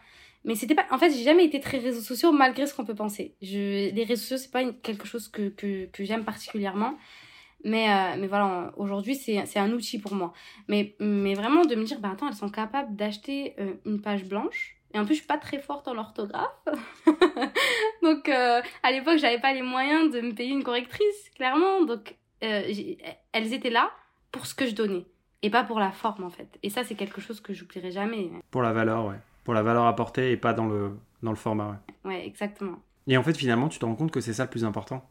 Mais 0.45 0.55
c'était 0.55 0.73
pas. 0.73 0.87
En 0.89 0.97
fait, 0.97 1.11
j'ai 1.11 1.23
jamais 1.23 1.45
été 1.45 1.59
très 1.59 1.77
réseaux 1.77 2.01
sociaux 2.01 2.31
malgré 2.31 2.65
ce 2.65 2.73
qu'on 2.73 2.85
peut 2.85 2.95
penser. 2.95 3.35
Je... 3.43 3.91
Les 3.93 4.03
réseaux 4.03 4.21
sociaux, 4.21 4.37
c'est 4.37 4.51
pas 4.51 4.63
quelque 4.81 5.05
chose 5.05 5.27
que, 5.27 5.49
que, 5.49 6.03
j'aime 6.03 6.23
particulièrement. 6.23 6.97
Mais, 7.65 7.91
euh, 7.91 8.15
mais 8.19 8.27
voilà, 8.27 8.73
aujourd'hui, 8.77 9.13
c'est 9.13 9.59
un 9.59 9.71
outil 9.71 9.99
pour 9.99 10.13
moi. 10.15 10.33
Mais, 10.67 10.95
mais 10.99 11.35
vraiment 11.35 11.63
de 11.63 11.75
me 11.75 11.83
dire, 11.83 11.99
bah 11.99 12.11
attends, 12.13 12.27
elles 12.29 12.35
sont 12.35 12.49
capables 12.49 12.95
d'acheter 12.95 13.53
euh, 13.59 13.73
une 13.85 14.01
page 14.01 14.25
blanche 14.25 14.76
et 14.97 14.99
en 14.99 15.05
plus, 15.05 15.13
je 15.13 15.19
suis 15.19 15.27
pas 15.27 15.37
très 15.37 15.59
forte 15.59 15.87
en 15.87 15.95
orthographe. 15.95 16.67
Donc, 18.01 18.27
euh, 18.29 18.61
à 18.81 18.91
l'époque, 18.91 19.19
j'avais 19.19 19.39
pas 19.39 19.53
les 19.53 19.61
moyens 19.61 20.11
de 20.11 20.21
me 20.21 20.33
payer 20.33 20.49
une 20.51 20.63
correctrice, 20.63 21.29
clairement. 21.35 21.83
Donc, 21.83 22.15
euh, 22.43 22.63
elles 23.31 23.53
étaient 23.53 23.69
là 23.69 23.91
pour 24.31 24.47
ce 24.47 24.55
que 24.55 24.65
je 24.65 24.73
donnais. 24.73 25.05
Et 25.43 25.51
pas 25.51 25.63
pour 25.63 25.79
la 25.79 25.91
forme, 25.91 26.23
en 26.23 26.31
fait. 26.31 26.57
Et 26.63 26.71
ça, 26.71 26.83
c'est 26.83 26.95
quelque 26.95 27.21
chose 27.21 27.41
que 27.41 27.53
j'oublierai 27.53 27.91
jamais. 27.91 28.27
Pour 28.49 28.63
la 28.63 28.73
valeur, 28.73 29.05
ouais. 29.05 29.17
Pour 29.43 29.53
la 29.53 29.61
valeur 29.61 29.85
apportée 29.85 30.31
et 30.31 30.37
pas 30.37 30.53
dans 30.53 30.65
le, 30.65 30.97
dans 31.21 31.29
le 31.29 31.37
format, 31.37 31.79
ouais. 32.03 32.09
Ouais, 32.09 32.25
exactement. 32.25 32.79
Et 33.05 33.17
en 33.17 33.23
fait, 33.23 33.37
finalement, 33.37 33.69
tu 33.69 33.77
te 33.77 33.85
rends 33.85 33.95
compte 33.95 34.09
que 34.09 34.19
c'est 34.19 34.33
ça 34.33 34.45
le 34.45 34.49
plus 34.49 34.65
important. 34.65 35.07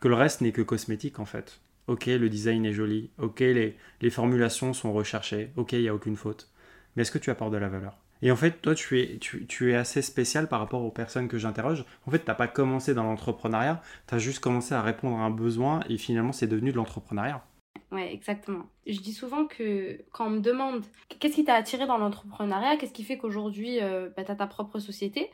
Que 0.00 0.08
le 0.08 0.14
reste 0.14 0.40
n'est 0.40 0.52
que 0.52 0.62
cosmétique, 0.62 1.18
en 1.18 1.26
fait. 1.26 1.60
Ok, 1.88 2.06
le 2.06 2.30
design 2.30 2.64
est 2.64 2.72
joli. 2.72 3.10
Ok, 3.18 3.40
les, 3.40 3.76
les 4.00 4.10
formulations 4.10 4.72
sont 4.72 4.94
recherchées. 4.94 5.50
Ok, 5.56 5.72
il 5.72 5.82
n'y 5.82 5.88
a 5.88 5.94
aucune 5.94 6.16
faute. 6.16 6.48
Mais 6.96 7.02
est-ce 7.02 7.10
que 7.10 7.18
tu 7.18 7.28
apportes 7.28 7.52
de 7.52 7.58
la 7.58 7.68
valeur? 7.68 7.98
Et 8.22 8.30
en 8.30 8.36
fait, 8.36 8.60
toi, 8.60 8.74
tu 8.74 9.00
es, 9.00 9.74
assez 9.74 10.02
spécial 10.02 10.48
par 10.48 10.60
rapport 10.60 10.82
aux 10.82 10.90
personnes 10.90 11.28
que 11.28 11.38
j'interroge. 11.38 11.84
En 12.06 12.10
fait, 12.10 12.20
tu 12.20 12.26
n'as 12.26 12.34
pas 12.34 12.48
commencé 12.48 12.94
dans 12.94 13.04
l'entrepreneuriat, 13.04 13.82
tu 14.06 14.14
as 14.14 14.18
juste 14.18 14.40
commencé 14.40 14.74
à 14.74 14.82
répondre 14.82 15.16
à 15.18 15.22
un 15.22 15.30
besoin 15.30 15.80
et 15.88 15.96
finalement, 15.96 16.32
c'est 16.32 16.46
devenu 16.46 16.72
de 16.72 16.76
l'entrepreneuriat. 16.76 17.44
Ouais, 17.92 18.12
exactement. 18.12 18.66
Je 18.86 19.00
dis 19.00 19.12
souvent 19.12 19.46
que 19.46 20.00
quand 20.12 20.26
on 20.26 20.30
me 20.30 20.40
demande 20.40 20.84
qu'est-ce 21.18 21.34
qui 21.34 21.44
t'a 21.44 21.54
attiré 21.54 21.86
dans 21.86 21.98
l'entrepreneuriat, 21.98 22.76
qu'est-ce 22.76 22.92
qui 22.92 23.04
fait 23.04 23.18
qu'aujourd'hui 23.18 23.80
euh, 23.80 24.10
bah, 24.16 24.22
tu 24.22 24.30
as 24.30 24.36
ta 24.36 24.46
propre 24.46 24.78
société, 24.78 25.30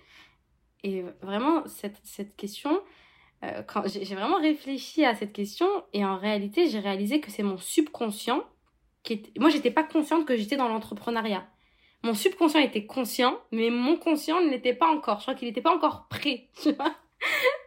et 0.83 1.05
vraiment, 1.21 1.65
cette, 1.67 2.37
question, 2.37 2.81
euh, 3.45 3.63
j'ai 3.87 4.15
vraiment 4.15 4.41
réfléchi 4.41 5.05
à 5.05 5.15
cette 5.15 5.33
question, 5.33 5.67
et 5.93 6.05
en 6.05 6.17
réalité, 6.17 6.69
j'ai 6.69 6.79
réalisé 6.79 7.21
que 7.21 7.31
c'est 7.31 7.43
mon 7.43 7.59
subconscient 7.59 8.45
qui 9.03 9.15
était... 9.15 9.33
Moi, 9.41 9.51
j'étais 9.51 9.71
pas 9.71 9.83
consciente 9.83 10.27
que 10.27 10.37
j'étais 10.37 10.57
dans 10.57 10.69
l'entrepreneuriat 10.69 11.45
mon 12.07 12.15
subconscient 12.15 12.61
était 12.61 12.87
conscient, 12.87 13.39
mais 13.51 13.71
mon 13.71 13.97
conscient 13.97 14.41
ne 14.41 14.51
l'était 14.51 14.75
pas 14.75 14.87
encore. 14.87 15.19
Je 15.19 15.25
crois 15.25 15.35
qu'il 15.35 15.49
n'était 15.49 15.61
pas 15.61 15.75
encore 15.75 16.07
prêt. 16.09 16.49
Tu 16.63 16.73
vois 16.73 16.95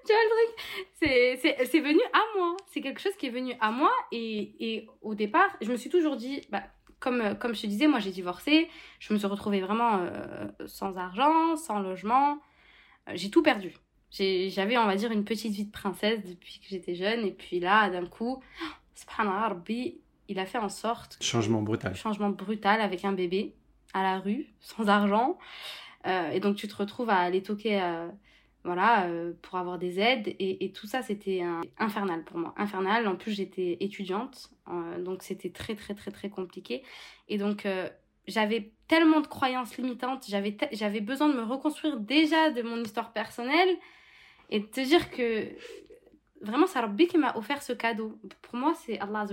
tu 0.05 0.13
vois 0.13 0.21
le 0.23 0.29
truc? 0.29 1.69
C'est 1.71 1.79
venu 1.79 1.99
à 2.13 2.21
moi. 2.37 2.55
C'est 2.67 2.81
quelque 2.81 3.01
chose 3.01 3.15
qui 3.17 3.27
est 3.27 3.31
venu 3.31 3.53
à 3.59 3.71
moi. 3.71 3.91
Et, 4.11 4.53
et 4.59 4.87
au 5.01 5.15
départ, 5.15 5.49
je 5.61 5.71
me 5.71 5.75
suis 5.75 5.89
toujours 5.89 6.15
dit, 6.15 6.41
bah, 6.49 6.63
comme, 6.99 7.37
comme 7.37 7.53
je 7.53 7.61
te 7.61 7.67
disais, 7.67 7.87
moi 7.87 7.99
j'ai 7.99 8.11
divorcé. 8.11 8.69
Je 8.99 9.13
me 9.13 9.19
suis 9.19 9.27
retrouvée 9.27 9.59
vraiment 9.59 9.99
euh, 9.99 10.47
sans 10.65 10.95
argent, 10.97 11.55
sans 11.57 11.79
logement. 11.79 12.39
Euh, 13.07 13.11
j'ai 13.15 13.29
tout 13.29 13.43
perdu. 13.43 13.75
J'avais, 14.11 14.77
on 14.77 14.85
va 14.85 14.95
dire, 14.95 15.11
une 15.11 15.25
petite 15.25 15.53
vie 15.53 15.65
de 15.65 15.71
princesse 15.71 16.23
depuis 16.23 16.59
que 16.59 16.67
j'étais 16.69 16.95
jeune. 16.95 17.25
Et 17.25 17.31
puis 17.31 17.59
là, 17.59 17.89
d'un 17.89 18.05
coup, 18.05 18.41
subhanallah, 18.95 19.57
il 20.29 20.39
a 20.39 20.45
fait 20.45 20.59
en 20.59 20.69
sorte. 20.69 21.17
Changement 21.21 21.61
brutal. 21.61 21.95
Changement 21.95 22.29
brutal 22.29 22.81
avec 22.81 23.03
un 23.03 23.11
bébé 23.11 23.55
à 23.93 24.03
la 24.03 24.19
rue, 24.19 24.47
sans 24.59 24.87
argent. 24.87 25.37
Euh, 26.07 26.31
et 26.31 26.39
donc 26.39 26.55
tu 26.55 26.67
te 26.67 26.75
retrouves 26.75 27.09
à 27.09 27.17
aller 27.17 27.43
toquer 27.43 27.79
voilà, 28.63 29.05
euh, 29.05 29.33
pour 29.41 29.57
avoir 29.57 29.79
des 29.79 29.99
aides. 29.99 30.35
Et, 30.39 30.71
tout 30.71 30.87
ça, 30.87 31.01
c'était 31.01 31.43
infernal 31.77 32.23
pour 32.23 32.37
moi. 32.37 32.53
Infernal. 32.57 33.07
En 33.07 33.15
plus, 33.15 33.31
j'étais 33.31 33.77
étudiante, 33.79 34.49
euh, 34.67 35.01
donc 35.01 35.23
c'était 35.23 35.49
très, 35.49 35.75
très, 35.75 35.95
très, 35.95 36.11
très 36.11 36.29
compliqué. 36.29 36.83
Et 37.29 37.37
donc, 37.37 37.65
euh, 37.65 37.89
j'avais 38.27 38.71
tellement 38.87 39.21
de 39.21 39.27
croyances 39.27 39.77
limitantes, 39.77 40.25
j'avais, 40.27 40.55
j'avais 40.71 41.01
besoin 41.01 41.29
de 41.29 41.35
me 41.35 41.43
reconstruire 41.43 41.99
déjà 41.99 42.51
de 42.51 42.61
mon 42.61 42.77
histoire 42.83 43.13
personnelle 43.13 43.69
et 44.49 44.59
de 44.59 44.65
te 44.65 44.81
dire 44.81 45.09
que 45.11 45.47
vraiment, 46.41 46.67
c'est 46.67 46.79
Rabbi 46.79 47.07
qui 47.07 47.17
m'a 47.17 47.35
offert 47.37 47.61
ce 47.63 47.73
cadeau. 47.73 48.19
Pour 48.41 48.55
moi, 48.55 48.73
c'est 48.75 48.99
Allah 48.99 49.25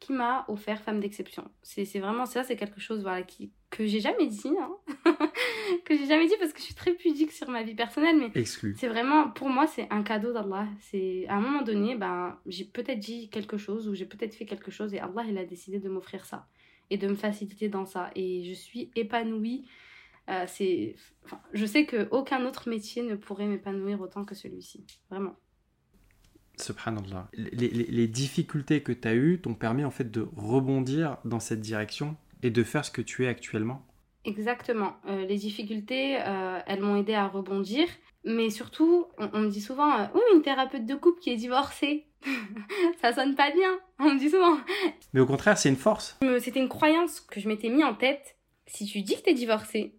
qui 0.00 0.12
m'a 0.12 0.44
offert 0.48 0.80
femme 0.82 1.00
d'exception. 1.00 1.50
C'est, 1.62 1.84
c'est 1.84 2.00
vraiment 2.00 2.26
ça, 2.26 2.44
c'est 2.44 2.56
quelque 2.56 2.80
chose 2.80 3.02
voilà, 3.02 3.22
qui, 3.22 3.52
que 3.74 3.86
j'ai 3.86 3.98
jamais 3.98 4.28
dit, 4.28 4.52
hein. 4.60 4.70
que 5.84 5.96
j'ai 5.96 6.06
jamais 6.06 6.28
dit 6.28 6.34
parce 6.38 6.52
que 6.52 6.60
je 6.60 6.64
suis 6.64 6.74
très 6.74 6.92
pudique 6.92 7.32
sur 7.32 7.50
ma 7.50 7.64
vie 7.64 7.74
personnelle, 7.74 8.16
mais 8.16 8.44
c'est 8.44 8.86
vraiment, 8.86 9.30
pour 9.30 9.48
moi, 9.48 9.66
c'est 9.66 9.88
un 9.90 10.04
cadeau 10.04 10.32
d'Allah. 10.32 10.68
C'est 10.78 11.26
à 11.28 11.34
un 11.34 11.40
moment 11.40 11.62
donné, 11.62 11.96
ben, 11.96 12.38
j'ai 12.46 12.64
peut-être 12.64 13.00
dit 13.00 13.28
quelque 13.30 13.56
chose 13.56 13.88
ou 13.88 13.94
j'ai 13.94 14.06
peut-être 14.06 14.36
fait 14.36 14.46
quelque 14.46 14.70
chose 14.70 14.94
et 14.94 15.00
Allah, 15.00 15.24
il 15.28 15.36
a 15.38 15.44
décidé 15.44 15.80
de 15.80 15.88
m'offrir 15.88 16.24
ça 16.24 16.46
et 16.88 16.98
de 16.98 17.08
me 17.08 17.16
faciliter 17.16 17.68
dans 17.68 17.84
ça. 17.84 18.12
Et 18.14 18.44
je 18.44 18.52
suis 18.52 18.92
épanouie. 18.94 19.66
Euh, 20.30 20.44
c'est, 20.46 20.94
enfin, 21.24 21.40
je 21.52 21.66
sais 21.66 21.84
que 21.84 22.06
aucun 22.12 22.46
autre 22.46 22.68
métier 22.68 23.02
ne 23.02 23.16
pourrait 23.16 23.46
m'épanouir 23.46 24.00
autant 24.00 24.24
que 24.24 24.36
celui-ci, 24.36 24.86
vraiment. 25.10 25.34
Subhanallah. 26.60 27.28
Les, 27.32 27.50
les, 27.50 27.86
les 27.86 28.06
difficultés 28.06 28.84
que 28.84 28.92
tu 28.92 29.08
as 29.08 29.16
eues 29.16 29.40
t'ont 29.40 29.54
permis 29.54 29.84
en 29.84 29.90
fait 29.90 30.12
de 30.12 30.28
rebondir 30.36 31.18
dans 31.24 31.40
cette 31.40 31.60
direction 31.60 32.16
et 32.44 32.50
de 32.50 32.62
faire 32.62 32.84
ce 32.84 32.90
que 32.92 33.02
tu 33.02 33.24
es 33.24 33.28
actuellement 33.28 33.84
Exactement. 34.24 34.94
Euh, 35.08 35.26
les 35.26 35.36
difficultés, 35.36 36.16
euh, 36.20 36.58
elles 36.66 36.80
m'ont 36.80 36.96
aidé 36.96 37.14
à 37.14 37.26
rebondir. 37.26 37.86
Mais 38.24 38.48
surtout, 38.48 39.06
on, 39.18 39.28
on 39.34 39.40
me 39.40 39.48
dit 39.50 39.60
souvent, 39.60 39.90
euh, 40.00 40.04
oui, 40.14 40.20
une 40.34 40.40
thérapeute 40.42 40.86
de 40.86 40.94
couple 40.94 41.20
qui 41.20 41.30
est 41.30 41.36
divorcée, 41.36 42.06
ça 43.02 43.12
sonne 43.12 43.34
pas 43.34 43.50
bien. 43.50 43.70
On 43.98 44.14
me 44.14 44.18
dit 44.18 44.30
souvent. 44.30 44.56
Mais 45.12 45.20
au 45.20 45.26
contraire, 45.26 45.58
c'est 45.58 45.68
une 45.68 45.76
force. 45.76 46.18
Me- 46.22 46.38
C'était 46.38 46.60
une 46.60 46.68
croyance 46.70 47.20
que 47.20 47.38
je 47.40 47.48
m'étais 47.48 47.68
mis 47.68 47.84
en 47.84 47.94
tête. 47.94 48.36
Si 48.66 48.86
tu 48.86 49.02
dis 49.02 49.16
que 49.16 49.22
t'es 49.22 49.34
divorcée, 49.34 49.94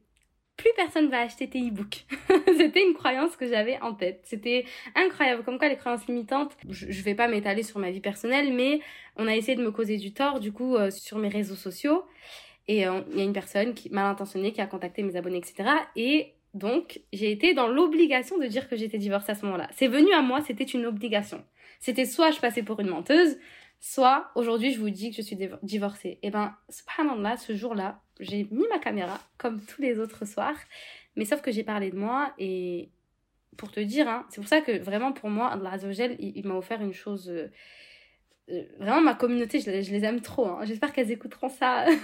plus 0.57 0.71
personne 0.75 1.09
va 1.09 1.21
acheter 1.21 1.49
tes 1.49 1.59
e-books. 1.59 2.05
C'était 2.57 2.81
une 2.85 2.93
croyance 2.93 3.35
que 3.35 3.47
j'avais 3.47 3.79
en 3.81 3.93
tête. 3.93 4.21
C'était 4.23 4.65
incroyable. 4.95 5.43
Comme 5.43 5.57
quoi, 5.57 5.67
les 5.67 5.75
croyances 5.77 6.07
limitantes, 6.07 6.55
je, 6.69 6.89
je 6.89 7.01
vais 7.03 7.15
pas 7.15 7.27
m'étaler 7.27 7.63
sur 7.63 7.79
ma 7.79 7.91
vie 7.91 7.99
personnelle, 7.99 8.53
mais 8.53 8.79
on 9.17 9.27
a 9.27 9.35
essayé 9.35 9.57
de 9.57 9.63
me 9.63 9.71
causer 9.71 9.97
du 9.97 10.13
tort, 10.13 10.39
du 10.39 10.51
coup, 10.51 10.75
euh, 10.75 10.91
sur 10.91 11.17
mes 11.17 11.27
réseaux 11.29 11.55
sociaux. 11.55 12.03
Et 12.67 12.87
euh, 12.87 13.01
il 13.11 13.19
y 13.19 13.21
a 13.21 13.25
une 13.25 13.33
personne 13.33 13.73
qui, 13.73 13.89
mal 13.89 14.05
intentionnée 14.05 14.51
qui 14.51 14.61
a 14.61 14.65
contacté 14.67 15.03
mes 15.03 15.15
abonnés, 15.15 15.37
etc. 15.37 15.69
Et 15.95 16.33
donc, 16.53 17.01
j'ai 17.11 17.31
été 17.31 17.53
dans 17.53 17.67
l'obligation 17.67 18.37
de 18.37 18.45
dire 18.47 18.69
que 18.69 18.75
j'étais 18.75 18.97
divorcée 18.97 19.33
à 19.33 19.35
ce 19.35 19.45
moment-là. 19.45 19.69
C'est 19.73 19.87
venu 19.87 20.11
à 20.13 20.21
moi, 20.21 20.41
c'était 20.41 20.63
une 20.63 20.85
obligation. 20.85 21.43
C'était 21.79 22.05
soit 22.05 22.31
je 22.31 22.39
passais 22.39 22.63
pour 22.63 22.79
une 22.79 22.87
menteuse, 22.87 23.37
soit 23.81 24.31
aujourd'hui 24.35 24.71
je 24.71 24.79
vous 24.79 24.89
dis 24.89 25.09
que 25.11 25.17
je 25.17 25.21
suis 25.21 25.35
div- 25.35 25.59
divorcée. 25.61 26.17
Et 26.23 26.31
ben, 26.31 26.55
subhanallah, 26.69 27.37
ce 27.37 27.53
jour-là, 27.53 28.01
j'ai 28.19 28.47
mis 28.51 28.65
ma 28.69 28.79
caméra, 28.79 29.19
comme 29.37 29.61
tous 29.61 29.81
les 29.81 29.99
autres 29.99 30.25
soirs, 30.25 30.57
mais 31.15 31.25
sauf 31.25 31.41
que 31.41 31.51
j'ai 31.51 31.63
parlé 31.63 31.91
de 31.91 31.97
moi 31.97 32.33
et 32.37 32.89
pour 33.57 33.71
te 33.71 33.79
dire, 33.79 34.07
hein, 34.09 34.25
c'est 34.29 34.41
pour 34.41 34.49
ça 34.49 34.61
que 34.61 34.77
vraiment 34.79 35.13
pour 35.13 35.29
moi, 35.29 35.47
Allah 35.47 35.77
il, 36.19 36.33
il 36.37 36.45
m'a 36.47 36.55
offert 36.55 36.81
une 36.81 36.93
chose. 36.93 37.29
euh, 37.29 37.47
euh, 38.49 38.63
vraiment, 38.79 39.01
ma 39.01 39.15
communauté, 39.15 39.59
je, 39.59 39.71
les- 39.71 39.81
je 39.83 39.91
les 39.91 40.03
aime 40.05 40.21
trop. 40.21 40.45
hein. 40.47 40.65
J'espère 40.65 40.93
qu'elles 40.93 41.11
écouteront 41.11 41.49
ça. 41.49 41.85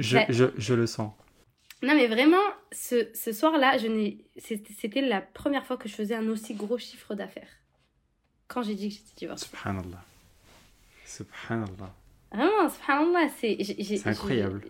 Je, 0.00 0.16
Ouais. 0.16 0.26
je, 0.30 0.46
je 0.56 0.72
le 0.72 0.86
sens. 0.86 1.12
Non, 1.82 1.94
mais 1.94 2.06
vraiment, 2.06 2.40
ce, 2.72 3.08
ce 3.14 3.32
soir-là, 3.32 3.76
je 3.76 3.86
n'ai, 3.86 4.24
c'était 4.38 4.72
c'était 4.72 5.02
la 5.02 5.20
première 5.20 5.66
fois 5.66 5.76
que 5.76 5.90
je 5.90 5.94
faisais 5.94 6.14
un 6.14 6.26
aussi 6.28 6.54
gros 6.54 6.78
chiffre 6.78 7.14
d'affaires. 7.14 7.50
Quand 8.48 8.62
j'ai 8.62 8.74
dit 8.74 8.88
que 8.88 8.94
j'étais 8.94 9.14
divorcée. 9.18 9.46
Subhanallah. 9.46 10.02
Subhanallah. 11.04 11.94
Vraiment, 12.32 12.68
subhanallah, 12.68 13.28
c'est. 13.38 13.58
C'est 13.62 14.06
incroyable. 14.06 14.62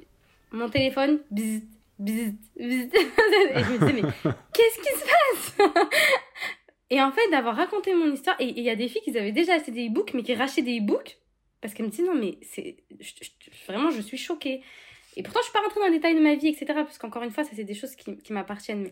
Mon 0.52 0.68
téléphone, 0.68 1.20
bzzz, 1.30 1.62
bzzz, 1.98 2.32
bzzz. 2.56 2.90
Et 3.54 3.62
je 3.62 3.70
me 3.70 3.78
disais, 3.78 3.92
mais 3.92 4.32
qu'est-ce 4.52 4.78
qui 4.78 4.98
se 4.98 5.04
passe? 5.04 5.68
Et 6.90 7.00
en 7.00 7.12
fait, 7.12 7.30
d'avoir 7.30 7.54
raconté 7.54 7.94
mon 7.94 8.12
histoire, 8.12 8.34
et 8.40 8.46
il 8.46 8.64
y 8.64 8.70
a 8.70 8.74
des 8.74 8.88
filles 8.88 9.02
qui 9.02 9.16
avaient 9.16 9.30
déjà 9.30 9.54
acheté 9.54 9.70
des 9.70 9.86
e-books, 9.86 10.12
mais 10.12 10.24
qui 10.24 10.34
rachetaient 10.34 10.62
des 10.62 10.78
e-books, 10.80 11.18
parce 11.60 11.72
qu'elles 11.72 11.86
me 11.86 11.90
disaient, 11.90 12.02
non, 12.02 12.16
mais 12.16 12.38
c'est. 12.42 12.78
Vraiment, 13.68 13.90
je 13.90 14.00
suis 14.00 14.18
choquée. 14.18 14.62
Et 15.16 15.22
pourtant, 15.22 15.38
je 15.40 15.44
suis 15.44 15.52
pas 15.52 15.60
rentrée 15.60 15.78
dans 15.78 15.86
les 15.86 15.92
détails 15.92 16.16
de 16.16 16.20
ma 16.20 16.34
vie, 16.34 16.48
etc. 16.48 16.66
Parce 16.74 16.98
qu'encore 16.98 17.22
une 17.22 17.30
fois, 17.30 17.44
ça, 17.44 17.50
c'est 17.54 17.64
des 17.64 17.74
choses 17.74 17.94
qui, 17.94 18.16
qui 18.18 18.32
m'appartiennent. 18.32 18.90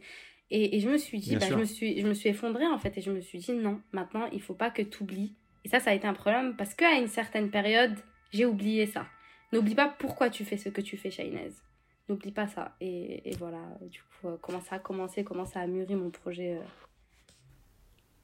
Et, 0.51 0.77
et 0.77 0.81
je 0.81 0.89
me 0.89 0.97
suis 0.97 1.19
dit, 1.19 1.37
bah, 1.37 1.47
je, 1.49 1.55
me 1.55 1.65
suis, 1.65 2.01
je 2.01 2.07
me 2.07 2.15
suis 2.15 2.29
effondrée, 2.29 2.67
en 2.67 2.79
fait. 2.79 2.97
Et 2.99 3.01
je 3.01 3.11
me 3.11 3.21
suis 3.21 3.39
dit, 3.39 3.53
non, 3.53 3.81
maintenant, 3.93 4.29
il 4.33 4.41
faut 4.41 4.55
pas 4.55 4.71
que 4.71 4.83
tu 4.83 5.03
oublies. 5.03 5.35
Et 5.65 5.69
ça, 5.69 5.81
ça 5.81 5.91
a 5.91 5.95
été 5.95 6.07
un 6.07 6.15
problème 6.15 6.55
parce 6.57 6.75
qu'à 6.75 6.93
une 6.93 7.09
certaine 7.09 7.51
période, 7.51 7.97
j'ai 8.33 8.47
oublié 8.47 8.87
ça. 8.87 9.07
N'oublie 9.53 9.75
pas 9.75 9.89
pourquoi 9.99 10.29
tu 10.31 10.45
fais 10.45 10.57
ce 10.57 10.69
que 10.69 10.81
tu 10.81 10.97
fais, 10.97 11.11
Shainez. 11.11 11.51
N'oublie 12.09 12.33
pas 12.33 12.47
ça. 12.47 12.75
Et, 12.81 13.29
et 13.31 13.37
voilà, 13.37 13.59
du 13.83 14.01
coup, 14.01 14.29
euh, 14.29 14.37
comment 14.41 14.61
ça 14.61 14.77
a 14.77 14.79
commencé, 14.79 15.25
comment 15.25 15.45
ça 15.45 15.61
a 15.61 15.67
mûri 15.67 15.95
mon 15.95 16.11
projet. 16.11 16.57
euh. 16.57 16.63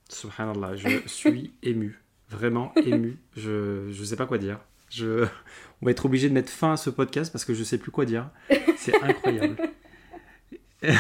Subhanallah, 0.09 0.77
je 0.77 0.89
suis 1.07 1.53
ému. 1.63 1.99
Vraiment 2.29 2.73
ému. 2.77 3.19
Je 3.37 3.89
ne 3.89 4.05
sais 4.05 4.17
pas 4.17 4.27
quoi 4.27 4.39
dire. 4.39 4.61
Je... 4.91 5.25
On 5.83 5.87
va 5.87 5.91
être 5.91 6.07
obligé 6.07 6.29
de 6.29 6.35
mettre 6.35 6.51
fin 6.51 6.73
à 6.73 6.77
ce 6.77 6.89
podcast 6.91 7.31
parce 7.33 7.45
que 7.45 7.53
je 7.55 7.63
sais 7.65 7.79
plus 7.79 7.91
quoi 7.91 8.05
dire. 8.07 8.31
C'est 8.77 8.95
incroyable. 9.03 9.57
non 10.83 10.91
mais 10.91 10.93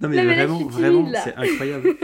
Non, 0.00 0.08
mais 0.08 0.24
là, 0.24 0.34
vraiment, 0.34 0.64
vraiment, 0.66 1.12
c'est 1.22 1.34
incroyable. 1.36 1.94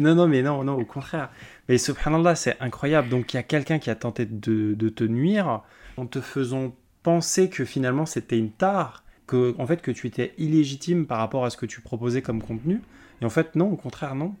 Non, 0.00 0.14
non, 0.14 0.26
mais 0.28 0.42
non, 0.42 0.64
non, 0.64 0.74
au 0.74 0.84
contraire. 0.86 1.30
Mais 1.68 1.78
subhanallah, 1.78 2.34
c'est 2.34 2.60
incroyable. 2.60 3.08
Donc 3.08 3.32
il 3.32 3.36
y 3.36 3.40
a 3.40 3.42
quelqu'un 3.42 3.78
qui 3.78 3.90
a 3.90 3.94
tenté 3.94 4.26
de, 4.26 4.88
te 4.88 5.04
nuire 5.04 5.62
en 5.96 6.06
te 6.06 6.20
faisant 6.20 6.74
penser 7.02 7.50
que 7.50 7.64
finalement 7.64 8.06
c'était 8.06 8.38
une 8.38 8.50
tare, 8.50 9.04
que 9.26 9.54
en 9.58 9.66
fait 9.66 9.82
que 9.82 9.90
tu 9.90 10.06
étais 10.06 10.34
illégitime 10.38 11.06
par 11.06 11.18
rapport 11.18 11.44
à 11.44 11.50
ce 11.50 11.56
que 11.56 11.66
tu 11.66 11.80
proposais 11.80 12.22
comme 12.22 12.42
contenu. 12.42 12.80
Et 13.20 13.24
en 13.24 13.30
fait 13.30 13.54
non, 13.54 13.70
au 13.70 13.76
contraire 13.76 14.14
non. 14.14 14.34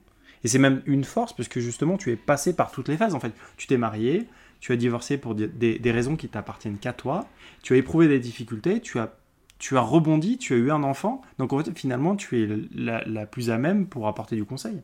Et 0.44 0.48
c'est 0.48 0.58
même 0.58 0.82
une 0.86 1.04
force 1.04 1.32
parce 1.32 1.48
que 1.48 1.60
justement 1.60 1.96
tu 1.96 2.10
es 2.10 2.16
passé 2.16 2.54
par 2.54 2.72
toutes 2.72 2.88
les 2.88 2.96
phases. 2.96 3.14
En 3.14 3.20
fait, 3.20 3.32
tu 3.56 3.68
t'es 3.68 3.76
marié, 3.76 4.26
tu 4.58 4.72
as 4.72 4.76
divorcé 4.76 5.16
pour 5.16 5.36
des, 5.36 5.80
raisons 5.84 6.16
qui 6.16 6.28
t'appartiennent 6.28 6.78
qu'à 6.78 6.92
toi. 6.92 7.28
Tu 7.62 7.74
as 7.74 7.76
éprouvé 7.76 8.08
des 8.08 8.18
difficultés, 8.18 8.80
tu 8.80 8.98
as 8.98 9.14
tu 9.58 9.76
as 9.76 9.80
rebondi, 9.80 10.38
tu 10.38 10.54
as 10.54 10.56
eu 10.56 10.72
un 10.72 10.82
enfant. 10.82 11.22
Donc 11.38 11.52
en 11.52 11.62
fait 11.62 11.78
finalement 11.78 12.16
tu 12.16 12.42
es 12.42 12.48
la 12.74 13.26
plus 13.26 13.50
à 13.50 13.58
même 13.58 13.86
pour 13.86 14.08
apporter 14.08 14.34
du 14.34 14.44
conseil. 14.44 14.82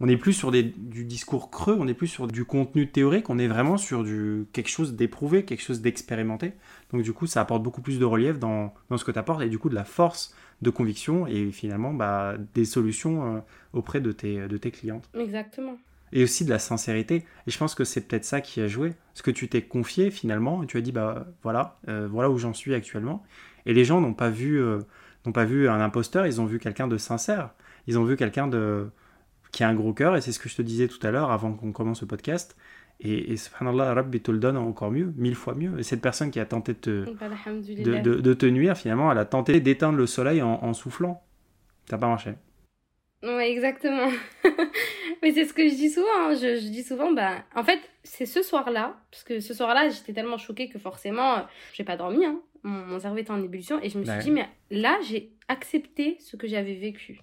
On 0.00 0.06
n'est 0.06 0.16
plus 0.16 0.32
sur 0.32 0.50
des, 0.50 0.62
du 0.62 1.04
discours 1.04 1.50
creux, 1.50 1.76
on 1.78 1.84
n'est 1.84 1.94
plus 1.94 2.08
sur 2.08 2.26
du 2.26 2.44
contenu 2.44 2.90
théorique, 2.90 3.30
on 3.30 3.38
est 3.38 3.46
vraiment 3.46 3.76
sur 3.76 4.02
du, 4.02 4.46
quelque 4.52 4.68
chose 4.68 4.94
d'éprouvé, 4.94 5.44
quelque 5.44 5.62
chose 5.62 5.80
d'expérimenté. 5.80 6.52
Donc 6.92 7.02
du 7.02 7.12
coup, 7.12 7.26
ça 7.26 7.40
apporte 7.40 7.62
beaucoup 7.62 7.80
plus 7.80 7.98
de 7.98 8.04
relief 8.04 8.38
dans, 8.38 8.74
dans 8.90 8.96
ce 8.96 9.04
que 9.04 9.12
tu 9.12 9.18
apportes 9.18 9.42
et 9.42 9.48
du 9.48 9.58
coup 9.58 9.68
de 9.68 9.74
la 9.74 9.84
force 9.84 10.34
de 10.62 10.70
conviction 10.70 11.26
et 11.26 11.52
finalement 11.52 11.92
bah, 11.94 12.34
des 12.54 12.64
solutions 12.64 13.36
euh, 13.36 13.40
auprès 13.72 14.00
de 14.00 14.10
tes, 14.10 14.48
de 14.48 14.56
tes 14.56 14.70
clientes. 14.70 15.08
Exactement. 15.14 15.76
Et 16.12 16.22
aussi 16.22 16.44
de 16.44 16.50
la 16.50 16.58
sincérité. 16.58 17.24
Et 17.46 17.50
je 17.50 17.58
pense 17.58 17.74
que 17.74 17.84
c'est 17.84 18.02
peut-être 18.02 18.24
ça 18.24 18.40
qui 18.40 18.60
a 18.60 18.68
joué. 18.68 18.94
Parce 19.12 19.22
que 19.22 19.30
tu 19.30 19.48
t'es 19.48 19.62
confié 19.62 20.10
finalement 20.10 20.62
et 20.62 20.66
tu 20.66 20.76
as 20.76 20.80
dit, 20.80 20.92
bah 20.92 21.26
voilà, 21.42 21.78
euh, 21.88 22.08
voilà 22.10 22.30
où 22.30 22.38
j'en 22.38 22.52
suis 22.52 22.74
actuellement. 22.74 23.22
Et 23.66 23.74
les 23.74 23.84
gens 23.84 24.00
n'ont 24.00 24.14
pas 24.14 24.30
vu, 24.30 24.60
euh, 24.60 24.80
n'ont 25.26 25.32
pas 25.32 25.44
vu 25.44 25.68
un 25.68 25.80
imposteur, 25.80 26.26
ils 26.26 26.40
ont 26.40 26.46
vu 26.46 26.58
quelqu'un 26.58 26.88
de 26.88 26.98
sincère. 26.98 27.50
Ils 27.86 27.98
ont 27.98 28.04
vu 28.04 28.16
quelqu'un 28.16 28.46
de 28.46 28.88
qui 29.54 29.64
a 29.64 29.68
un 29.68 29.74
gros 29.74 29.92
cœur, 29.94 30.16
et 30.16 30.20
c'est 30.20 30.32
ce 30.32 30.38
que 30.38 30.48
je 30.48 30.56
te 30.56 30.62
disais 30.62 30.88
tout 30.88 31.04
à 31.06 31.10
l'heure 31.10 31.30
avant 31.30 31.52
qu'on 31.54 31.72
commence 31.72 32.00
le 32.02 32.06
podcast. 32.06 32.56
Et, 33.00 33.32
et 33.32 33.36
subhanallah, 33.36 33.94
Rabbi 33.94 34.20
te 34.20 34.30
le 34.30 34.38
donne 34.38 34.56
encore 34.56 34.90
mieux, 34.90 35.12
mille 35.16 35.34
fois 35.34 35.54
mieux. 35.54 35.78
Et 35.78 35.82
cette 35.82 36.00
personne 36.00 36.30
qui 36.30 36.38
a 36.40 36.46
tenté 36.46 36.74
de 36.74 36.78
te, 36.78 37.04
Bah, 37.18 37.28
de, 37.28 37.34
alhamdoulilah. 37.34 38.00
de- 38.00 38.20
de 38.20 38.34
te 38.34 38.46
nuire, 38.46 38.76
finalement, 38.76 39.10
elle 39.10 39.18
a 39.18 39.24
tenté 39.24 39.60
d'éteindre 39.60 39.98
le 39.98 40.06
soleil 40.06 40.42
en, 40.42 40.62
en 40.62 40.72
soufflant. 40.74 41.22
Ça 41.88 41.96
n'a 41.96 42.00
pas 42.00 42.06
marché. 42.08 42.34
Ouais, 43.22 43.50
exactement. 43.50 44.08
Mais 45.22 45.32
c'est 45.32 45.44
ce 45.44 45.54
que 45.54 45.68
je 45.68 45.74
dis 45.74 45.90
souvent. 45.90 46.06
hein. 46.28 46.34
Je, 46.34 46.56
je 46.60 46.68
dis 46.68 46.82
souvent, 46.82 47.12
bah, 47.12 47.44
en 47.56 47.64
fait, 47.64 47.80
c'est 48.02 48.26
ce 48.26 48.42
soir-là, 48.42 48.96
parce 49.10 49.24
que 49.24 49.40
ce 49.40 49.54
soir-là, 49.54 49.88
j'étais 49.88 50.12
tellement 50.12 50.38
choquée 50.38 50.68
que 50.68 50.78
forcément, 50.78 51.38
euh, 51.38 51.42
j'ai 51.72 51.84
pas 51.84 51.96
dormi. 51.96 52.24
Hein. 52.24 52.40
Mon, 52.62 52.86
mon 52.86 52.98
cerveau 53.00 53.18
était 53.18 53.30
en 53.30 53.42
ébullition 53.42 53.80
et 53.82 53.88
je 53.88 53.98
me 53.98 54.04
suis 54.04 54.12
Ouais. 54.12 54.22
dit, 54.22 54.30
mais 54.30 54.46
là, 54.70 54.98
j'ai 55.08 55.32
accepté 55.48 56.16
ce 56.20 56.36
que 56.36 56.46
j'avais 56.46 56.74
vécu. 56.74 57.20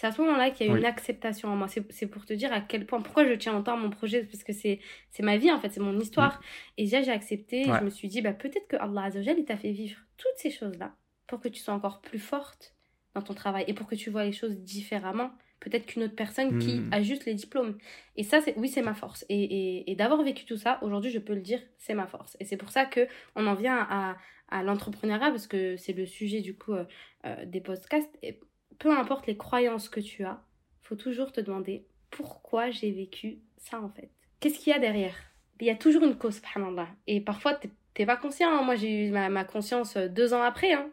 C'est 0.00 0.06
à 0.06 0.12
ce 0.12 0.22
moment-là 0.22 0.50
qu'il 0.50 0.66
y 0.66 0.70
a 0.70 0.72
eu 0.72 0.76
Oui. 0.76 0.80
une 0.80 0.86
acceptation 0.86 1.50
en 1.50 1.56
moi. 1.56 1.68
C'est 1.68 2.06
pour 2.06 2.24
te 2.24 2.32
dire 2.32 2.50
à 2.54 2.62
quel 2.62 2.86
point, 2.86 3.02
pourquoi 3.02 3.26
je 3.26 3.34
tiens 3.34 3.54
autant 3.58 3.74
à 3.74 3.76
mon 3.76 3.90
projet, 3.90 4.24
parce 4.24 4.42
que 4.42 4.54
c'est 4.54 4.80
ma 5.20 5.36
vie 5.36 5.52
en 5.52 5.60
fait, 5.60 5.68
c'est 5.68 5.80
mon 5.80 5.98
histoire. 6.00 6.40
Et 6.78 6.84
déjà, 6.84 7.02
j'ai 7.02 7.10
accepté. 7.10 7.70
Ouais. 7.70 7.78
je 7.80 7.84
me 7.84 7.90
suis 7.90 8.08
dit, 8.08 8.22
bah, 8.22 8.32
peut-être 8.32 8.66
que 8.66 8.76
Allah 8.76 9.02
Azzawajal, 9.02 9.38
il 9.38 9.44
t'a 9.44 9.58
fait 9.58 9.72
vivre 9.72 9.98
toutes 10.16 10.36
ces 10.36 10.50
choses-là 10.50 10.94
pour 11.26 11.38
que 11.38 11.48
tu 11.48 11.60
sois 11.60 11.74
encore 11.74 12.00
plus 12.00 12.18
forte 12.18 12.74
dans 13.14 13.20
ton 13.20 13.34
travail 13.34 13.64
et 13.66 13.74
pour 13.74 13.86
que 13.86 13.94
tu 13.94 14.08
vois 14.08 14.24
les 14.24 14.32
choses 14.32 14.56
différemment. 14.60 15.32
Peut-être 15.60 15.84
qu'une 15.84 16.04
autre 16.04 16.16
personne 16.16 16.58
qui 16.58 16.76
Mhm. 16.78 16.88
a 16.94 17.02
juste 17.02 17.26
les 17.26 17.34
diplômes. 17.34 17.76
Et 18.16 18.22
ça, 18.22 18.40
c'est 18.40 18.56
oui, 18.56 18.68
c'est 18.70 18.80
ma 18.80 18.94
force. 18.94 19.26
Et, 19.28 19.42
et, 19.44 19.90
et 19.90 19.96
d'avoir 19.96 20.22
vécu 20.22 20.46
tout 20.46 20.56
ça, 20.56 20.78
aujourd'hui, 20.80 21.10
je 21.10 21.18
peux 21.18 21.34
le 21.34 21.42
dire, 21.42 21.60
c'est 21.76 21.92
ma 21.92 22.06
force. 22.06 22.38
Et 22.40 22.46
c'est 22.46 22.56
pour 22.56 22.70
ça 22.70 22.86
que 22.86 23.06
on 23.36 23.46
en 23.46 23.54
vient 23.54 23.76
à, 23.90 24.16
à 24.48 24.62
l'entrepreneuriat, 24.62 25.28
parce 25.30 25.46
que 25.46 25.76
c'est 25.76 25.92
le 25.92 26.06
sujet 26.06 26.40
du 26.40 26.56
coup 26.56 26.72
euh, 26.72 26.86
euh, 27.26 27.44
des 27.44 27.60
podcasts. 27.60 28.18
Et 28.22 28.40
peu 28.80 28.90
importe 28.90 29.28
les 29.28 29.36
croyances 29.36 29.88
que 29.88 30.00
tu 30.00 30.24
as, 30.24 30.42
faut 30.82 30.96
toujours 30.96 31.30
te 31.30 31.40
demander 31.40 31.84
pourquoi 32.10 32.70
j'ai 32.70 32.90
vécu 32.90 33.38
ça 33.56 33.80
en 33.80 33.90
fait. 33.90 34.10
Qu'est-ce 34.40 34.58
qu'il 34.58 34.72
y 34.72 34.76
a 34.76 34.80
derrière? 34.80 35.14
Il 35.60 35.66
y 35.66 35.70
a 35.70 35.76
toujours 35.76 36.02
une 36.02 36.16
cause, 36.16 36.36
subhanallah. 36.36 36.88
Et 37.06 37.20
parfois, 37.20 37.58
t'es 37.94 38.06
pas 38.06 38.16
conscient. 38.16 38.50
Hein. 38.50 38.62
Moi, 38.62 38.74
j'ai 38.76 39.06
eu 39.06 39.10
ma, 39.10 39.44
conscience 39.44 39.96
euh, 39.96 40.08
deux 40.08 40.32
ans 40.32 40.42
après. 40.42 40.72
Hein. 40.72 40.88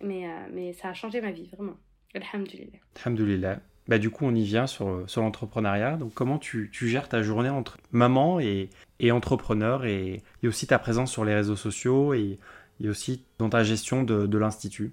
Mais, 0.00 0.28
euh, 0.28 0.46
mais 0.52 0.72
ça 0.72 0.88
a 0.90 0.94
changé 0.94 1.20
ma 1.20 1.32
vie, 1.32 1.48
vraiment. 1.52 1.76
Alhamdulillah. 2.14 2.78
Alhamdulillah. 3.04 3.58
Bah, 3.88 3.98
du 3.98 4.10
coup, 4.10 4.24
on 4.24 4.34
y 4.34 4.44
vient 4.44 4.68
sur, 4.68 5.02
sur 5.10 5.22
l'entrepreneuriat. 5.22 5.96
Donc, 5.96 6.14
comment 6.14 6.38
tu, 6.38 6.70
tu, 6.72 6.88
gères 6.88 7.08
ta 7.08 7.22
journée 7.22 7.50
entre 7.50 7.78
maman 7.90 8.38
et, 8.38 8.70
et 9.00 9.10
entrepreneur 9.10 9.84
et, 9.84 10.22
et, 10.44 10.48
aussi 10.48 10.68
ta 10.68 10.78
présence 10.78 11.10
sur 11.10 11.24
les 11.24 11.34
réseaux 11.34 11.56
sociaux 11.56 12.14
et, 12.14 12.38
et 12.80 12.88
aussi 12.88 13.24
dans 13.38 13.50
ta 13.50 13.64
gestion 13.64 14.04
de, 14.04 14.26
de 14.28 14.38
l'Institut? 14.38 14.92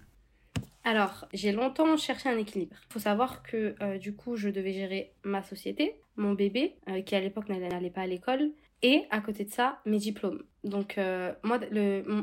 Alors, 0.83 1.27
j'ai 1.33 1.51
longtemps 1.51 1.95
cherché 1.95 2.27
un 2.27 2.37
équilibre. 2.37 2.75
Il 2.89 2.93
faut 2.93 2.99
savoir 2.99 3.43
que 3.43 3.75
euh, 3.81 3.97
du 3.97 4.15
coup, 4.15 4.35
je 4.35 4.49
devais 4.49 4.73
gérer 4.73 5.13
ma 5.23 5.43
société, 5.43 5.95
mon 6.15 6.33
bébé, 6.33 6.75
euh, 6.89 7.01
qui 7.01 7.15
à 7.15 7.19
l'époque 7.19 7.49
n'allait 7.49 7.91
pas 7.91 8.01
à 8.01 8.07
l'école, 8.07 8.51
et 8.81 9.03
à 9.11 9.21
côté 9.21 9.45
de 9.45 9.51
ça, 9.51 9.79
mes 9.85 9.99
diplômes. 9.99 10.43
Donc, 10.63 10.97
euh, 10.97 11.33
moi, 11.43 11.59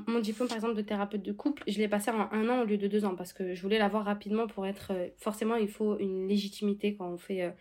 mon, 0.09 0.19
diplôme, 0.19 0.49
par 0.49 0.57
exemple, 0.57 0.75
de 0.75 0.83
thérapeute 0.83 1.23
de 1.23 1.31
couple, 1.31 1.63
je 1.69 1.79
l'ai 1.79 1.87
passé 1.87 2.11
en 2.11 2.33
un 2.33 2.49
an 2.49 2.63
au 2.63 2.65
lieu 2.65 2.79
de 2.79 2.89
deux 2.89 3.05
ans 3.05 3.15
parce 3.15 3.33
que 3.33 3.55
je 3.55 3.63
voulais 3.63 3.79
l'avoir 3.79 4.05
rapidement 4.05 4.49
pour 4.49 4.67
être. 4.67 4.93
forcément, 5.19 5.55
il 5.55 5.69
faut 5.69 5.97
une 5.99 6.27
légitimité 6.27 6.97
quand 6.97 7.09
on 7.09 7.19
fait 7.19 7.55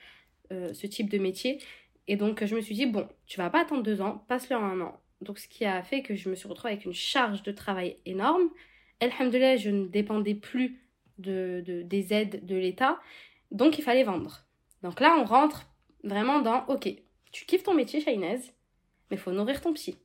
ce 0.50 0.88
type 0.88 1.10
de 1.10 1.20
métier. 1.20 1.60
Et 2.08 2.16
donc, 2.16 2.44
je 2.44 2.56
me 2.56 2.62
suis 2.62 2.74
dit, 2.74 2.88
bon, 2.88 3.08
tu 3.28 3.38
vas 3.38 3.52
pas 3.52 3.62
attendre 3.62 3.84
deux 3.84 4.02
ans, 4.02 4.26
passe-le 4.28 4.56
en 4.56 4.64
un 4.64 4.82
an. 4.82 5.00
Donc, 5.22 5.38
ce 5.38 5.48
qui 5.48 5.66
a 5.66 5.84
fait 5.84 6.02
que 6.02 6.16
je 6.16 6.30
me 6.30 6.36
suis 6.36 6.48
retrouvée 6.48 6.74
avec 6.74 6.86
une 6.86 6.94
charge 6.94 7.44
de 7.44 7.52
travail 7.52 7.98
énorme. 8.06 8.50
Alhamdoulilah, 9.00 9.58
je 9.58 9.70
ne 9.70 9.86
dépendais 9.88 10.34
plus 10.34 10.87
de, 11.18 11.64
des 11.86 12.14
aides 12.14 12.46
de 12.46 12.56
l'État. 12.56 13.00
Donc 13.52 13.78
il 13.78 13.84
fallait 13.84 14.04
vendre. 14.04 14.46
Donc 14.84 15.00
là, 15.00 15.16
on 15.20 15.26
rentre 15.26 15.68
vraiment 16.04 16.40
dans 16.40 16.66
OK, 16.68 16.90
tu 17.32 17.46
kiffes 17.46 17.64
ton 17.64 17.74
métier, 17.74 18.02
Shainez, 18.02 18.40
mais 19.10 19.18
il 19.18 19.18
faut 19.18 19.32
nourrir 19.32 19.62
ton 19.62 19.74
psy. 19.74 19.98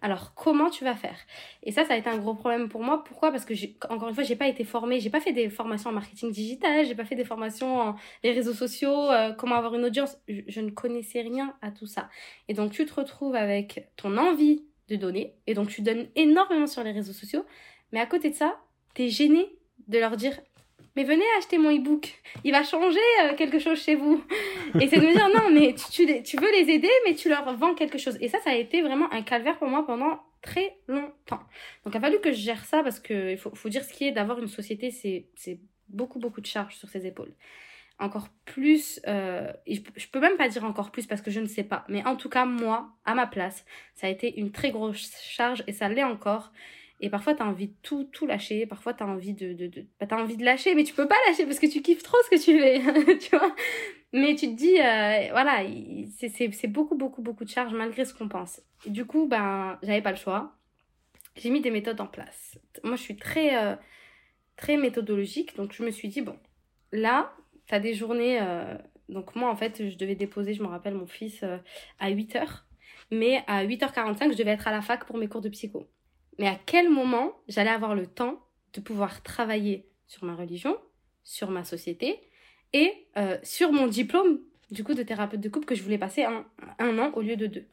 Alors 0.00 0.32
comment 0.34 0.70
tu 0.70 0.84
vas 0.84 0.94
faire? 0.94 1.18
Et 1.64 1.72
ça, 1.72 1.84
ça 1.84 1.94
a 1.94 1.96
été 1.96 2.08
un 2.08 2.18
gros 2.18 2.34
problème 2.34 2.68
pour 2.68 2.82
moi. 2.84 3.02
Pourquoi? 3.02 3.32
Parce 3.32 3.44
que 3.44 3.54
encore 3.92 4.08
une 4.08 4.14
fois, 4.14 4.22
j'ai 4.22 4.36
pas 4.36 4.46
été 4.46 4.62
formée, 4.62 5.00
j'ai 5.00 5.10
pas 5.10 5.20
fait 5.20 5.32
des 5.32 5.50
formations 5.50 5.90
en 5.90 5.92
marketing 5.92 6.30
digital, 6.30 6.86
j'ai 6.86 6.94
pas 6.94 7.04
fait 7.04 7.16
des 7.16 7.24
formations 7.24 7.80
en 7.80 7.96
les 8.22 8.30
réseaux 8.30 8.52
sociaux, 8.52 9.10
euh, 9.10 9.32
comment 9.32 9.56
avoir 9.56 9.74
une 9.74 9.84
audience. 9.84 10.16
Je, 10.28 10.42
je, 10.46 10.60
ne 10.60 10.70
connaissais 10.70 11.22
rien 11.22 11.52
à 11.62 11.72
tout 11.72 11.86
ça. 11.86 12.08
Et 12.46 12.54
donc 12.54 12.70
tu 12.70 12.86
te 12.86 12.94
retrouves 12.94 13.34
avec 13.34 13.88
ton 13.96 14.16
envie 14.18 14.64
de 14.88 14.96
donner, 14.96 15.34
et 15.46 15.54
donc 15.54 15.68
tu 15.68 15.82
donnes 15.82 16.06
énormément 16.14 16.66
sur 16.66 16.82
les 16.82 16.92
réseaux 16.92 17.12
sociaux, 17.12 17.44
mais 17.92 18.00
à 18.00 18.06
côté 18.06 18.30
de 18.30 18.34
ça, 18.34 18.58
tu 18.94 19.02
es 19.02 19.08
gêné 19.08 19.58
de 19.88 19.98
leur 19.98 20.16
dire 20.16 20.38
mais 20.98 21.04
venez 21.04 21.22
acheter 21.38 21.58
mon 21.58 21.70
e-book, 21.70 22.12
il 22.42 22.50
va 22.50 22.64
changer 22.64 22.98
euh, 23.22 23.36
quelque 23.36 23.60
chose 23.60 23.80
chez 23.80 23.94
vous. 23.94 24.20
Et 24.80 24.88
c'est 24.88 24.98
de 24.98 25.06
me 25.06 25.12
dire, 25.12 25.28
non, 25.28 25.48
mais 25.48 25.76
tu, 25.92 26.36
veux 26.36 26.50
les 26.50 26.72
aider, 26.72 26.90
mais 27.06 27.14
tu 27.14 27.28
leur 27.28 27.54
vends 27.56 27.72
quelque 27.74 27.98
chose. 27.98 28.18
Et 28.20 28.26
ça, 28.26 28.40
ça 28.40 28.50
a 28.50 28.54
été 28.54 28.82
vraiment 28.82 29.08
un 29.12 29.22
calvaire 29.22 29.58
pour 29.58 29.68
moi 29.68 29.86
pendant 29.86 30.18
très 30.42 30.76
longtemps. 30.88 31.38
Donc 31.84 31.94
il 31.94 31.96
a 31.96 32.00
fallu 32.00 32.18
que 32.18 32.32
je 32.32 32.40
gère 32.40 32.64
ça 32.64 32.82
parce 32.82 32.98
qu'il 32.98 33.38
faut, 33.38 33.54
faut 33.54 33.68
dire 33.68 33.84
ce 33.84 33.92
qui 33.92 34.08
est 34.08 34.10
d'avoir 34.10 34.40
une 34.40 34.48
société, 34.48 34.90
c'est 34.90 35.60
beaucoup, 35.88 36.18
beaucoup 36.18 36.40
de 36.40 36.46
charges 36.46 36.74
sur 36.74 36.88
ses 36.88 37.06
épaules. 37.06 37.32
Encore 38.00 38.26
plus, 38.44 39.00
euh, 39.06 39.52
je, 39.68 39.78
je 39.94 40.06
peux 40.08 40.20
même 40.20 40.36
pas 40.36 40.48
dire 40.48 40.64
encore 40.64 40.90
plus 40.90 41.06
parce 41.06 41.22
que 41.22 41.30
je 41.30 41.38
ne 41.38 41.46
sais 41.46 41.64
pas, 41.64 41.84
mais 41.88 42.04
en 42.06 42.16
tout 42.16 42.28
cas, 42.28 42.44
moi, 42.44 42.88
à 43.04 43.14
ma 43.14 43.28
place, 43.28 43.64
ça 43.94 44.08
a 44.08 44.10
été 44.10 44.40
une 44.40 44.50
très 44.50 44.72
grosse 44.72 45.12
charge 45.22 45.62
et 45.68 45.72
ça 45.72 45.88
l'est 45.88 46.02
encore. 46.02 46.52
Et 47.00 47.10
parfois, 47.10 47.34
tu 47.34 47.42
as 47.42 47.46
envie 47.46 47.68
de 47.68 47.74
tout, 47.82 48.04
tout 48.04 48.26
lâcher. 48.26 48.66
Parfois, 48.66 48.92
tu 48.92 49.02
as 49.02 49.06
envie 49.06 49.34
de... 49.34 49.52
de, 49.52 49.68
de... 49.68 49.86
Bah, 50.00 50.06
envie 50.18 50.36
de 50.36 50.44
lâcher, 50.44 50.74
mais 50.74 50.84
tu 50.84 50.94
peux 50.94 51.06
pas 51.06 51.16
lâcher 51.28 51.44
parce 51.44 51.60
que 51.60 51.66
tu 51.66 51.80
kiffes 51.80 52.02
trop 52.02 52.16
ce 52.24 52.30
que 52.30 52.42
tu 52.42 52.58
fais, 52.58 53.18
tu 53.18 53.36
vois. 53.36 53.54
Mais 54.12 54.34
tu 54.34 54.48
te 54.48 54.54
dis, 54.54 54.78
euh, 54.80 55.28
voilà, 55.30 55.62
c'est 56.16 56.66
beaucoup, 56.66 56.96
beaucoup, 56.96 57.22
beaucoup 57.22 57.44
de 57.44 57.50
charges 57.50 57.74
malgré 57.74 58.04
ce 58.04 58.14
qu'on 58.14 58.28
pense. 58.28 58.60
Du 58.86 59.04
coup, 59.04 59.26
ben, 59.28 59.78
j'avais 59.82 60.02
pas 60.02 60.10
le 60.10 60.16
choix. 60.16 60.56
J'ai 61.36 61.50
mis 61.50 61.60
des 61.60 61.70
méthodes 61.70 62.00
en 62.00 62.06
place. 62.06 62.58
Moi, 62.82 62.96
je 62.96 63.02
suis 63.02 63.16
très, 63.16 63.56
euh, 63.56 63.76
très 64.56 64.76
méthodologique. 64.76 65.54
Donc, 65.56 65.72
je 65.72 65.84
me 65.84 65.90
suis 65.90 66.08
dit, 66.08 66.20
bon, 66.20 66.36
là, 66.92 67.32
tu 67.66 67.74
as 67.74 67.80
des 67.80 67.94
journées... 67.94 68.40
Euh... 68.40 68.76
Donc, 69.08 69.36
moi, 69.36 69.48
en 69.50 69.56
fait, 69.56 69.88
je 69.88 69.96
devais 69.96 70.16
déposer, 70.16 70.52
je 70.52 70.62
me 70.62 70.68
rappelle, 70.68 70.94
mon 70.94 71.06
fils 71.06 71.42
à 71.98 72.10
8h. 72.10 72.64
Mais 73.10 73.42
à 73.46 73.64
8h45, 73.64 74.32
je 74.32 74.36
devais 74.36 74.50
être 74.50 74.68
à 74.68 74.70
la 74.70 74.82
fac 74.82 75.06
pour 75.06 75.16
mes 75.16 75.28
cours 75.28 75.40
de 75.40 75.48
psycho 75.48 75.88
mais 76.38 76.46
à 76.46 76.58
quel 76.66 76.88
moment 76.88 77.32
j'allais 77.48 77.70
avoir 77.70 77.94
le 77.94 78.06
temps 78.06 78.40
de 78.74 78.80
pouvoir 78.80 79.22
travailler 79.22 79.88
sur 80.06 80.24
ma 80.24 80.34
religion, 80.34 80.76
sur 81.24 81.50
ma 81.50 81.64
société 81.64 82.20
et 82.72 82.92
euh, 83.16 83.38
sur 83.42 83.72
mon 83.72 83.86
diplôme 83.86 84.40
du 84.70 84.84
coup 84.84 84.94
de 84.94 85.02
thérapeute 85.02 85.40
de 85.40 85.48
couple 85.48 85.66
que 85.66 85.74
je 85.74 85.82
voulais 85.82 85.98
passer 85.98 86.24
un 86.24 86.98
an 86.98 87.12
au 87.14 87.22
lieu 87.22 87.36
de 87.36 87.46
deux? 87.46 87.66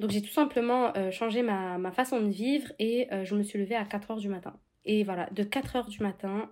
Donc 0.00 0.10
j'ai 0.10 0.22
tout 0.22 0.32
simplement 0.32 0.92
euh, 0.96 1.10
changé 1.10 1.42
ma, 1.42 1.92
façon 1.92 2.20
de 2.20 2.28
vivre 2.28 2.72
et 2.78 3.12
euh, 3.12 3.24
je 3.24 3.34
me 3.36 3.42
suis 3.42 3.58
levée 3.58 3.76
à 3.76 3.84
4 3.84 4.10
heures 4.10 4.18
du 4.18 4.28
matin. 4.28 4.58
Et 4.84 5.04
voilà, 5.04 5.30
de 5.30 5.42
4 5.44 5.76
heures 5.76 5.88
du 5.88 6.02
matin, 6.02 6.50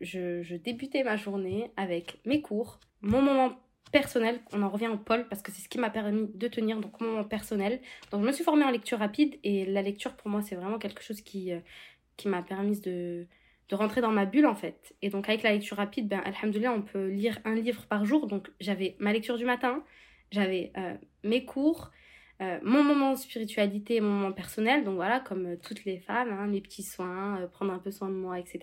je, 0.00 0.42
je 0.44 0.54
débutais 0.54 1.02
ma 1.02 1.16
journée 1.16 1.72
avec 1.76 2.20
mes 2.24 2.40
cours, 2.40 2.78
mon 3.00 3.20
moment 3.20 3.58
personnel. 3.90 4.40
On 4.52 4.62
en 4.62 4.68
revient 4.68 4.88
au 4.88 4.96
pôle 4.96 5.26
parce 5.28 5.42
que 5.42 5.52
c'est 5.52 5.62
ce 5.62 5.68
qui 5.68 5.78
m'a 5.78 5.90
permis 5.90 6.28
de 6.34 6.48
tenir 6.48 6.80
donc 6.80 7.00
mon 7.00 7.24
personnel. 7.24 7.80
Donc 8.10 8.22
je 8.22 8.26
me 8.26 8.32
suis 8.32 8.44
formée 8.44 8.64
en 8.64 8.70
lecture 8.70 8.98
rapide 8.98 9.38
et 9.44 9.64
la 9.66 9.82
lecture 9.82 10.14
pour 10.14 10.30
moi 10.30 10.42
c'est 10.42 10.54
vraiment 10.54 10.78
quelque 10.78 11.02
chose 11.02 11.20
qui, 11.20 11.52
euh, 11.52 11.60
qui 12.16 12.28
m'a 12.28 12.42
permis 12.42 12.80
de, 12.80 13.26
de 13.68 13.74
rentrer 13.74 14.00
dans 14.00 14.10
ma 14.10 14.26
bulle 14.26 14.46
en 14.46 14.54
fait. 14.54 14.94
Et 15.02 15.10
donc 15.10 15.28
avec 15.28 15.42
la 15.42 15.52
lecture 15.52 15.76
rapide, 15.76 16.08
ben 16.08 16.20
alhamdoulilah 16.24 16.72
on 16.72 16.82
peut 16.82 17.08
lire 17.08 17.38
un 17.44 17.54
livre 17.54 17.86
par 17.86 18.04
jour. 18.04 18.26
Donc 18.26 18.50
j'avais 18.60 18.96
ma 18.98 19.12
lecture 19.12 19.36
du 19.36 19.44
matin, 19.44 19.82
j'avais 20.30 20.72
euh, 20.76 20.94
mes 21.24 21.44
cours, 21.44 21.90
euh, 22.40 22.58
mon 22.62 22.84
moment 22.84 23.12
de 23.12 23.18
spiritualité 23.18 24.00
mon 24.00 24.10
moment 24.10 24.32
personnel. 24.32 24.84
Donc 24.84 24.96
voilà 24.96 25.20
comme 25.20 25.56
toutes 25.58 25.84
les 25.84 25.98
femmes, 25.98 26.30
hein, 26.30 26.46
mes 26.46 26.60
petits 26.60 26.82
soins, 26.82 27.48
prendre 27.52 27.72
un 27.72 27.78
peu 27.78 27.90
soin 27.90 28.08
de 28.08 28.14
moi, 28.14 28.38
etc. 28.38 28.60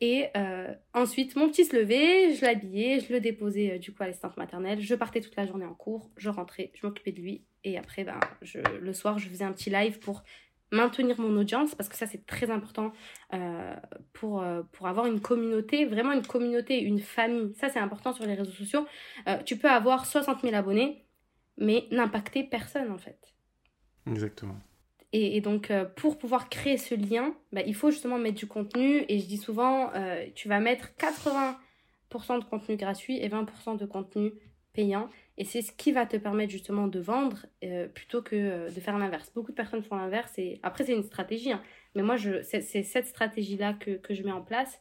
Et 0.00 0.26
euh, 0.36 0.74
ensuite, 0.92 1.36
mon 1.36 1.48
petit 1.48 1.64
se 1.64 1.74
levait, 1.74 2.34
je 2.34 2.44
l'habillais, 2.44 3.00
je 3.00 3.12
le 3.12 3.20
déposais 3.20 3.72
euh, 3.72 3.78
du 3.78 3.92
coup 3.92 4.02
à 4.02 4.06
l'assistante 4.06 4.36
maternelle. 4.36 4.80
Je 4.80 4.94
partais 4.94 5.20
toute 5.20 5.36
la 5.36 5.46
journée 5.46 5.64
en 5.64 5.74
cours, 5.74 6.10
je 6.16 6.28
rentrais, 6.28 6.70
je 6.74 6.86
m'occupais 6.86 7.12
de 7.12 7.20
lui. 7.20 7.44
Et 7.64 7.78
après, 7.78 8.04
ben, 8.04 8.20
je, 8.42 8.58
le 8.58 8.92
soir, 8.92 9.18
je 9.18 9.28
faisais 9.28 9.44
un 9.44 9.52
petit 9.52 9.70
live 9.70 9.98
pour 9.98 10.22
maintenir 10.72 11.18
mon 11.20 11.34
audience 11.38 11.76
parce 11.76 11.88
que 11.88 11.94
ça 11.94 12.06
c'est 12.06 12.26
très 12.26 12.50
important 12.50 12.92
euh, 13.32 13.76
pour, 14.12 14.44
pour 14.72 14.88
avoir 14.88 15.06
une 15.06 15.20
communauté, 15.20 15.84
vraiment 15.84 16.12
une 16.12 16.26
communauté, 16.26 16.80
une 16.80 16.98
famille. 16.98 17.54
Ça 17.54 17.68
c'est 17.68 17.78
important 17.78 18.12
sur 18.12 18.26
les 18.26 18.34
réseaux 18.34 18.50
sociaux. 18.50 18.84
Tu 19.44 19.56
peux 19.56 19.70
avoir 19.70 20.06
60 20.06 20.42
000 20.42 20.54
abonnés, 20.54 21.06
mais 21.56 21.86
n'impacter 21.92 22.42
personne 22.42 22.90
en 22.90 22.98
fait. 22.98 23.32
Exactement. 24.08 24.58
Et, 25.12 25.40
donc, 25.40 25.70
euh, 25.70 25.84
pour 25.84 26.18
pouvoir 26.18 26.48
créer 26.48 26.76
ce 26.76 26.94
lien, 26.94 27.34
bah, 27.52 27.62
il 27.66 27.74
faut 27.74 27.90
justement 27.90 28.18
mettre 28.18 28.36
du 28.36 28.46
contenu. 28.46 29.04
Et 29.08 29.18
je 29.18 29.26
dis 29.26 29.38
souvent, 29.38 29.92
euh, 29.94 30.26
tu 30.34 30.48
vas 30.48 30.60
mettre 30.60 30.90
80% 30.98 32.40
de 32.40 32.44
contenu 32.44 32.76
gratuit 32.76 33.18
et 33.18 33.28
20% 33.28 33.78
de 33.78 33.86
contenu 33.86 34.32
payant. 34.72 35.08
Et 35.38 35.44
c'est 35.44 35.62
ce 35.62 35.72
qui 35.72 35.92
va 35.92 36.06
te 36.06 36.16
permettre 36.16 36.50
justement 36.50 36.86
de 36.86 37.00
vendre 37.00 37.46
euh, 37.64 37.88
plutôt 37.88 38.20
que 38.20 38.66
de 38.72 38.80
faire 38.80 38.98
l'inverse. 38.98 39.30
Beaucoup 39.34 39.52
de 39.52 39.56
personnes 39.56 39.82
font 39.82 39.96
l'inverse. 39.96 40.32
Et 40.38 40.60
après, 40.62 40.84
c'est 40.84 40.92
une 40.92 41.04
stratégie. 41.04 41.52
Hein. 41.52 41.62
Mais 41.94 42.02
moi, 42.02 42.16
c'est 42.42 42.60
cette 42.60 43.06
stratégie-là 43.06 43.74
que, 43.74 43.92
que, 43.92 44.12
je 44.12 44.22
mets 44.22 44.32
en 44.32 44.42
place. 44.42 44.80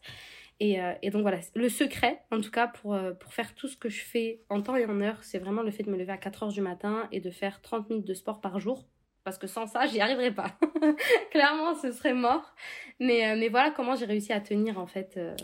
Et, 0.59 0.77
et, 1.01 1.09
donc 1.09 1.21
voilà, 1.21 1.39
le 1.53 1.69
secret, 1.69 2.21
en 2.31 2.41
tout 2.41 2.51
cas, 2.51 2.67
pour, 2.67 2.97
pour 3.19 3.33
faire 3.33 3.53
tout 3.55 3.67
ce 3.67 3.75
que 3.77 3.89
je 3.89 4.01
fais 4.01 4.41
en 4.49 4.61
temps 4.61 4.75
et 4.75 4.85
en 4.85 4.99
heure, 5.01 5.21
c'est 5.21 5.39
vraiment 5.39 5.63
le 5.63 5.71
fait 5.71 5.83
de 5.83 5.89
me 5.89 5.97
lever 5.97 6.13
à 6.13 6.17
4 6.17 6.43
heures 6.43 6.51
du 6.51 6.61
matin 6.61 7.07
et 7.11 7.19
de 7.19 7.29
faire 7.29 7.61
30 7.61 7.89
minutes 7.89 8.07
de 8.07 8.13
sport 8.13 8.41
par 8.41 8.59
jour 8.59 8.85
parce 9.25 9.39
que 9.39 9.47
sans 9.47 9.67
ça, 9.67 9.87
j'y 9.87 9.99
arriverais 9.99 10.31
pas. 10.31 10.51
Clairement, 11.31 11.75
ce 11.75 11.91
serait 11.91 12.13
mort. 12.13 12.53
Mais, 13.01 13.27
euh, 13.27 13.35
mais 13.37 13.49
voilà 13.49 13.71
comment 13.71 13.95
j'ai 13.95 14.05
réussi 14.05 14.31
à 14.31 14.39
tenir 14.39 14.79
en 14.79 14.87
fait. 14.87 15.15
Euh. 15.17 15.35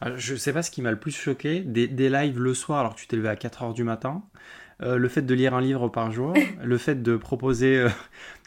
Ah, 0.00 0.16
je 0.16 0.36
sais 0.36 0.52
pas 0.52 0.62
ce 0.62 0.70
qui 0.70 0.80
m'a 0.80 0.92
le 0.92 0.98
plus 0.98 1.10
choqué, 1.10 1.60
des, 1.60 1.88
des, 1.88 2.08
lives 2.08 2.38
le 2.38 2.54
soir 2.54 2.80
alors 2.80 2.94
que 2.94 3.00
tu 3.00 3.06
t'es 3.06 3.16
levé 3.16 3.28
à 3.28 3.34
4h 3.34 3.74
du 3.74 3.82
matin, 3.82 4.22
euh, 4.82 4.96
le 4.96 5.08
fait 5.08 5.22
de 5.22 5.34
lire 5.34 5.54
un 5.54 5.60
livre 5.60 5.88
par 5.88 6.12
jour, 6.12 6.32
le 6.62 6.78
fait 6.78 7.02
de 7.02 7.16
proposer 7.16 7.86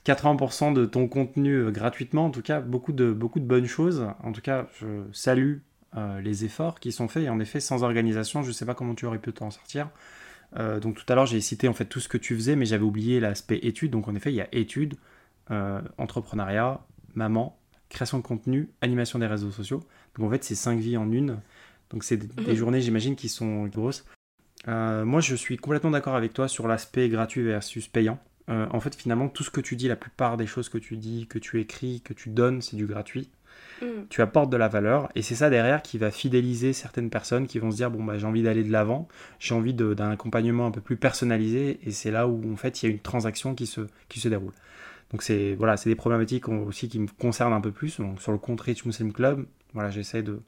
80% 0.06 0.74
de 0.74 0.86
ton 0.86 1.08
contenu 1.08 1.72
gratuitement, 1.72 2.26
en 2.26 2.32
tout 2.32 2.42
cas 2.42 2.62
beaucoup 2.62 2.94
de, 2.94 3.12
beaucoup 3.12 3.40
de 3.40 3.46
bonnes 3.46 3.68
choses. 3.68 4.08
En 4.24 4.32
tout 4.32 4.42
cas, 4.42 4.68
je 4.80 5.04
salue 5.12 5.58
les 6.22 6.46
efforts 6.46 6.80
qui 6.80 6.92
sont 6.92 7.08
faits 7.08 7.24
et 7.24 7.30
en 7.30 7.40
effet, 7.40 7.60
sans 7.60 7.84
organisation, 7.84 8.44
je 8.44 8.52
sais 8.52 8.66
pas 8.66 8.76
comment 8.76 8.94
tu 8.94 9.06
aurais 9.06 9.18
pu 9.18 9.34
t'en 9.34 9.50
sortir. 9.50 9.90
Euh, 10.58 10.80
donc 10.80 10.96
tout 10.96 11.06
à 11.12 11.16
l'heure, 11.16 11.26
j'ai 11.26 11.42
cité 11.42 11.68
en 11.68 11.74
fait 11.74 11.86
tout 11.86 12.00
ce 12.00 12.08
que 12.08 12.18
tu 12.18 12.36
faisais, 12.36 12.56
mais 12.56 12.66
j'avais 12.66 12.84
oublié 12.84 13.20
l'aspect 13.20 13.60
études. 13.64 13.92
Donc 13.92 14.08
en 14.08 14.16
effet, 14.16 14.32
il 14.32 14.36
y 14.36 14.42
a 14.42 14.48
études, 14.52 14.96
euh, 15.52 15.82
entrepreneuriat, 15.98 16.82
maman, 17.16 17.58
création 17.90 18.18
de 18.18 18.24
contenu, 18.24 18.70
animation 18.82 19.20
des 19.20 19.28
réseaux 19.28 19.52
sociaux. 19.52 19.84
Donc 20.16 20.28
en 20.28 20.32
fait, 20.32 20.44
c'est 20.44 20.56
cinq 20.56 20.80
vies 20.80 20.98
en 20.98 21.12
une. 21.12 21.40
Donc 21.90 22.04
c'est 22.04 22.18
des 22.18 22.52
mhm. 22.52 22.56
journées, 22.56 22.82
j'imagine, 22.82 23.16
qui 23.16 23.30
sont 23.30 23.66
grosses. 23.66 24.06
Euh, 24.68 25.06
moi, 25.06 25.22
je 25.22 25.36
suis 25.36 25.58
complètement 25.58 25.92
d'accord 25.92 26.16
avec 26.16 26.34
toi 26.34 26.48
sur 26.48 26.68
l'aspect 26.68 27.10
gratuit 27.10 27.44
versus 27.44 27.88
payant. 27.88 28.20
en 28.48 28.80
fait, 28.80 28.96
finalement, 28.96 29.30
tout 29.30 29.44
ce 29.44 29.52
que 29.52 29.62
tu 29.62 29.76
dis, 29.76 29.88
la 29.88 29.96
plupart 29.96 30.36
des 30.36 30.48
choses 30.48 30.70
que 30.70 30.80
tu 30.80 30.98
dis, 30.98 31.28
que 31.28 31.38
tu 31.38 31.60
écris, 31.60 32.02
que 32.02 32.14
tu 32.14 32.30
donnes, 32.30 32.62
c'est 32.62 32.76
du 32.78 32.88
gratuit. 32.88 33.30
Mm. 33.82 33.86
tu 34.10 34.22
apportes 34.22 34.50
de 34.50 34.58
la 34.58 34.68
valeur 34.68 35.10
et 35.16 35.22
c'est 35.22 35.36
ça 35.36 35.50
derrière 35.50 35.82
qui 35.82 35.98
va 35.98 36.12
fidéliser 36.12 36.74
certaines 36.74 37.10
personnes 37.10 37.48
qui 37.48 37.60
vont 37.60 37.72
se 37.72 37.78
dire 37.78 37.90
bon 37.92 38.04
bah 38.04 38.18
j'ai 38.18 38.26
envie 38.28 38.44
d'aller 38.44 38.64
de 38.64 38.72
l'avant, 38.72 39.08
j'ai 39.40 39.56
envie 39.56 39.74
d'un 39.74 40.12
accompagnement 40.12 40.66
un 40.68 40.72
peu 40.72 40.82
plus 40.82 40.98
personnalisé 40.98 41.80
et 41.86 41.92
c'est 41.92 42.12
là 42.12 42.28
où 42.28 42.52
en 42.52 42.58
fait 42.58 42.82
il 42.82 42.86
y 42.88 42.90
a 42.90 42.92
une 42.92 43.00
transaction 43.00 43.56
qui 43.56 43.68
se, 43.68 43.82
qui 44.10 44.20
se 44.20 44.28
déroule. 44.28 44.54
Donc 45.12 45.24
c'est 45.24 45.56
voilà, 45.56 45.78
c'est 45.78 45.90
des 45.90 45.96
problématiques 45.96 46.50
aussi 46.50 46.90
qui 46.90 47.00
me 47.00 47.08
concernent 47.20 47.54
un 47.54 47.62
peu 47.62 47.72
plus. 47.72 48.00
Sur 48.20 48.32
le 48.32 48.38
compte 48.38 48.62
Rich 48.62 48.86
Muslim 48.86 49.12
Club, 49.14 49.46
voilà, 49.74 49.90
j'essaie 49.90 50.24
de- 50.24 50.42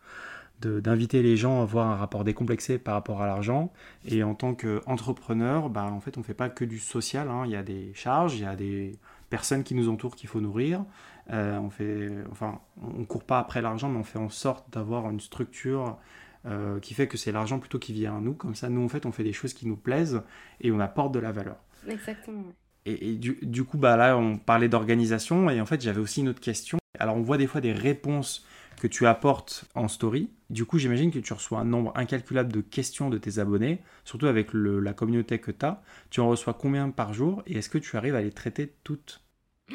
d'inviter 0.80 1.24
les 1.24 1.38
gens 1.38 1.60
à 1.60 1.64
avoir 1.64 1.88
un 1.90 1.96
rapport 1.96 2.24
décomplexé 2.24 2.78
par 2.78 2.94
rapport 2.94 3.22
à 3.24 3.26
l'argent. 3.26 3.72
Et 4.06 4.22
en 4.24 4.36
tant 4.36 4.54
qu'entrepreneur, 4.54 5.70
bah, 5.70 5.86
en 5.86 6.00
fait, 6.00 6.18
on 6.18 6.20
ne 6.20 6.26
fait 6.26 6.36
pas 6.36 6.50
que 6.50 6.64
du 6.66 6.78
social. 6.78 7.30
hein. 7.30 7.44
Il 7.46 7.52
y 7.52 7.56
a 7.56 7.64
des 7.64 7.92
charges, 7.96 8.36
il 8.36 8.44
y 8.44 8.46
a 8.46 8.56
des 8.56 8.96
personnes 9.32 9.64
qui 9.64 9.74
nous 9.74 9.90
entourent 9.90 10.16
qu'il 10.16 10.30
faut 10.30 10.40
nourrir. 10.42 10.86
Euh, 11.30 11.58
on 11.60 11.70
fait, 11.70 12.10
enfin, 12.32 12.60
on 12.82 13.06
court 13.06 13.24
pas 13.24 13.40
après 13.40 13.62
l'argent, 13.62 13.90
mais 13.90 14.00
on 14.00 14.04
fait 14.04 14.20
en 14.20 14.30
sorte 14.30 14.72
d'avoir 14.74 15.10
une 15.10 15.20
structure 15.20 15.98
euh, 16.46 16.80
qui 16.80 16.94
fait 16.94 17.08
que 17.08 17.18
c'est 17.18 17.32
l'argent 17.32 17.60
plutôt 17.60 17.80
qui 17.80 17.94
vient 17.94 18.18
à 18.18 18.20
nous. 18.20 18.34
Comme 18.34 18.56
ça, 18.56 18.70
nous, 18.70 18.84
en 18.84 18.90
fait, 18.90 19.06
on 19.06 19.12
fait 19.12 19.24
des 19.24 19.34
choses 19.34 19.54
qui 19.54 19.68
nous 19.68 19.78
plaisent 19.78 20.22
et 20.60 20.72
on 20.72 20.80
apporte 20.80 21.14
de 21.14 21.20
la 21.20 21.32
valeur. 21.32 21.58
Exactement. 21.88 22.46
et 22.86 23.16
du, 23.16 23.38
du 23.44 23.64
coup, 23.64 23.78
bah 23.78 23.96
là, 23.96 24.18
on 24.18 24.38
parlait 24.38 24.70
d'organisation 24.70 25.50
et 25.50 25.62
en 25.62 25.66
fait, 25.66 25.82
j'avais 25.82 26.00
aussi 26.02 26.22
une 26.22 26.30
autre 26.30 26.42
question. 26.42 26.80
Alors, 27.00 27.16
on 27.16 27.22
voit 27.22 27.38
des 27.38 27.48
fois 27.48 27.62
des 27.62 27.74
réponses 27.74 28.46
que 28.80 28.88
tu 28.88 29.06
apportes 29.06 29.66
en 29.76 29.88
story. 29.88 30.32
Du 30.50 30.66
coup, 30.66 30.80
j'imagine 30.80 31.12
que 31.12 31.20
tu 31.20 31.34
reçois 31.34 31.60
un 31.60 31.66
nombre 31.66 31.94
incalculable 31.96 32.52
de 32.52 32.62
questions 32.62 33.10
de 33.12 33.20
tes 33.20 33.38
abonnés, 33.38 33.82
surtout 34.04 34.26
avec 34.26 34.54
le- 34.54 34.80
la 34.80 34.94
communauté 34.94 35.38
que 35.40 35.52
tu 35.52 35.64
as. 35.66 35.84
Tu 36.10 36.20
en 36.20 36.28
reçois 36.30 36.56
combien 36.56 36.90
par 36.90 37.14
jour 37.14 37.44
et 37.46 37.58
est-ce 37.60 37.70
que 37.70 37.78
tu 37.78 37.96
arrives 37.96 38.16
à 38.16 38.22
les 38.22 38.32
traiter 38.32 38.74
toutes? 38.84 39.22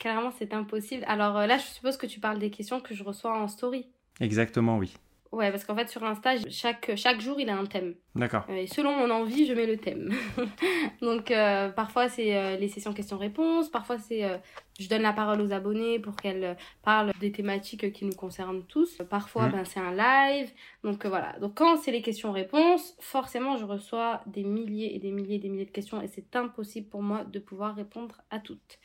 Clairement, 0.00 0.32
c'est 0.36 0.52
impossible. 0.52 1.04
Alors 1.06 1.36
euh, 1.38 1.46
là, 1.46 1.58
je 1.58 1.62
suppose 1.66 1.96
que 1.96 2.06
tu 2.06 2.18
parles 2.18 2.38
des 2.40 2.50
questions 2.50 2.80
que 2.80 2.94
je 2.94 3.04
reçois 3.04 3.38
en 3.38 3.46
story. 3.46 3.86
Exactement, 4.18 4.78
oui. 4.78 4.92
Ouais, 5.32 5.52
parce 5.52 5.64
qu'en 5.64 5.76
fait, 5.76 5.88
sur 5.88 6.02
Insta, 6.02 6.32
chaque, 6.50 6.90
chaque 6.96 7.20
jour, 7.20 7.38
il 7.38 7.48
a 7.48 7.56
un 7.56 7.64
thème. 7.64 7.94
D'accord. 8.16 8.44
Euh, 8.50 8.54
Et 8.56 8.66
selon 8.66 8.96
mon 8.96 9.08
envie, 9.14 9.46
je 9.46 9.52
mets 9.52 9.64
le 9.66 9.76
thème. 9.76 10.12
Donc, 11.02 11.30
euh, 11.30 11.68
parfois, 11.68 12.08
c'est 12.08 12.36
euh, 12.36 12.56
les 12.56 12.66
sessions 12.66 12.92
questions-réponses. 12.92 13.68
Parfois, 13.68 13.98
c'est 13.98 14.24
euh, 14.24 14.38
je 14.80 14.88
donne 14.88 15.02
la 15.02 15.12
parole 15.12 15.40
aux 15.40 15.52
abonnés 15.52 16.00
pour 16.00 16.16
qu'elles 16.16 16.56
parlent 16.82 17.12
des 17.20 17.30
thématiques 17.30 17.92
qui 17.92 18.04
nous 18.06 18.14
concernent 18.14 18.64
tous. 18.64 18.98
Parfois, 19.08 19.46
Mhm. 19.46 19.52
ben, 19.52 19.64
c'est 19.64 19.78
un 19.78 19.92
live. 19.94 20.50
Donc, 20.82 21.06
voilà. 21.06 21.38
Donc, 21.38 21.54
quand 21.54 21.76
c'est 21.76 21.92
les 21.92 22.02
questions-réponses, 22.02 22.96
forcément, 22.98 23.56
je 23.56 23.64
reçois 23.64 24.22
des 24.26 24.42
milliers 24.42 24.96
et 24.96 24.98
des 24.98 25.12
milliers 25.12 25.36
et 25.36 25.38
des 25.38 25.48
milliers 25.48 25.66
de 25.66 25.70
questions 25.70 26.02
et 26.02 26.08
c'est 26.08 26.34
impossible 26.34 26.88
pour 26.88 27.02
moi 27.02 27.22
de 27.22 27.38
pouvoir 27.38 27.76
répondre 27.76 28.20
à 28.30 28.40
toutes. 28.40 28.80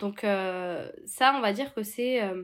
Donc, 0.00 0.24
euh, 0.24 0.90
ça, 1.06 1.34
on 1.36 1.40
va 1.40 1.52
dire 1.52 1.74
que 1.74 1.82
c'est. 1.82 2.22
euh, 2.22 2.42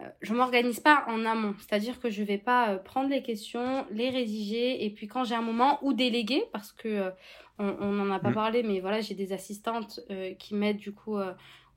euh, 0.00 0.08
je 0.22 0.34
m'organise 0.34 0.80
pas 0.80 1.04
en 1.06 1.24
amont, 1.24 1.54
c'est-à-dire 1.60 2.00
que 2.00 2.10
je 2.10 2.22
vais 2.24 2.36
pas 2.38 2.78
prendre 2.78 3.08
les 3.10 3.22
questions, 3.22 3.86
les 3.92 4.10
rédiger 4.10 4.84
et 4.84 4.90
puis 4.90 5.06
quand 5.06 5.22
j'ai 5.22 5.36
un 5.36 5.40
moment 5.42 5.78
ou 5.82 5.92
déléguer 5.92 6.42
parce 6.52 6.72
que 6.72 7.12
on 7.60 7.92
n'en 7.92 8.10
a 8.10 8.18
pas 8.18 8.30
Mhm. 8.30 8.34
parlé 8.34 8.62
mais 8.64 8.80
voilà 8.80 9.00
j'ai 9.00 9.14
des 9.14 9.32
assistantes 9.32 10.00
qui 10.40 10.56
m'aident 10.56 10.78
du 10.78 10.92
coup 10.92 11.16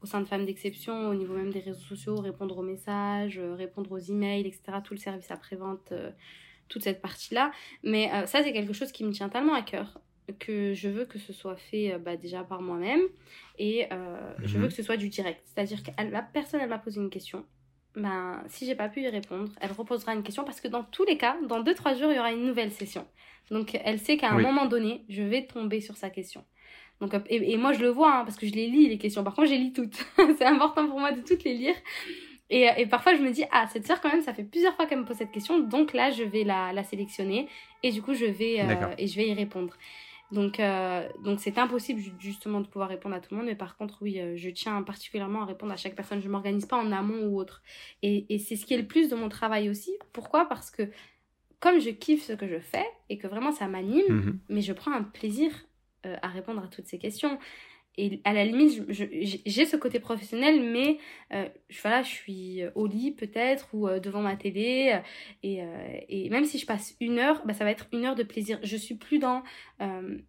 au 0.01 0.05
sein 0.07 0.19
de 0.21 0.25
femmes 0.25 0.45
d'exception 0.47 1.09
au 1.09 1.13
niveau 1.13 1.35
même 1.35 1.51
des 1.51 1.59
réseaux 1.59 1.79
sociaux 1.85 2.15
répondre 2.15 2.57
aux 2.57 2.63
messages 2.63 3.37
euh, 3.37 3.53
répondre 3.53 3.91
aux 3.91 3.99
emails 3.99 4.47
etc 4.47 4.79
tout 4.83 4.95
le 4.95 4.99
service 4.99 5.29
après 5.29 5.55
vente 5.55 5.93
toute 6.69 6.81
cette 6.83 7.01
partie 7.03 7.35
là 7.35 7.51
mais 7.83 8.11
euh, 8.13 8.25
ça 8.25 8.41
c'est 8.43 8.51
quelque 8.53 8.73
chose 8.73 8.91
qui 8.91 9.03
me 9.03 9.11
tient 9.11 9.29
tellement 9.29 9.53
à 9.53 9.61
cœur 9.61 9.99
que 10.39 10.73
je 10.73 10.89
veux 10.89 11.05
que 11.05 11.19
ce 11.19 11.33
soit 11.33 11.55
fait 11.55 11.93
euh, 11.93 11.97
bah, 11.99 12.17
déjà 12.17 12.43
par 12.43 12.61
moi-même 12.61 13.01
et 13.57 13.85
euh, 13.91 14.33
je 14.43 14.55
Mhm. 14.57 14.61
veux 14.63 14.67
que 14.69 14.73
ce 14.73 14.83
soit 14.83 14.97
du 14.97 15.09
direct 15.09 15.41
c'est-à-dire 15.45 15.81
que 15.83 15.91
la 16.11 16.21
personne 16.21 16.59
elle 16.61 16.69
m'a 16.69 16.77
posé 16.79 16.99
une 16.99 17.09
question 17.09 17.45
ben, 17.95 18.43
si 18.47 18.67
j'ai 18.67 18.75
pas 18.75 18.89
pu 18.89 19.01
y 19.01 19.07
répondre, 19.09 19.49
elle 19.59 19.71
reposera 19.71 20.13
une 20.13 20.21
question 20.21 20.43
parce 20.43 20.61
que 20.61 20.67
dans 20.67 20.83
tous 20.83 21.03
les 21.03 21.17
cas, 21.17 21.35
dans 21.47 21.63
2-3 21.63 21.97
jours, 21.97 22.11
il 22.11 22.17
y 22.17 22.19
aura 22.19 22.31
une 22.31 22.45
nouvelle 22.45 22.71
session. 22.71 23.07
Donc 23.49 23.75
elle 23.83 23.97
sait 23.97 24.17
qu'à 24.17 24.29
un 24.29 24.35
Oui. 24.37 24.43
moment 24.43 24.67
donné, 24.67 25.03
je 25.09 25.23
vais 25.23 25.47
tomber 25.47 25.81
sur 25.81 25.97
sa 25.97 26.11
question. 26.11 26.45
Donc, 27.01 27.15
euh, 27.15 27.19
et, 27.27 27.53
et 27.53 27.57
moi, 27.57 27.73
je 27.73 27.79
le 27.81 27.89
vois 27.89 28.13
hein, 28.19 28.23
parce 28.23 28.35
que 28.37 28.45
je 28.45 28.53
les 28.53 28.67
lis, 28.67 28.87
les 28.87 28.99
questions. 28.99 29.23
Par 29.23 29.33
contre, 29.33 29.47
je 29.47 29.53
les 29.53 29.59
lis 29.59 29.73
toutes. 29.73 29.97
c'est 30.37 30.45
important 30.45 30.87
pour 30.87 30.99
moi 30.99 31.11
de 31.11 31.21
toutes 31.21 31.43
les 31.43 31.55
lire. 31.55 31.75
Et, 32.51 32.67
et 32.77 32.85
parfois, 32.85 33.15
je 33.15 33.21
me 33.21 33.31
dis, 33.31 33.43
ah, 33.51 33.65
cette 33.73 33.87
sœur, 33.87 33.99
quand 33.99 34.09
même, 34.11 34.21
ça 34.21 34.33
fait 34.33 34.43
plusieurs 34.43 34.75
fois 34.75 34.85
qu'elle 34.85 34.99
me 34.99 35.05
pose 35.05 35.17
cette 35.17 35.31
question. 35.31 35.57
Donc 35.59 35.93
là, 35.93 36.11
je 36.11 36.21
vais 36.23 36.43
la, 36.43 36.73
la 36.73 36.83
sélectionner 36.83 37.47
et 37.81 37.91
du 37.91 38.03
coup, 38.03 38.13
je 38.13 38.25
vais, 38.25 38.61
euh, 38.61 38.93
et 38.99 39.07
je 39.07 39.15
vais 39.15 39.27
y 39.27 39.33
répondre. 39.33 39.75
Donc, 40.31 40.59
euh, 40.59 41.07
donc 41.23 41.39
c'est 41.39 41.57
impossible 41.57 42.01
ju- 42.01 42.11
justement 42.19 42.59
de 42.59 42.67
pouvoir 42.67 42.89
répondre 42.89 43.15
à 43.15 43.21
tout 43.21 43.29
le 43.31 43.37
monde, 43.37 43.45
mais 43.45 43.55
par 43.55 43.77
contre, 43.77 43.99
oui, 44.01 44.19
euh, 44.19 44.35
je 44.35 44.49
tiens 44.49 44.83
particulièrement 44.83 45.43
à 45.43 45.45
répondre 45.45 45.71
à 45.71 45.77
chaque 45.77 45.95
personne. 45.95 46.21
Je 46.21 46.27
m'organise 46.27 46.65
pas 46.65 46.75
en 46.77 46.91
amont 46.91 47.27
ou 47.27 47.39
autre. 47.39 47.61
Et, 48.01 48.25
et 48.33 48.37
c'est 48.37 48.57
ce 48.57 48.65
qui 48.65 48.73
est 48.73 48.77
le 48.77 48.87
plus 48.87 49.09
de 49.09 49.15
mon 49.15 49.29
travail 49.29 49.69
aussi. 49.69 49.91
Pourquoi? 50.11 50.45
Parce 50.49 50.69
que 50.69 50.89
comme 51.59 51.79
je 51.79 51.89
kiffe 51.91 52.23
ce 52.25 52.33
que 52.33 52.47
je 52.47 52.59
fais 52.59 52.85
et 53.09 53.17
que 53.17 53.27
vraiment 53.27 53.51
ça 53.51 53.67
m'anime, 53.67 54.03
Mhm. 54.09 54.39
mais 54.49 54.61
je 54.61 54.73
prends 54.73 54.91
un 54.91 55.03
plaisir 55.03 55.51
euh, 56.05 56.15
à 56.21 56.27
répondre 56.27 56.61
à 56.63 56.67
toutes 56.67 56.87
ces 56.87 56.99
questions. 56.99 57.39
Et 57.99 58.21
à 58.25 58.33
la 58.33 58.45
limite, 58.45 58.85
j'ai 58.91 59.65
ce 59.65 59.75
côté 59.75 59.99
professionnel, 59.99 60.61
mais 60.61 60.99
euh, 61.33 61.47
je, 61.69 61.81
voilà, 61.81 62.03
je 62.03 62.09
suis 62.09 62.61
au 62.75 62.85
lit 62.85 63.11
peut-être 63.11 63.69
ou 63.73 63.87
euh, 63.87 63.99
devant 63.99 64.21
ma 64.21 64.35
télé. 64.35 64.93
euh, 64.93 64.99
et, 65.41 66.25
et 66.25 66.29
même 66.29 66.45
si 66.45 66.59
je 66.59 66.67
passe 66.67 66.95
une 66.99 67.17
heure, 67.17 67.41
bah, 67.45 67.53
ça 67.53 67.63
va 67.63 67.71
être 67.71 67.87
une 67.91 68.05
heure 68.05 68.13
de 68.13 68.21
plaisir. 68.21 68.59
Je 68.61 68.77
suis 68.77 68.93
plus 68.93 69.17
dans, 69.17 69.41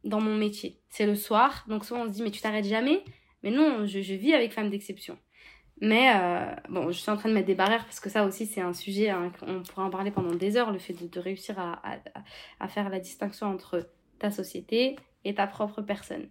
dans 0.03 0.21
mon 0.21 0.35
métier. 0.35 0.81
C'est 0.89 1.05
le 1.05 1.15
soir, 1.15 1.67
donc 1.69 1.85
souvent 1.85 2.05
on 2.05 2.07
se 2.07 2.13
dit, 2.13 2.23
mais 2.23 2.31
tu 2.31 2.41
t'arrêtes 2.41 2.65
jamais? 2.65 3.05
Mais 3.43 3.51
non, 3.51 3.85
je, 3.85 4.01
je 4.01 4.15
vis 4.15 4.33
avec 4.33 4.53
femmes 4.53 4.71
d'exception. 4.71 5.19
Mais 5.81 6.11
bon, 6.71 6.91
je 6.91 6.99
suis 6.99 7.11
en 7.11 7.17
train 7.17 7.29
de 7.29 7.35
mettre 7.35 7.47
des 7.47 7.55
barrières 7.55 7.85
parce 7.85 8.01
que 8.01 8.11
ça 8.11 8.25
aussi, 8.25 8.47
c'est 8.47 8.63
un 8.63 8.73
sujet, 8.73 9.11
hein, 9.11 9.31
on 9.43 9.63
pourrait 9.63 9.85
en 9.85 9.91
parler 9.91 10.11
pendant 10.11 10.35
des 10.35 10.57
heures, 10.57 10.73
le 10.73 10.79
fait 10.79 10.95
de, 10.95 11.07
de 11.07 11.21
réussir 11.21 11.57
à, 11.59 11.81
à 12.59 12.69
faire 12.69 12.89
la 12.89 12.99
distinction 12.99 13.47
entre 13.47 13.89
ta 14.19 14.31
société 14.31 14.97
et 15.25 15.35
ta 15.35 15.47
propre 15.47 15.83
personne. 15.83 16.31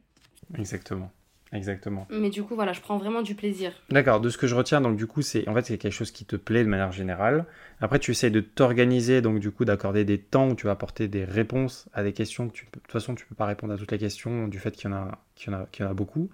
Exactement. 0.58 1.12
Exactement. 1.54 2.08
Mais 2.10 2.30
du 2.30 2.44
coup, 2.44 2.56
voilà, 2.56 2.74
je 2.74 2.82
prends 2.82 2.98
vraiment 2.98 3.22
du 3.22 3.36
plaisir. 3.36 3.72
D'accord, 3.90 4.20
de 4.20 4.30
ce 4.30 4.38
que 4.38 4.48
je 4.48 4.56
retiens, 4.56 4.82
donc 4.82 4.98
du 4.98 5.08
coup, 5.08 5.22
c'est 5.22 5.48
en 5.48 5.54
fait 5.54 5.66
c'est 5.66 5.78
quelque 5.78 5.94
chose 5.94 6.12
qui 6.12 6.26
te 6.26 6.36
plaît 6.36 6.64
de 6.64 6.70
manière 6.70 6.92
générale. 6.92 7.46
Après, 7.80 8.00
tu 8.00 8.12
essayes 8.12 8.32
de 8.32 8.42
t'organiser, 8.42 9.22
donc 9.22 9.40
du 9.40 9.52
coup, 9.52 9.64
d'accorder 9.66 10.04
des 10.04 10.18
temps 10.18 10.50
où 10.50 10.56
tu 10.56 10.66
vas 10.66 10.74
apporter 10.74 11.08
des 11.08 11.24
réponses 11.24 11.88
à 11.94 12.04
des 12.04 12.14
questions 12.14 12.50
que 12.50 12.54
tu 12.54 12.66
peux... 12.66 12.80
De 12.80 12.84
toute 12.84 12.92
façon, 12.92 13.16
tu 13.16 13.26
peux 13.26 13.36
pas 13.36 13.46
répondre 13.46 13.74
à 13.74 13.78
toutes 13.78 13.92
les 13.92 13.98
questions 13.98 14.48
du 14.48 14.60
fait 14.60 14.72
qu'il 14.72 14.90
y 14.90 14.94
en 14.94 14.98
a, 14.98 15.22
qu'il 15.36 15.52
y 15.52 15.56
en 15.56 15.60
a, 15.60 15.66
qu'il 15.72 15.86
y 15.86 15.88
en 15.88 15.92
a 15.92 15.94
beaucoup. 15.94 16.30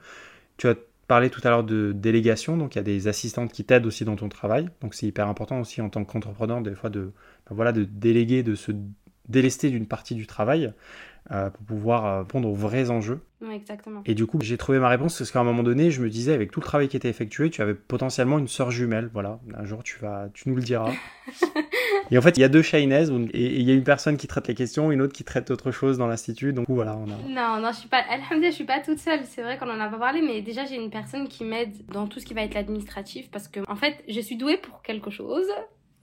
Tu 0.57 0.67
as 0.67 0.75
parlé 1.07 1.29
tout 1.29 1.41
à 1.43 1.49
l'heure 1.49 1.63
de 1.63 1.91
délégation, 1.91 2.57
donc 2.57 2.75
il 2.75 2.77
y 2.77 2.81
a 2.81 2.83
des 2.83 3.07
assistantes 3.07 3.51
qui 3.51 3.63
t'aident 3.63 3.85
aussi 3.85 4.05
dans 4.05 4.15
ton 4.15 4.29
travail. 4.29 4.69
Donc 4.81 4.93
c'est 4.93 5.05
hyper 5.05 5.27
important 5.27 5.59
aussi 5.59 5.81
en 5.81 5.89
tant 5.89 6.05
qu'entrepreneur, 6.05 6.61
des 6.61 6.75
fois, 6.75 6.89
de, 6.89 7.11
ben 7.49 7.55
voilà, 7.55 7.71
de 7.71 7.83
déléguer, 7.83 8.41
de 8.41 8.55
se 8.55 8.71
délester 9.29 9.69
d'une 9.69 9.85
partie 9.85 10.15
du 10.15 10.27
travail 10.27 10.73
euh, 11.31 11.49
pour 11.49 11.65
pouvoir 11.65 12.05
euh, 12.05 12.19
répondre 12.19 12.49
aux 12.49 12.53
vrais 12.53 12.89
enjeux. 12.89 13.21
Ouais, 13.41 13.55
exactement. 13.55 14.01
Et 14.05 14.13
du 14.13 14.25
coup, 14.25 14.39
j'ai 14.41 14.57
trouvé 14.57 14.79
ma 14.79 14.89
réponse 14.89 15.17
parce 15.17 15.31
qu'à 15.31 15.39
un 15.39 15.43
moment 15.43 15.63
donné, 15.63 15.89
je 15.91 16.01
me 16.01 16.09
disais, 16.09 16.33
avec 16.33 16.51
tout 16.51 16.59
le 16.59 16.65
travail 16.65 16.87
qui 16.87 16.97
était 16.97 17.09
effectué, 17.09 17.49
tu 17.49 17.61
avais 17.61 17.73
potentiellement 17.73 18.39
une 18.39 18.47
sœur 18.47 18.71
jumelle. 18.71 19.09
Voilà, 19.13 19.39
un 19.57 19.65
jour, 19.65 19.83
tu 19.83 19.99
vas, 19.99 20.29
tu 20.33 20.49
nous 20.49 20.55
le 20.55 20.61
diras. 20.61 20.91
et 22.11 22.17
en 22.17 22.21
fait, 22.21 22.37
il 22.37 22.41
y 22.41 22.43
a 22.43 22.49
deux 22.49 22.61
donc- 22.61 23.29
et 23.33 23.59
il 23.59 23.67
y 23.67 23.71
a 23.71 23.73
une 23.73 23.83
personne 23.83 24.17
qui 24.17 24.27
traite 24.27 24.47
les 24.47 24.55
questions, 24.55 24.91
une 24.91 25.01
autre 25.01 25.13
qui 25.13 25.23
traite 25.23 25.51
autre 25.51 25.71
chose 25.71 25.97
dans 25.97 26.07
l'institut. 26.07 26.53
Donc 26.53 26.65
voilà, 26.69 26.97
on 26.97 27.05
a. 27.09 27.15
Non, 27.29 27.61
non, 27.61 27.71
je 27.71 27.79
suis 27.79 27.89
pas. 27.89 27.97
Alhamdoulilah, 28.09 28.49
je 28.49 28.55
suis 28.55 28.65
pas 28.65 28.79
toute 28.81 28.99
seule. 28.99 29.21
C'est 29.23 29.41
vrai 29.43 29.57
qu'on 29.57 29.69
en 29.69 29.79
a 29.79 29.89
pas 29.89 29.97
parlé, 29.97 30.21
mais 30.21 30.41
déjà 30.41 30.65
j'ai 30.65 30.75
une 30.75 30.89
personne 30.89 31.27
qui 31.27 31.43
m'aide 31.43 31.73
dans 31.87 32.07
tout 32.07 32.19
ce 32.19 32.25
qui 32.25 32.33
va 32.33 32.41
être 32.43 32.53
l'administratif 32.53 33.29
parce 33.31 33.47
que 33.47 33.59
en 33.69 33.75
fait, 33.75 34.03
je 34.09 34.19
suis 34.19 34.35
douée 34.37 34.57
pour 34.57 34.81
quelque 34.81 35.09
chose. 35.09 35.47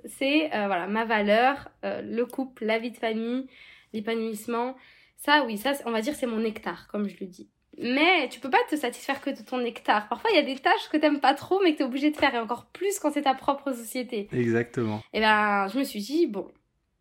C'est 0.06 0.46
euh, 0.54 0.66
voilà 0.66 0.86
ma 0.86 1.04
valeur, 1.04 1.68
euh, 1.84 2.00
le 2.02 2.24
couple, 2.24 2.64
la 2.64 2.78
vie 2.78 2.90
de 2.90 2.96
famille, 2.96 3.46
l'épanouissement. 3.92 4.76
Ça, 5.22 5.44
oui, 5.46 5.58
ça, 5.58 5.72
on 5.86 5.90
va 5.90 6.00
dire 6.00 6.14
c'est 6.14 6.26
mon 6.26 6.38
nectar, 6.38 6.88
comme 6.88 7.08
je 7.08 7.16
le 7.20 7.26
dis. 7.26 7.48
Mais 7.78 8.28
tu 8.30 8.40
peux 8.40 8.50
pas 8.50 8.58
te 8.68 8.76
satisfaire 8.76 9.20
que 9.20 9.30
de 9.30 9.42
ton 9.42 9.58
nectar. 9.58 10.08
Parfois, 10.08 10.30
il 10.32 10.36
y 10.36 10.38
a 10.38 10.42
des 10.42 10.56
tâches 10.56 10.88
que 10.90 10.96
t'aimes 10.96 11.20
pas 11.20 11.34
trop, 11.34 11.60
mais 11.62 11.72
que 11.72 11.78
t'es 11.78 11.84
obligé 11.84 12.10
de 12.10 12.16
faire, 12.16 12.34
et 12.34 12.38
encore 12.38 12.66
plus 12.66 12.98
quand 12.98 13.10
c'est 13.12 13.22
ta 13.22 13.34
propre 13.34 13.72
société. 13.72 14.28
Exactement. 14.32 15.02
Et 15.12 15.20
ben, 15.20 15.68
je 15.68 15.78
me 15.78 15.84
suis 15.84 16.00
dit, 16.00 16.26
bon, 16.26 16.48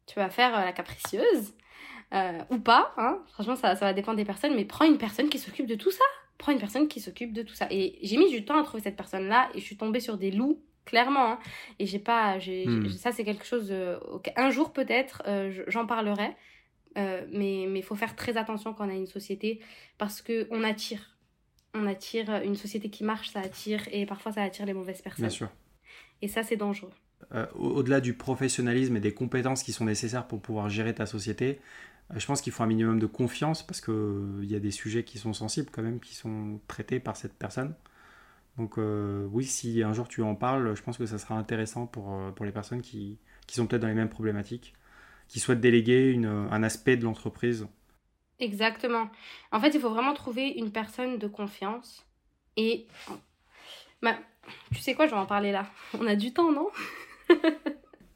tu 0.05 0.15
vas 0.15 0.30
faire 0.30 0.53
euh, 0.57 0.63
la 0.65 0.72
capricieuse, 0.74 1.53
euh, 2.13 2.39
ou 2.49 2.59
pas, 2.59 2.93
hein. 2.97 3.20
Franchement, 3.34 3.55
ça, 3.55 3.76
ça 3.76 3.86
va 3.86 3.93
dépendre 3.93 4.17
des 4.17 4.26
personnes, 4.26 4.55
mais 4.55 4.65
prends 4.65 4.86
une 4.86 4.97
personne 4.97 5.30
qui 5.30 5.39
s'occupe 5.39 5.65
de 5.67 5.76
tout 5.76 5.91
ça. 5.91 6.03
Prends 6.38 6.51
une 6.51 6.59
personne 6.59 6.88
qui 6.88 6.99
s'occupe 7.01 7.34
de 7.34 7.41
tout 7.41 7.53
ça. 7.55 7.67
Et 7.72 7.99
j'ai 8.01 8.17
mis 8.17 8.30
du 8.30 8.45
temps 8.45 8.57
à 8.59 8.63
trouver 8.63 8.82
cette 8.84 8.95
personne-là, 8.95 9.49
et 9.53 9.59
je 9.59 9.63
suis 9.65 9.78
tombée 9.78 9.99
sur 9.99 10.17
des 10.17 10.32
loups, 10.32 10.61
clairement. 10.86 11.34
hein. 11.34 11.39
Et 11.80 11.86
j'ai 11.86 11.99
pas. 11.99 12.38
j'ai 12.39 12.65
Hmm. 12.67 12.88
Ça, 12.89 13.11
c'est 13.11 13.24
quelque 13.26 13.45
chose. 13.45 13.70
euh, 13.72 13.97
Un 14.36 14.49
jour, 14.49 14.72
peut-être, 14.72 15.24
euh, 15.28 15.51
je- 15.51 15.63
j'en 15.67 15.86
parlerai. 15.86 16.36
Euh, 17.00 17.26
mais 17.32 17.64
il 17.64 17.84
faut 17.84 17.95
faire 17.95 18.16
très 18.16 18.36
attention 18.38 18.74
quand 18.74 18.86
on 18.86 18.89
a 18.89 18.93
une 18.93 19.08
société, 19.08 19.62
parce 19.97 20.22
que 20.22 20.47
on 20.52 20.64
attire. 20.64 21.16
On 21.74 21.86
attire 21.88 22.30
une 22.43 22.56
société 22.56 22.89
qui 22.89 23.04
marche, 23.04 23.30
ça 23.32 23.39
attire, 23.41 23.82
et 23.91 24.06
parfois 24.06 24.32
ça 24.32 24.43
attire 24.43 24.66
les 24.66 24.74
mauvaises 24.74 25.02
personnes. 25.02 25.24
Bien 25.28 25.30
sûr. 25.30 25.50
Et 26.22 26.28
ça, 26.28 26.43
c'est 26.43 26.58
dangereux. 26.58 26.91
Euh, 27.34 27.45
au- 27.56 27.70
Au-delà 27.78 28.02
du 28.02 28.14
professionnalisme 28.14 28.95
et 28.97 29.00
des 29.00 29.14
compétences 29.14 29.64
qui 29.64 29.72
sont 29.72 29.86
nécessaires 29.86 30.28
pour 30.28 30.41
pouvoir 30.41 30.70
gérer 30.70 30.93
ta 30.95 31.06
société, 31.06 31.60
euh, 32.12 32.20
je 32.20 32.26
pense 32.26 32.41
qu'il 32.41 32.52
faut 32.52 32.64
un 32.64 32.68
minimum 32.68 33.00
de 33.00 33.06
confiance 33.06 33.62
parce 33.66 33.82
qu'il 33.82 34.45
y 34.45 34.56
a 34.56 34.60
des 34.60 34.72
sujets 34.72 35.04
qui 35.04 35.20
sont 35.20 35.34
sensibles 35.34 35.70
quand 35.72 35.84
même, 35.84 36.00
qui 36.00 36.16
sont 36.16 36.60
traités 36.68 37.00
par 37.00 37.16
cette 37.16 37.34
personne. 37.34 37.76
Donc 38.58 38.78
oui, 39.32 39.45
si 39.45 39.84
un 39.84 39.93
jour 39.93 40.10
tu 40.10 40.22
en 40.22 40.36
parles, 40.36 40.76
je 40.76 40.82
pense 40.82 40.97
que 40.97 41.06
ça 41.06 41.18
sera 41.18 41.36
intéressant 41.36 41.86
pour, 41.88 42.20
pour 42.36 42.45
les 42.45 42.52
personnes 42.52 42.82
qui, 42.82 43.18
qui 43.47 43.56
sont 43.56 43.68
peut-être 43.68 43.82
dans 43.84 43.88
les 43.88 43.93
mêmes 43.93 44.10
problématiques, 44.10 44.74
qui 45.30 45.39
souhaitent 45.39 45.61
déléguer 45.61 46.11
une, 46.11 46.25
un 46.25 46.63
aspect 46.63 46.97
de 46.97 47.05
l'entreprise. 47.05 47.67
Exactement. 48.39 49.09
En 49.51 49.61
fait, 49.61 49.69
il 49.69 49.80
faut 49.80 49.91
vraiment 49.91 50.13
trouver 50.13 50.49
une 50.49 50.71
personne 50.71 51.17
de 51.17 51.27
confiance. 51.27 52.05
Et 52.57 52.88
bah, 54.01 54.17
tu 54.73 54.80
sais 54.80 54.95
quoi, 54.95 55.05
je 55.05 55.11
vais 55.11 55.17
en 55.17 55.25
parler 55.25 55.51
là. 55.51 55.69
On 55.97 56.07
a 56.07 56.15
du 56.15 56.34
temps, 56.34 56.51
non? 56.51 56.67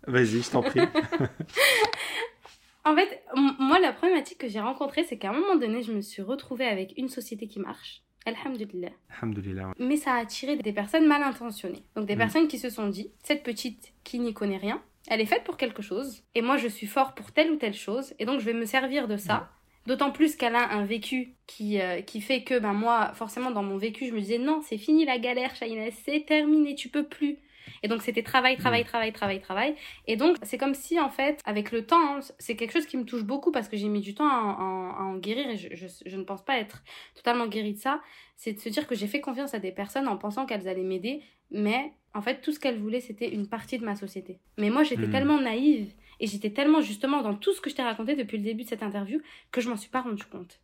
Vas-y, 0.07 0.41
je 0.41 0.49
t'en 0.49 0.63
prie. 0.63 0.81
en 2.85 2.95
fait, 2.95 3.23
moi, 3.59 3.79
la 3.79 3.93
problématique 3.93 4.39
que 4.39 4.47
j'ai 4.47 4.59
rencontrée, 4.59 5.03
c'est 5.03 5.17
qu'à 5.17 5.29
un 5.29 5.33
moment 5.33 5.55
donné, 5.55 5.83
je 5.83 5.93
me 5.93 6.01
suis 6.01 6.21
retrouvée 6.21 6.65
avec 6.65 6.93
une 6.97 7.09
société 7.09 7.47
qui 7.47 7.59
marche. 7.59 8.01
Alhamdulillah. 8.25 8.91
Alhamdulillah. 9.21 9.73
Mais 9.79 9.97
ça 9.97 10.13
a 10.13 10.21
attiré 10.21 10.55
des 10.55 10.73
personnes 10.73 11.07
mal 11.07 11.21
intentionnées. 11.21 11.83
Donc 11.95 12.05
des 12.05 12.15
mm. 12.15 12.19
personnes 12.19 12.47
qui 12.47 12.57
se 12.57 12.69
sont 12.69 12.87
dit, 12.87 13.11
cette 13.21 13.43
petite 13.43 13.93
qui 14.03 14.19
n'y 14.19 14.33
connaît 14.33 14.57
rien, 14.57 14.81
elle 15.07 15.21
est 15.21 15.25
faite 15.25 15.43
pour 15.43 15.57
quelque 15.57 15.81
chose, 15.81 16.23
et 16.35 16.41
moi 16.41 16.57
je 16.57 16.67
suis 16.67 16.87
fort 16.87 17.13
pour 17.13 17.31
telle 17.31 17.51
ou 17.51 17.55
telle 17.57 17.73
chose, 17.73 18.13
et 18.19 18.25
donc 18.25 18.39
je 18.39 18.45
vais 18.45 18.53
me 18.53 18.65
servir 18.65 19.07
de 19.07 19.17
ça. 19.17 19.49
D'autant 19.85 20.11
plus 20.11 20.37
qu'elle 20.37 20.55
a 20.55 20.71
un 20.71 20.85
vécu 20.85 21.35
qui, 21.45 21.81
euh, 21.81 22.01
qui 22.01 22.21
fait 22.21 22.43
que 22.43 22.57
ben 22.57 22.71
moi, 22.71 23.11
forcément, 23.15 23.51
dans 23.51 23.63
mon 23.63 23.77
vécu, 23.77 24.07
je 24.07 24.13
me 24.13 24.19
disais 24.21 24.37
non, 24.37 24.61
c'est 24.63 24.77
fini 24.77 25.03
la 25.03 25.17
galère, 25.17 25.55
Shaina, 25.55 25.91
c'est 26.05 26.25
terminé, 26.25 26.73
tu 26.75 26.87
peux 26.87 27.03
plus. 27.03 27.37
Et 27.81 27.87
donc 27.87 28.01
c'était 28.01 28.23
travail, 28.23 28.57
travail, 28.57 28.83
mm. 28.83 28.87
travail, 28.87 29.13
travail, 29.13 29.39
travail. 29.41 29.75
Et 30.07 30.15
donc 30.15 30.37
c'est 30.43 30.57
comme 30.57 30.73
si 30.73 30.99
en 30.99 31.09
fait, 31.09 31.41
avec 31.45 31.71
le 31.71 31.85
temps, 31.85 32.17
hein, 32.17 32.19
c'est 32.39 32.55
quelque 32.55 32.73
chose 32.73 32.85
qui 32.85 32.97
me 32.97 33.05
touche 33.05 33.23
beaucoup 33.23 33.51
parce 33.51 33.67
que 33.67 33.77
j'ai 33.77 33.87
mis 33.87 34.01
du 34.01 34.13
temps 34.13 34.27
à, 34.27 34.97
en 34.99 35.17
guérir 35.17 35.49
et 35.49 35.57
je, 35.57 35.87
je, 36.05 36.17
ne 36.17 36.23
pense 36.23 36.43
pas 36.43 36.57
être 36.57 36.83
totalement 37.15 37.47
guérie 37.47 37.73
de 37.73 37.79
ça. 37.79 38.01
C'est 38.35 38.53
de 38.53 38.59
se 38.59 38.69
dire 38.69 38.87
que 38.87 38.95
j'ai 38.95 39.07
fait 39.07 39.21
confiance 39.21 39.53
à 39.53 39.59
des 39.59 39.71
personnes 39.71 40.07
en 40.07 40.17
pensant 40.17 40.45
qu'elles 40.45 40.67
allaient 40.67 40.83
m'aider, 40.83 41.21
mais 41.51 41.93
en 42.13 42.21
fait 42.21 42.41
tout 42.41 42.51
ce 42.51 42.59
qu'elles 42.59 42.79
voulaient 42.79 42.99
c'était 42.99 43.29
une 43.29 43.47
partie 43.47 43.77
de 43.77 43.85
ma 43.85 43.95
société. 43.95 44.39
Mais 44.57 44.69
moi 44.69 44.83
j'étais 44.83 45.07
mm. 45.07 45.11
tellement 45.11 45.39
naïve 45.39 45.93
et 46.19 46.27
j'étais 46.27 46.51
tellement 46.51 46.81
justement 46.81 47.21
dans 47.21 47.35
tout 47.35 47.53
ce 47.53 47.61
que 47.61 47.69
je 47.69 47.75
t'ai 47.75 47.83
raconté 47.83 48.15
depuis 48.15 48.37
le 48.37 48.43
début 48.43 48.63
de 48.63 48.69
cette 48.69 48.83
interview 48.83 49.19
que 49.51 49.61
je 49.61 49.69
m'en 49.69 49.77
suis 49.77 49.89
pas 49.89 50.01
rendu 50.01 50.23
compte. 50.23 50.59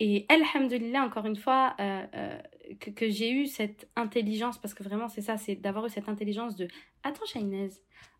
Et 0.00 0.26
alhamdulillah, 0.28 1.02
encore 1.04 1.26
une 1.26 1.36
fois, 1.36 1.74
euh, 1.80 2.02
euh, 2.14 2.38
que, 2.78 2.90
que 2.90 3.08
j'ai 3.08 3.30
eu 3.30 3.46
cette 3.46 3.88
intelligence, 3.96 4.58
parce 4.58 4.74
que 4.74 4.82
vraiment 4.82 5.08
c'est 5.08 5.22
ça, 5.22 5.36
c'est 5.36 5.56
d'avoir 5.56 5.86
eu 5.86 5.90
cette 5.90 6.08
intelligence 6.08 6.56
de 6.56 6.68
Attends, 7.02 7.24
Shainez, 7.26 7.70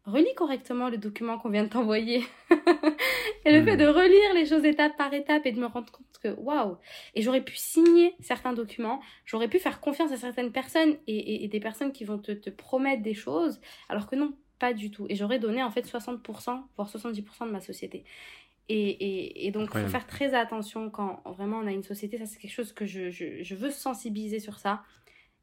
relis 0.05 0.35
correctement 0.35 0.89
le 0.89 0.99
document 0.99 1.39
qu'on 1.39 1.51
vient 1.51 1.65
de 1.65 1.69
t'envoyer. 1.69 2.25
et 3.45 3.53
le 3.53 3.65
fait 3.65 3.77
de 3.77 3.87
relire 3.87 4.35
les 4.35 4.47
choses 4.47 4.65
étape 4.65 4.97
par 4.97 5.13
étape 5.15 5.47
et 5.47 5.53
de 5.53 5.61
me 5.61 5.67
rendre 5.67 5.91
compte 5.93 6.07
que 6.23 6.29
waouh 6.41 6.77
Et 7.15 7.23
j'aurais 7.23 7.45
pu 7.45 7.57
signer 7.57 8.15
certains 8.21 8.53
documents, 8.53 9.01
j'aurais 9.25 9.49
pu 9.49 9.59
faire 9.59 9.81
confiance 9.81 10.13
à 10.13 10.17
certaines 10.17 10.53
personnes 10.53 10.97
et, 11.07 11.45
et, 11.45 11.49
des 11.49 11.61
personnes 11.61 11.93
qui 11.93 12.05
vont 12.05 12.19
te, 12.19 12.33
te 12.33 12.51
promettre 12.51 13.03
des 13.03 13.15
choses, 13.15 13.61
alors 13.89 14.07
que 14.07 14.17
non, 14.17 14.35
pas 14.59 14.73
du 14.73 14.91
tout. 14.91 15.07
Et 15.09 15.17
j'aurais 15.17 15.41
donné 15.41 15.63
en 15.63 15.71
fait 15.71 15.87
60%, 15.87 16.63
voire 16.77 16.89
70% 16.89 17.47
de 17.47 17.51
ma 17.51 17.61
société. 17.61 18.05
Et, 18.75 18.89
et, 18.89 19.47
et 19.47 19.51
donc, 19.51 19.69
il 19.75 19.83
faut 19.83 19.89
faire 19.89 20.07
très 20.07 20.33
attention 20.33 20.89
quand 20.89 21.23
vraiment 21.27 21.59
on 21.59 21.67
a 21.67 21.73
une 21.73 21.83
société. 21.83 22.17
Ça, 22.17 22.25
c'est 22.25 22.39
quelque 22.39 22.55
chose 22.55 22.73
que 22.73 22.87
je, 22.87 23.11
je, 23.11 23.43
je, 23.43 23.55
veux 23.55 23.71
sensibiliser 23.71 24.41
sur 24.41 24.59
ça. 24.59 24.83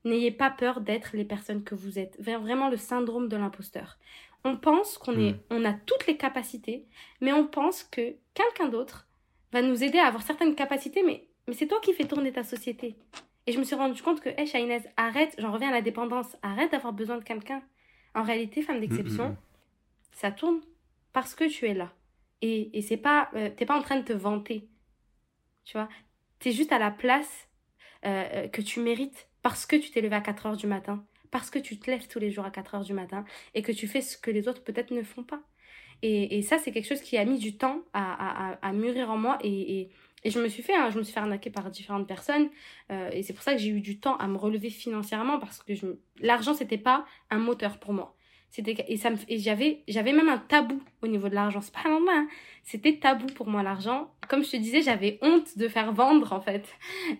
N'ayez 0.04 0.32
pas 0.32 0.50
peur 0.50 0.82
d'être 0.82 1.12
les 1.16 1.26
personnes 1.26 1.64
que 1.64 1.76
vous 1.76 2.00
êtes. 2.00 2.20
Vraiment 2.20 2.70
le 2.70 2.78
syndrome 2.78 3.30
de 3.30 3.38
l'imposteur. 3.38 4.00
On 4.44 4.58
pense 4.58 4.98
qu'on 4.98 5.16
est, 5.20 5.34
hmm. 5.34 5.40
on 5.52 5.66
a 5.66 5.74
toutes 5.74 6.08
les 6.08 6.18
capacités, 6.18 6.88
mais 7.22 7.32
on 7.32 7.46
pense 7.46 7.84
que 7.84 8.16
quelqu'un 8.34 8.68
d'autre 8.68 9.08
va 9.52 9.62
nous 9.62 9.84
aider 9.84 10.00
à 10.00 10.08
avoir 10.08 10.24
certaines 10.24 10.56
capacités, 10.56 11.04
mais, 11.04 11.28
mais 11.48 11.54
c'est 11.54 11.68
toi 11.68 11.80
qui 11.84 11.94
fais 11.94 12.06
tourner 12.06 12.32
ta 12.32 12.44
société. 12.44 12.96
Et 13.46 13.52
je 13.52 13.60
me 13.60 13.64
suis 13.64 13.76
rendu 13.76 14.02
compte 14.02 14.22
que, 14.22 14.30
hé, 14.30 14.50
hey, 14.52 14.82
arrête, 14.98 15.36
j'en 15.38 15.52
reviens 15.52 15.70
à 15.70 15.74
la 15.74 15.82
dépendance, 15.84 16.36
arrête 16.42 16.72
d'avoir 16.72 16.94
besoin 16.94 17.20
de 17.20 17.24
quelqu'un. 17.24 17.62
En 18.16 18.24
réalité, 18.24 18.64
femme 18.64 18.80
d'exception, 18.80 19.26
mm, 19.26 19.32
mm, 19.32 19.34
mm. 19.34 19.38
ça 20.14 20.32
tourne 20.32 20.62
parce 21.14 21.36
que 21.36 21.44
tu 21.44 21.68
es 21.68 21.76
là. 21.76 21.92
Et, 22.42 22.78
et 22.78 22.82
c'est 22.82 22.98
pas, 22.98 23.30
euh, 23.36 23.50
t'es 23.56 23.66
pas 23.66 23.78
en 23.78 23.82
train 23.82 23.98
de 23.98 24.06
te 24.06 24.14
vanter. 24.14 24.70
Tu 25.66 25.74
vois, 25.74 25.90
t'es 26.40 26.52
juste 26.52 26.72
à 26.72 26.80
la 26.80 26.92
place 26.92 27.48
euh, 28.06 28.26
euh, 28.34 28.48
que 28.48 28.62
tu 28.62 28.80
mérites 28.80 29.28
parce 29.42 29.66
que 29.66 29.76
tu 29.76 29.92
t'es 29.92 30.02
levé 30.02 30.16
à 30.16 30.22
4 30.22 30.46
heures 30.48 30.58
du 30.58 30.68
matin, 30.68 31.06
parce 31.32 31.50
que 31.50 31.60
tu 31.60 31.80
te 31.80 31.90
lèves 31.90 32.08
tous 32.08 32.20
les 32.20 32.32
jours 32.32 32.46
à 32.46 32.52
4 32.52 32.76
heures 32.76 32.84
du 32.84 32.94
matin 32.94 33.26
et 33.54 33.62
que 33.62 33.72
tu 33.72 33.88
fais 33.88 34.02
ce 34.02 34.18
que 34.18 34.32
les 34.32 34.48
autres 34.48 34.64
peut-être 34.64 34.92
ne 34.92 35.04
font 35.04 35.24
pas. 35.24 35.42
Et, 36.02 36.38
et 36.38 36.42
ça, 36.42 36.58
c'est 36.58 36.72
quelque 36.72 36.88
chose 36.88 37.02
qui 37.02 37.18
a 37.18 37.26
mis 37.26 37.40
du 37.40 37.58
temps 37.58 37.82
à, 37.94 38.56
à, 38.62 38.72
mûrir 38.72 39.10
en 39.12 39.18
moi 39.18 39.38
et, 39.44 39.92
et, 40.24 40.30
je 40.30 40.40
me 40.40 40.48
suis 40.48 40.64
fait, 40.64 40.76
hein, 40.76 40.90
je 40.92 40.98
me 40.98 41.04
suis 41.04 41.14
fait 41.14 41.20
arnaquer 41.20 41.50
par 41.50 41.70
différentes 41.70 42.08
personnes 42.08 42.50
et 42.90 43.24
c'est 43.24 43.34
pour 43.34 43.44
ça 43.44 43.54
que 43.54 43.60
j'ai 43.60 43.70
eu 43.70 43.82
du 43.82 44.00
temps 44.00 44.18
à 44.18 44.28
me 44.28 44.38
relever 44.38 44.70
financièrement 44.70 45.40
parce 45.40 45.64
que 45.64 45.74
l'argent, 46.20 46.54
c'était 46.54 46.78
pas 46.78 47.06
un 47.30 47.38
moteur 47.38 47.80
pour 47.80 47.94
moi. 47.94 48.18
C'était 48.52 48.84
et 48.88 48.98
ça 48.98 49.12
et 49.28 49.38
j'avais 49.38 49.84
j'avais 49.88 50.12
même 50.12 50.30
un 50.30 50.40
tabou 50.40 50.82
au 51.04 51.08
niveau 51.08 51.30
de 51.30 51.36
l'argent. 51.36 51.62
C'est 51.62 51.74
pas 51.74 51.88
normal. 51.88 52.16
Hein. 52.16 52.28
C'était 52.64 52.98
tabou 52.98 53.28
pour 53.28 53.48
moi 53.48 53.62
l'argent. 53.64 54.12
Comme 54.28 54.44
je 54.44 54.52
te 54.52 54.58
disais, 54.58 54.82
j'avais 54.82 55.20
honte 55.22 55.58
de 55.58 55.68
faire 55.68 55.94
vendre 55.94 56.34
en 56.34 56.42
fait. 56.42 56.68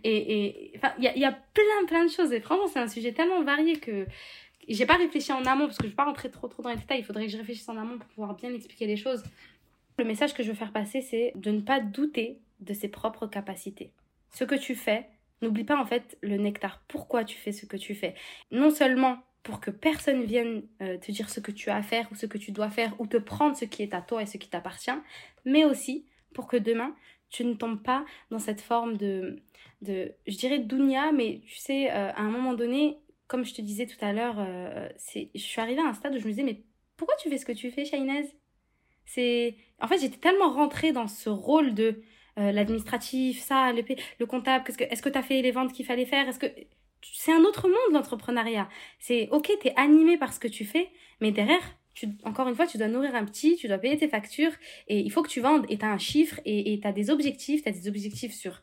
Et 0.04 0.46
et 0.46 0.72
enfin 0.78 0.94
il 0.98 1.04
y 1.04 1.08
a, 1.08 1.18
y 1.18 1.26
a 1.26 1.32
plein 1.32 1.86
plein 1.88 2.06
de 2.06 2.10
choses 2.10 2.32
et 2.34 2.40
franchement, 2.40 2.68
c'est 2.68 2.80
un 2.80 2.88
sujet 2.88 3.12
tellement 3.12 3.44
varié 3.44 3.78
que 3.78 4.08
j'ai 4.68 4.86
pas 4.86 4.96
réfléchi 4.96 5.32
en 5.32 5.44
amont 5.46 5.66
parce 5.66 5.78
que 5.78 5.86
je 5.86 5.90
vais 5.90 5.96
pas 5.96 6.06
rentrer 6.06 6.30
trop 6.30 6.48
trop 6.48 6.62
dans 6.64 6.70
les 6.70 6.76
détails, 6.76 7.00
il 7.00 7.06
faudrait 7.06 7.26
que 7.26 7.32
je 7.32 7.38
réfléchisse 7.38 7.68
en 7.70 7.78
amont 7.78 7.98
pour 7.98 8.08
pouvoir 8.10 8.36
bien 8.36 8.54
expliquer 8.54 8.88
les 8.88 8.98
choses. 8.98 9.24
Le 9.98 10.06
message 10.06 10.34
que 10.34 10.44
je 10.44 10.50
veux 10.50 10.56
faire 10.56 10.72
passer, 10.72 11.02
c'est 11.02 11.34
de 11.36 11.52
ne 11.52 11.62
pas 11.62 11.80
douter 11.80 12.40
de 12.60 12.74
ses 12.74 12.88
propres 12.88 13.28
capacités. 13.28 13.92
Ce 14.32 14.44
que 14.44 14.56
tu 14.56 14.76
fais, 14.76 15.08
n'oublie 15.42 15.64
pas 15.64 15.80
en 15.80 15.86
fait 15.86 16.18
le 16.22 16.38
nectar. 16.38 16.82
Pourquoi 16.88 17.24
tu 17.24 17.38
fais 17.38 17.52
ce 17.52 17.66
que 17.66 17.78
tu 17.78 17.96
fais? 17.96 18.14
Non 18.52 18.70
seulement 18.70 19.18
pour 19.44 19.60
que 19.60 19.72
personne 19.72 20.24
vienne 20.24 20.64
euh, 20.82 20.98
te 20.98 21.12
dire 21.12 21.30
ce 21.30 21.40
que 21.40 21.52
tu 21.52 21.70
as 21.70 21.78
à 21.78 21.82
faire 21.82 22.08
ou 22.12 22.16
ce 22.16 22.26
que 22.26 22.38
tu 22.38 22.52
dois 22.52 22.70
faire 22.70 22.94
ou 23.00 23.08
te 23.08 23.18
prendre 23.18 23.56
ce 23.56 23.66
qui 23.66 23.84
est 23.84 23.94
à 23.94 24.02
toi 24.02 24.22
et 24.22 24.26
ce 24.26 24.38
qui 24.38 24.50
t'appartient, 24.50 24.92
mais 25.46 25.66
aussi 25.66 26.06
pour 26.34 26.48
que 26.48 26.58
demain 26.58 26.96
tu 27.30 27.46
ne 27.46 27.54
tombes 27.54 27.82
pas 27.82 28.06
dans 28.32 28.40
cette 28.40 28.62
forme 28.62 28.98
de, 28.98 29.42
je 29.82 30.38
dirais 30.38 30.60
dounia, 30.60 31.12
mais 31.12 31.42
tu 31.46 31.58
sais, 31.58 31.92
euh, 31.92 32.12
à 32.12 32.22
un 32.22 32.32
moment 32.32 32.54
donné, 32.54 32.98
comme 33.28 33.46
je 33.46 33.54
te 33.54 33.62
disais 33.62 33.86
tout 33.86 34.04
à 34.04 34.14
l'heure, 34.14 34.38
euh, 34.40 34.90
je 35.14 35.40
suis 35.40 35.62
arrivée 35.62 35.82
à 35.82 35.86
un 35.86 35.94
stade 35.94 36.16
où 36.16 36.20
je 36.20 36.26
me 36.26 36.32
disais, 36.32 36.44
mais 36.44 36.64
pourquoi 36.98 37.16
tu 37.18 37.30
fais 37.30 37.38
ce 37.38 37.46
que 37.46 37.52
tu 37.52 37.70
fais, 37.70 37.86
Shainez 37.86 38.32
C'est, 39.06 39.58
en 39.80 39.88
fait, 39.88 40.00
j'étais 40.00 40.18
tellement 40.18 40.52
rentrée 40.52 40.92
dans 40.92 41.08
ce 41.08 41.30
rôle 41.30 41.76
de 41.76 42.02
l'administratif, 42.36 43.42
ça, 43.42 43.74
le, 43.74 43.84
le 44.18 44.26
comptable, 44.26 44.64
qu'est-ce 44.64 44.78
que, 44.78 44.86
est-ce 44.86 45.02
que 45.02 45.10
tu 45.10 45.18
as 45.18 45.24
fait 45.24 45.42
les 45.42 45.52
ventes 45.52 45.74
qu'il 45.74 45.86
fallait 45.86 46.06
faire, 46.06 46.28
est-ce 46.28 46.40
que 46.40 46.48
c'est 47.02 47.32
un 47.32 47.44
autre 47.44 47.68
monde 47.68 47.94
l'entrepreneuriat. 47.94 48.70
C'est 49.00 49.30
ok, 49.32 49.52
t'es 49.62 49.74
animé 49.76 50.18
par 50.18 50.34
ce 50.34 50.40
que 50.40 50.48
tu 50.48 50.66
fais, 50.66 50.90
mais 51.22 51.32
derrière, 51.32 51.62
tu, 51.94 52.08
encore 52.24 52.48
une 52.48 52.56
fois, 52.56 52.68
tu 52.68 52.78
dois 52.78 52.88
nourrir 52.88 53.16
un 53.16 53.26
petit, 53.26 53.56
tu 53.56 53.68
dois 53.68 53.78
payer 53.78 53.98
tes 53.98 54.08
factures, 54.08 54.52
et 54.88 55.00
il 55.00 55.12
faut 55.12 55.22
que 55.22 55.30
tu 55.30 55.42
vendes, 55.42 55.66
et 55.70 55.78
t'as 55.78 55.90
un 55.90 55.98
chiffre, 55.98 56.40
et 56.46 56.80
t'as 56.82 56.92
des 56.92 57.10
objectifs, 57.10 57.64
t'as 57.64 57.72
des 57.72 57.88
objectifs 57.88 58.34
sur 58.34 58.62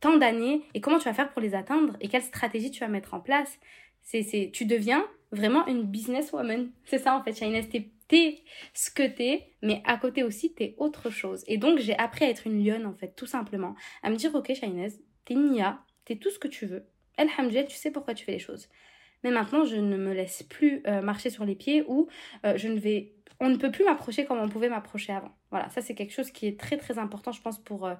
tant 0.00 0.16
d'années, 0.16 0.62
et 0.74 0.80
comment 0.80 0.98
tu 0.98 1.04
vas 1.04 1.14
faire 1.14 1.30
pour 1.30 1.42
les 1.42 1.54
atteindre, 1.54 1.96
et 2.00 2.08
quelle 2.08 2.22
stratégie 2.22 2.70
tu 2.70 2.80
vas 2.80 2.88
mettre 2.88 3.14
en 3.14 3.20
place. 3.20 3.58
C'est, 4.02 4.22
c'est, 4.22 4.50
tu 4.52 4.64
deviens 4.64 5.04
vraiment 5.32 5.66
une 5.66 5.82
businesswoman. 5.82 6.70
C'est 6.84 6.98
ça 6.98 7.16
en 7.16 7.22
fait, 7.22 7.36
Shines, 7.36 7.68
t'es, 7.68 7.90
t'es 8.06 8.42
ce 8.72 8.90
que 8.90 9.06
t'es, 9.06 9.50
mais 9.62 9.82
à 9.84 9.96
côté 9.98 10.22
aussi, 10.22 10.54
t'es 10.54 10.74
autre 10.78 11.10
chose. 11.10 11.44
Et 11.46 11.58
donc, 11.58 11.78
j'ai 11.78 11.96
appris 11.98 12.24
à 12.24 12.30
être 12.30 12.46
une 12.46 12.64
lionne 12.64 12.86
en 12.86 12.94
fait, 12.94 13.14
tout 13.16 13.26
simplement. 13.26 13.74
À 14.02 14.10
me 14.10 14.16
dire, 14.16 14.34
ok, 14.34 14.52
Shines, 14.54 14.90
t'es 15.24 15.34
Nia, 15.34 15.84
t'es 16.04 16.16
tout 16.16 16.30
ce 16.30 16.38
que 16.38 16.48
tu 16.48 16.66
veux 16.66 16.86
Alhamdulillah, 17.18 17.64
tu 17.64 17.76
sais 17.76 17.90
pourquoi 17.90 18.14
tu 18.14 18.24
fais 18.24 18.32
les 18.32 18.38
choses. 18.38 18.68
Mais 19.24 19.30
maintenant, 19.30 19.64
je 19.64 19.76
ne 19.76 19.96
me 19.96 20.12
laisse 20.14 20.42
plus 20.44 20.82
euh, 20.86 21.02
marcher 21.02 21.30
sur 21.30 21.44
les 21.44 21.56
pieds 21.56 21.84
ou 21.86 22.08
euh, 22.46 22.56
je 22.56 22.68
ne 22.68 22.78
vais. 22.78 23.14
On 23.40 23.48
ne 23.48 23.56
peut 23.56 23.70
plus 23.70 23.84
m'approcher 23.84 24.24
comme 24.24 24.38
on 24.38 24.48
pouvait 24.48 24.68
m'approcher 24.68 25.12
avant. 25.12 25.32
Voilà, 25.50 25.68
ça 25.70 25.82
c'est 25.82 25.94
quelque 25.94 26.12
chose 26.12 26.30
qui 26.30 26.46
est 26.46 26.58
très 26.58 26.76
très 26.76 26.98
important, 26.98 27.32
je 27.32 27.40
pense, 27.42 27.58
pour, 27.58 27.86
euh, 27.86 27.94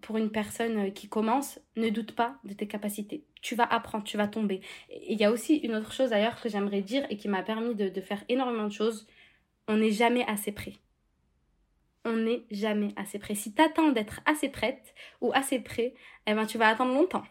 pour 0.00 0.16
une 0.16 0.30
personne 0.30 0.92
qui 0.92 1.08
commence. 1.08 1.60
Ne 1.76 1.90
doute 1.90 2.12
pas 2.12 2.38
de 2.44 2.52
tes 2.54 2.66
capacités. 2.66 3.24
Tu 3.42 3.54
vas 3.54 3.64
apprendre, 3.64 4.04
tu 4.04 4.16
vas 4.16 4.28
tomber. 4.28 4.60
Il 5.08 5.20
y 5.20 5.24
a 5.24 5.30
aussi 5.32 5.56
une 5.56 5.74
autre 5.74 5.92
chose 5.92 6.10
d'ailleurs 6.10 6.40
que 6.40 6.48
j'aimerais 6.48 6.82
dire 6.82 7.04
et 7.10 7.16
qui 7.16 7.28
m'a 7.28 7.42
permis 7.42 7.74
de, 7.74 7.88
de 7.88 8.00
faire 8.00 8.24
énormément 8.28 8.66
de 8.66 8.72
choses. 8.72 9.06
On 9.68 9.76
n'est 9.76 9.92
jamais 9.92 10.24
assez 10.26 10.52
prêt 10.52 10.74
on 12.04 12.16
n'est 12.16 12.44
jamais 12.50 12.92
assez 12.96 13.18
prêt. 13.18 13.34
Si 13.34 13.54
tu 13.54 13.62
attends 13.62 13.92
d'être 13.92 14.20
assez 14.26 14.48
prête 14.48 14.94
ou 15.20 15.32
assez 15.34 15.60
prêt, 15.60 15.94
eh 16.26 16.34
ben, 16.34 16.46
tu 16.46 16.58
vas 16.58 16.68
attendre 16.68 16.94
longtemps. 16.94 17.24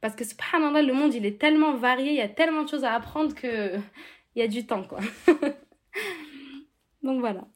Parce 0.00 0.16
que 0.16 0.24
subhanallah, 0.24 0.82
le 0.82 0.94
monde 0.94 1.14
il 1.14 1.26
est 1.26 1.40
tellement 1.40 1.74
varié, 1.76 2.10
il 2.10 2.16
y 2.16 2.22
a 2.22 2.28
tellement 2.28 2.62
de 2.64 2.68
choses 2.68 2.84
à 2.84 2.94
apprendre 2.94 3.34
que 3.34 3.76
il 4.34 4.38
y 4.38 4.42
a 4.42 4.48
du 4.48 4.66
temps 4.66 4.84
quoi. 4.84 5.00
Donc 7.02 7.20
voilà. 7.20 7.46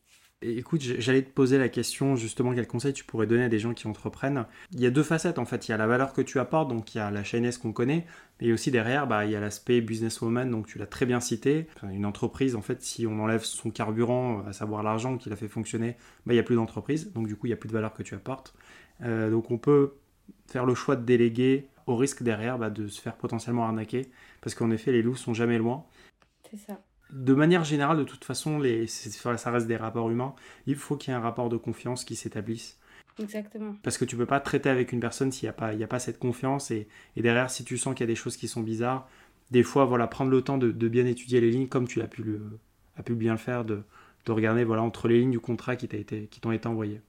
Écoute, 0.47 0.83
j'allais 0.83 1.23
te 1.23 1.31
poser 1.31 1.57
la 1.57 1.71
question 1.71 2.17
justement 2.17 2.55
quel 2.55 2.67
conseil 2.67 2.93
tu 2.93 3.05
pourrais 3.05 3.27
donner 3.27 3.45
à 3.45 3.49
des 3.49 3.59
gens 3.59 3.73
qui 3.73 3.87
entreprennent. 3.87 4.45
Il 4.73 4.81
y 4.81 4.85
a 4.85 4.91
deux 4.91 5.03
facettes 5.03 5.39
en 5.39 5.47
fait. 5.47 5.69
Il 5.69 5.71
y 5.71 5.75
a 5.75 5.79
la 5.79 5.87
valeur 5.87 6.13
que 6.13 6.21
tu 6.21 6.39
apportes, 6.39 6.69
donc 6.69 6.95
il 6.95 6.99
y 6.99 7.01
a 7.01 7.11
la 7.11 7.25
chaînesse 7.25 7.57
qu'on 7.57 7.73
connaît, 7.73 8.05
mais 8.41 8.53
aussi 8.53 8.71
derrière, 8.71 9.07
bah, 9.07 9.25
il 9.25 9.31
y 9.31 9.37
a 9.37 9.41
l'aspect 9.41 9.81
businesswoman, 9.81 10.51
donc 10.51 10.67
tu 10.67 10.79
l'as 10.79 10.87
très 10.87 11.07
bien 11.07 11.21
cité. 11.21 11.67
une 11.83 12.05
entreprise, 12.05 12.57
en 12.57 12.63
fait, 12.63 12.83
si 12.83 13.07
on 13.07 13.21
enlève 13.21 13.43
son 13.43 13.71
carburant, 13.71 14.45
à 14.47 14.53
savoir 14.53 14.83
l'argent 14.83 15.17
qui 15.17 15.31
l'a 15.31 15.37
fait 15.37 15.49
fonctionner, 15.49 15.97
bah, 16.27 16.35
il 16.35 16.37
n'y 16.37 16.41
a 16.41 16.43
plus 16.43 16.57
d'entreprise, 16.57 17.11
donc 17.13 17.27
du 17.27 17.37
coup 17.37 17.47
il 17.47 17.51
n'y 17.51 17.55
a 17.55 17.59
plus 17.59 17.69
de 17.69 17.75
valeur 17.75 17.95
que 17.95 18.03
tu 18.03 18.15
apportes. 18.15 18.55
Euh, 19.03 19.31
donc 19.31 19.51
on 19.51 19.57
peut 19.57 19.95
faire 20.47 20.67
le 20.67 20.75
choix 20.75 20.97
de 20.97 21.05
déléguer 21.05 21.69
au 21.87 21.97
risque 21.97 22.23
derrière 22.23 22.59
bah, 22.59 22.71
de 22.71 22.89
se 22.89 23.01
faire 23.01 23.17
potentiellement 23.17 23.65
arnaquer, 23.65 24.11
parce 24.41 24.55
qu'en 24.55 24.71
effet, 24.71 24.93
les 24.93 25.03
loups 25.03 25.17
sont 25.17 25.35
jamais 25.35 25.59
loin. 25.59 25.85
C'est 26.51 26.57
ça. 26.57 26.81
De 27.11 27.35
manière 27.35 27.65
générale, 27.65 27.99
de 27.99 28.05
toute 28.05 28.25
façon, 28.25 28.59
les, 28.59 28.87
ça 28.87 29.51
reste 29.51 29.67
des 29.67 29.77
rapports 29.77 30.11
humains. 30.11 30.35
Il 30.67 30.77
faut 30.77 30.97
qu'il 30.97 31.13
y 31.13 31.15
ait 31.15 31.19
un 31.19 31.23
rapport 31.23 31.49
de 31.49 31.57
confiance 31.57 32.05
qui 32.05 32.17
s'établisse. 32.17 32.79
Exactement. 33.21 33.77
Parce 33.83 33.99
que 33.99 34.05
tu 34.05 34.17
peux 34.17 34.27
pas 34.27 34.41
traiter 34.41 34.69
avec 34.69 34.93
une 34.93 35.01
personne 35.01 35.31
s'il 35.31 35.47
n'y 35.47 35.51
a, 35.51 35.53
pas, 35.53 35.69
a 35.69 35.87
pas 35.87 35.99
cette 35.99 36.19
confiance. 36.19 36.71
Et, 36.71 36.89
derrière, 37.17 37.51
si 37.51 37.65
tu 37.65 37.79
sens 37.79 37.95
qu'il 37.95 38.03
y 38.03 38.09
a 38.09 38.13
des 38.13 38.17
choses 38.17 38.37
qui 38.37 38.49
sont 38.49 38.63
bizarres, 38.63 39.09
des 39.51 39.63
fois, 39.63 39.85
voilà, 39.85 40.07
prendre 40.07 40.31
le 40.31 40.43
temps 40.43 40.59
de, 40.59 40.71
bien 40.89 41.07
étudier 41.07 41.41
les 41.41 41.51
lignes, 41.51 41.69
comme 41.69 41.87
tu 41.87 42.01
as 42.01 42.09
pu, 42.09 42.23
le, 42.23 42.59
pu 43.05 43.15
bien 43.15 43.33
le 43.33 43.39
faire, 43.39 43.65
de, 43.65 43.85
de 44.25 44.33
regarder 44.33 44.65
voilà, 44.65 44.83
entre 44.83 45.07
les 45.07 45.21
lignes 45.21 45.31
du 45.31 45.41
contrat 45.41 45.77
qui 45.77 45.87
t'ont 45.87 45.99
été, 45.99 46.27
qui 46.27 46.41
été 46.53 46.67
envoyées. 46.67 47.01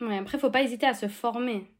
Ouais, 0.00 0.18
après, 0.18 0.38
faut 0.38 0.50
pas 0.50 0.62
hésiter 0.62 0.86
à 0.86 0.94
se 0.94 1.08
former. 1.08 1.70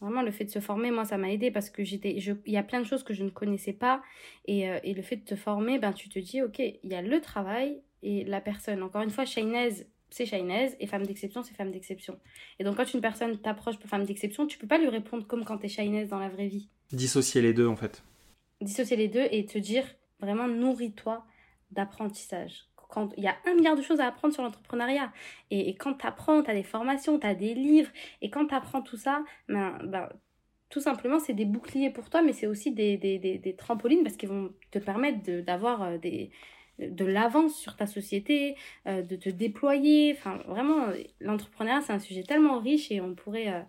Vraiment, 0.00 0.22
le 0.22 0.30
fait 0.30 0.44
de 0.44 0.50
se 0.50 0.58
former, 0.58 0.90
moi, 0.90 1.04
ça 1.04 1.16
m'a 1.16 1.30
aidé 1.32 1.50
parce 1.50 1.70
que 1.70 1.84
j'étais, 1.84 2.14
il 2.14 2.52
y 2.52 2.56
a 2.56 2.62
plein 2.62 2.80
de 2.80 2.86
choses 2.86 3.02
que 3.02 3.14
je 3.14 3.24
ne 3.24 3.30
connaissais 3.30 3.72
pas. 3.72 4.02
Et, 4.46 4.68
euh, 4.68 4.78
et, 4.82 4.92
le 4.92 5.02
fait 5.02 5.16
de 5.16 5.24
te 5.24 5.36
former, 5.36 5.78
ben, 5.78 5.92
tu 5.92 6.08
te 6.08 6.18
dis, 6.18 6.42
OK, 6.42 6.58
il 6.58 6.90
y 6.90 6.94
a 6.94 7.02
le 7.02 7.20
travail 7.20 7.80
et 8.02 8.24
la 8.24 8.40
personne. 8.40 8.82
Encore 8.82 9.02
une 9.02 9.10
fois, 9.10 9.24
Shainez, 9.24 9.86
c'est 10.10 10.26
Shainez 10.26 10.76
et 10.78 10.86
femme 10.86 11.06
d'exception, 11.06 11.42
c'est 11.42 11.54
femme 11.54 11.70
d'exception. 11.70 12.18
Et 12.58 12.64
donc, 12.64 12.76
quand 12.76 12.92
une 12.92 13.00
personne 13.00 13.38
t'approche 13.38 13.78
pour 13.78 13.88
femme 13.88 14.04
d'exception, 14.04 14.46
tu 14.46 14.58
peux 14.58 14.66
pas 14.66 14.78
lui 14.78 14.88
répondre 14.88 15.26
comme 15.26 15.44
quand 15.44 15.58
tu 15.58 15.66
es 15.66 15.68
Shainez 15.68 16.06
dans 16.06 16.18
la 16.18 16.28
vraie 16.28 16.48
vie. 16.48 16.68
Dissocier 16.92 17.40
les 17.40 17.54
deux, 17.54 17.66
en 17.66 17.76
fait. 17.76 18.02
Dissocier 18.60 18.96
les 18.96 19.08
deux 19.08 19.26
et 19.30 19.46
te 19.46 19.58
dire, 19.58 19.84
vraiment, 20.20 20.48
nourris-toi 20.48 21.24
d'apprentissage 21.70 22.66
il 23.16 23.24
y 23.24 23.28
a 23.28 23.36
un 23.46 23.54
milliard 23.54 23.76
de 23.76 23.82
choses 23.82 24.00
à 24.00 24.06
apprendre 24.06 24.34
sur 24.34 24.42
l'entrepreneuriat. 24.42 25.12
Et, 25.50 25.74
quand 25.74 25.94
tu 25.94 26.06
apprends, 26.06 26.42
tu 26.42 26.50
as 26.50 26.54
des 26.54 26.62
formations, 26.62 27.18
tu 27.18 27.26
as 27.26 27.34
des 27.34 27.54
livres, 27.54 27.90
et 28.22 28.30
quand 28.30 28.46
tu 28.46 28.54
apprends 28.54 28.82
tout 28.82 28.96
ça, 28.96 29.22
ben, 29.48 29.78
ben, 29.84 30.08
tout 30.70 30.80
simplement, 30.80 31.20
c'est 31.20 31.34
des 31.34 31.44
boucliers 31.44 31.90
pour 31.90 32.10
toi, 32.10 32.22
mais 32.22 32.32
c'est 32.32 32.46
aussi 32.46 32.72
des, 32.72 32.96
des, 32.96 33.18
des, 33.18 33.56
trampolines 33.56 34.02
parce 34.02 34.16
qu'ils 34.16 34.28
vont 34.28 34.52
te 34.70 34.78
permettre 34.78 35.18
d'avoir 35.42 35.82
euh, 35.82 35.98
des 35.98 36.30
de 36.80 37.04
l'avance 37.04 37.54
sur 37.54 37.76
ta 37.76 37.86
société, 37.86 38.56
euh, 38.88 39.02
de 39.02 39.14
te 39.14 39.28
déployer. 39.28 40.12
Enfin, 40.18 40.38
vraiment, 40.48 40.88
l'entrepreneuriat, 41.20 41.82
c'est 41.82 41.92
un 41.92 42.00
sujet 42.00 42.24
tellement 42.24 42.58
riche 42.58 42.90
et 42.90 43.00
on 43.00 43.14
pourrait, 43.14 43.52
euh, 43.52 43.60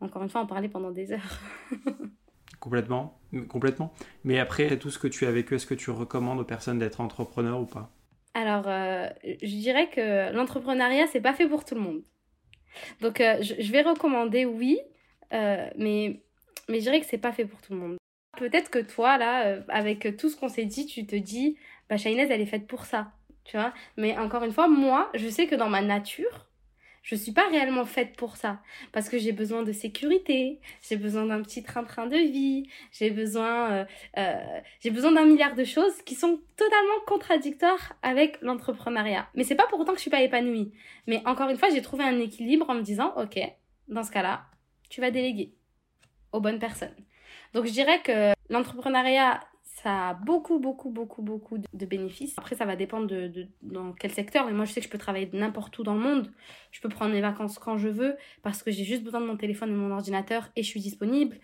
encore 0.00 0.22
une 0.22 0.28
fois, 0.28 0.40
en 0.40 0.46
parler 0.46 0.68
pendant 0.68 0.90
des 0.90 1.12
heures. 1.12 1.40
complètement, 2.60 3.20
complètement. 3.48 3.92
Mais 4.24 4.38
après, 4.40 4.76
tout 4.78 4.90
ce 4.90 4.98
que 4.98 5.06
tu 5.06 5.26
as 5.26 5.30
vécu, 5.30 5.54
est-ce 5.54 5.66
que 5.66 5.74
tu 5.74 5.90
recommandes 5.90 6.40
aux 6.40 6.44
personnes 6.44 6.78
d'être 6.78 7.00
entrepreneurs 7.00 7.60
ou 7.60 7.66
pas? 7.66 7.92
Alors, 8.34 8.64
euh, 8.66 9.08
je 9.24 9.56
dirais 9.56 9.88
que 9.88 10.32
l'entrepreneuriat, 10.32 11.06
c'est 11.08 11.20
pas 11.20 11.34
fait 11.34 11.48
pour 11.48 11.64
tout 11.64 11.74
le 11.74 11.80
monde. 11.80 12.02
Donc, 13.00 13.20
euh, 13.20 13.42
je, 13.42 13.72
vais 13.72 13.82
recommander 13.82 14.44
oui, 14.44 14.78
euh, 15.32 15.68
mais, 15.76 16.22
mais 16.68 16.76
je 16.78 16.82
dirais 16.84 17.00
que 17.00 17.06
c'est 17.06 17.18
pas 17.18 17.32
fait 17.32 17.44
pour 17.44 17.60
tout 17.60 17.72
le 17.72 17.78
monde. 17.78 17.96
Peut-être 18.38 18.70
que 18.70 18.78
toi, 18.78 19.18
là, 19.18 19.58
avec 19.68 20.16
tout 20.16 20.28
ce 20.28 20.36
qu'on 20.36 20.48
s'est 20.48 20.64
dit, 20.64 20.86
tu 20.86 21.04
te 21.06 21.16
dis, 21.16 21.58
bah, 21.88 21.96
Shainez, 21.96 22.28
elle 22.30 22.40
est 22.40 22.46
faite 22.46 22.68
pour 22.68 22.84
ça. 22.84 23.12
Tu 23.44 23.56
vois 23.56 23.74
Mais 23.96 24.16
encore 24.16 24.44
une 24.44 24.52
fois, 24.52 24.68
moi, 24.68 25.10
je 25.14 25.28
sais 25.28 25.48
que 25.48 25.56
dans 25.56 25.68
ma 25.68 25.82
nature, 25.82 26.49
je 27.02 27.14
suis 27.14 27.32
pas 27.32 27.48
réellement 27.48 27.84
faite 27.84 28.16
pour 28.16 28.36
ça 28.36 28.60
parce 28.92 29.08
que 29.08 29.18
j'ai 29.18 29.32
besoin 29.32 29.62
de 29.62 29.72
sécurité, 29.72 30.60
j'ai 30.86 30.96
besoin 30.96 31.26
d'un 31.26 31.42
petit 31.42 31.62
train-train 31.62 32.06
de 32.06 32.16
vie, 32.16 32.68
j'ai 32.92 33.10
besoin 33.10 33.72
euh, 33.72 33.84
euh, 34.18 34.60
j'ai 34.80 34.90
besoin 34.90 35.12
d'un 35.12 35.24
milliard 35.24 35.54
de 35.54 35.64
choses 35.64 36.02
qui 36.02 36.14
sont 36.14 36.40
totalement 36.56 37.00
contradictoires 37.06 37.94
avec 38.02 38.40
l'entrepreneuriat. 38.42 39.28
Mais 39.34 39.44
c'est 39.44 39.54
pas 39.54 39.66
pour 39.68 39.80
autant 39.80 39.92
que 39.92 39.98
je 39.98 40.02
suis 40.02 40.10
pas 40.10 40.22
épanouie. 40.22 40.72
Mais 41.06 41.22
encore 41.26 41.48
une 41.48 41.56
fois, 41.56 41.70
j'ai 41.70 41.82
trouvé 41.82 42.04
un 42.04 42.18
équilibre 42.20 42.68
en 42.68 42.74
me 42.74 42.82
disant 42.82 43.14
OK, 43.16 43.38
dans 43.88 44.02
ce 44.02 44.10
cas-là, 44.10 44.46
tu 44.88 45.00
vas 45.00 45.10
déléguer 45.10 45.54
aux 46.32 46.40
bonnes 46.40 46.58
personnes. 46.58 46.94
Donc 47.54 47.66
je 47.66 47.72
dirais 47.72 48.00
que 48.02 48.32
l'entrepreneuriat 48.50 49.40
ça 49.82 50.10
a 50.10 50.14
beaucoup, 50.14 50.58
beaucoup, 50.58 50.90
beaucoup, 50.90 51.22
beaucoup 51.22 51.56
de 51.58 51.86
bénéfices. 51.86 52.34
Après, 52.36 52.54
ça 52.54 52.66
va 52.66 52.76
dépendre 52.76 53.06
de, 53.06 53.46
dans 53.62 53.92
quel 53.92 54.10
secteur. 54.10 54.44
Mais 54.44 54.52
moi, 54.52 54.66
je 54.66 54.72
sais 54.72 54.80
que 54.80 54.86
je 54.86 54.90
peux 54.90 54.98
travailler 54.98 55.30
n'importe 55.32 55.78
où 55.78 55.82
dans 55.82 55.94
le 55.94 56.00
monde. 56.00 56.30
Je 56.70 56.80
peux 56.80 56.90
prendre 56.90 57.12
mes 57.12 57.22
vacances 57.22 57.58
quand 57.58 57.78
je 57.78 57.88
veux 57.88 58.16
parce 58.42 58.62
que 58.62 58.70
j'ai 58.70 58.84
juste 58.84 59.02
besoin 59.02 59.20
de 59.20 59.26
mon 59.26 59.38
téléphone 59.38 59.70
et 59.70 59.72
de 59.72 59.78
mon 59.78 59.90
ordinateur 59.90 60.50
et 60.54 60.62
je 60.62 60.68
suis 60.68 60.80
disponible. 60.80 61.38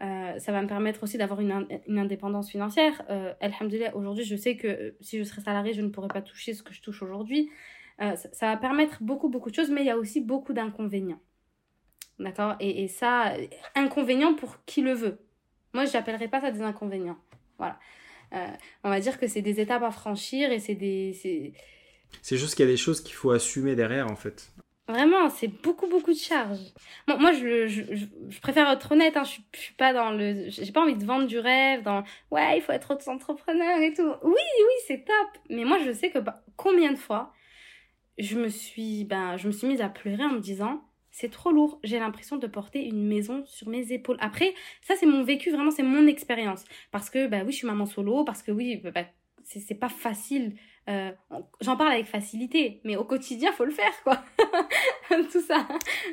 Euh, 0.00 0.38
ça 0.38 0.52
va 0.52 0.62
me 0.62 0.68
permettre 0.68 1.02
aussi 1.02 1.18
d'avoir 1.18 1.40
une, 1.40 1.66
indépendance 1.98 2.50
financière. 2.50 3.02
Euh, 3.10 3.34
Alhamdulillah, 3.40 3.94
aujourd'hui, 3.94 4.24
je 4.24 4.36
sais 4.36 4.56
que 4.56 4.68
euh, 4.68 4.96
si 5.00 5.18
je 5.18 5.24
serais 5.24 5.42
salarié, 5.42 5.74
je 5.74 5.82
ne 5.82 5.88
pourrais 5.88 6.08
pas 6.08 6.22
toucher 6.22 6.54
ce 6.54 6.62
que 6.62 6.72
je 6.72 6.80
touche 6.80 7.02
aujourd'hui. 7.02 7.50
Euh, 8.00 8.16
ça, 8.16 8.46
va 8.46 8.56
permettre 8.56 9.02
beaucoup, 9.02 9.28
beaucoup 9.28 9.50
de 9.50 9.54
choses, 9.54 9.70
mais 9.70 9.82
il 9.82 9.86
y 9.86 9.90
a 9.90 9.98
aussi 9.98 10.22
beaucoup 10.22 10.54
d'inconvénients. 10.54 11.20
D'accord? 12.18 12.56
Et, 12.58 12.84
et 12.84 12.88
ça, 12.88 13.34
inconvénients 13.74 14.34
pour 14.34 14.64
qui 14.64 14.80
le 14.80 14.94
veut. 14.94 15.18
Moi, 15.74 15.84
je 15.84 15.92
n'appellerais 15.92 16.28
pas 16.28 16.40
ça 16.40 16.50
des 16.50 16.62
inconvénients. 16.62 17.18
Voilà. 17.62 17.78
Euh, 18.34 18.56
on 18.82 18.90
va 18.90 18.98
dire 18.98 19.20
que 19.20 19.28
c'est 19.28 19.42
des 19.42 19.60
étapes 19.60 19.82
à 19.82 19.90
franchir 19.92 20.50
et 20.50 20.58
c'est 20.58 20.74
des. 20.74 21.54
C'est 22.22 22.36
juste 22.36 22.56
qu'il 22.56 22.64
y 22.64 22.68
a 22.68 22.70
des 22.70 22.76
choses 22.76 23.00
qu'il 23.00 23.14
faut 23.14 23.30
assumer 23.30 23.76
derrière, 23.76 24.10
en 24.10 24.16
fait. 24.16 24.50
Vraiment, 24.88 25.30
c'est 25.30 25.46
beaucoup, 25.46 25.86
beaucoup 25.86 26.12
de 26.12 26.18
charges. 26.18 26.72
moi, 27.06 27.32
je, 27.32 27.68
je, 27.68 27.82
je, 28.28 28.40
préfère 28.40 28.68
être 28.68 28.90
honnête. 28.90 29.16
Hein, 29.16 29.22
je, 29.22 29.30
suis, 29.30 29.44
suis 29.54 29.74
pas 29.74 29.92
dans 29.92 30.10
le. 30.10 30.48
J'ai 30.48 30.72
pas 30.72 30.82
envie 30.82 30.96
de 30.96 31.04
vendre 31.04 31.26
du 31.26 31.38
rêve, 31.38 31.82
dans. 31.82 32.02
Ouais, 32.32 32.58
il 32.58 32.62
faut 32.62 32.72
être 32.72 32.90
entrepreneur 32.90 33.78
et 33.80 33.92
tout. 33.92 34.12
Oui, 34.22 34.32
oui, 34.34 34.74
c'est 34.88 35.04
top. 35.04 35.42
Mais 35.48 35.64
moi, 35.64 35.78
je 35.86 35.92
sais 35.92 36.10
que 36.10 36.18
bah, 36.18 36.42
combien 36.56 36.90
de 36.90 36.98
fois 36.98 37.32
je 38.18 38.38
me 38.38 38.48
suis, 38.48 39.04
ben, 39.04 39.36
je 39.36 39.46
me 39.46 39.52
suis 39.52 39.68
mise 39.68 39.80
à 39.80 39.88
pleurer 39.88 40.24
en 40.24 40.30
me 40.30 40.40
disant 40.40 40.82
c'est 41.12 41.30
trop 41.30 41.52
lourd. 41.52 41.78
J'ai 41.84 41.98
l'impression 41.98 42.36
de 42.36 42.46
porter 42.46 42.84
une 42.84 43.06
maison 43.06 43.44
sur 43.46 43.68
mes 43.68 43.92
épaules. 43.92 44.16
Après, 44.20 44.54
ça, 44.80 44.94
c'est 44.98 45.06
mon 45.06 45.22
vécu, 45.22 45.50
vraiment, 45.50 45.70
c'est 45.70 45.82
mon 45.82 46.06
expérience. 46.06 46.64
Parce 46.90 47.10
que, 47.10 47.26
bah 47.28 47.42
oui, 47.44 47.52
je 47.52 47.58
suis 47.58 47.66
maman 47.66 47.86
solo, 47.86 48.24
parce 48.24 48.42
que 48.42 48.50
oui, 48.50 48.76
bah, 48.76 49.04
c'est 49.44 49.74
pas 49.74 49.90
facile. 49.90 50.56
Euh, 50.88 51.12
j'en 51.60 51.76
parle 51.76 51.92
avec 51.92 52.06
facilité, 52.06 52.80
mais 52.84 52.96
au 52.96 53.04
quotidien, 53.04 53.52
faut 53.52 53.66
le 53.66 53.70
faire, 53.70 53.92
quoi. 54.02 54.24
Tout 55.30 55.42
ça. 55.42 55.68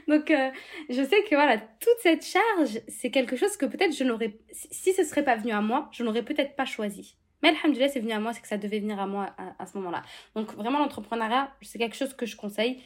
Donc, 0.08 0.30
euh, 0.30 0.52
je 0.90 1.02
sais 1.02 1.24
que 1.24 1.34
voilà, 1.34 1.58
toute 1.58 1.98
cette 2.02 2.26
charge, 2.26 2.80
c'est 2.88 3.10
quelque 3.10 3.36
chose 3.36 3.56
que 3.58 3.66
peut-être 3.66 3.96
je 3.96 4.04
n'aurais, 4.04 4.38
si 4.52 4.94
ce 4.94 5.04
serait 5.04 5.24
pas 5.24 5.38
venu 5.38 5.54
à 5.54 5.62
moi, 5.62 5.90
je 5.92 6.04
n'aurais 6.04 6.24
peut-être 6.24 6.56
pas 6.56 6.66
choisi. 6.66 7.16
Mais 7.42 7.50
alhamdoulilah, 7.50 7.88
c'est 7.88 8.02
venu 8.02 8.12
à 8.12 8.20
moi, 8.20 8.34
c'est 8.34 8.42
que 8.42 8.48
ça 8.50 8.58
devait 8.58 8.80
venir 8.80 9.00
à 9.00 9.08
moi 9.08 9.34
à, 9.38 9.64
à 9.64 9.66
ce 9.66 9.78
moment-là. 9.78 10.04
Donc, 10.36 10.54
vraiment, 10.56 10.80
l'entrepreneuriat, 10.80 11.56
c'est 11.62 11.80
quelque 11.80 11.96
chose 11.96 12.14
que 12.14 12.26
je 12.26 12.36
conseille. 12.36 12.84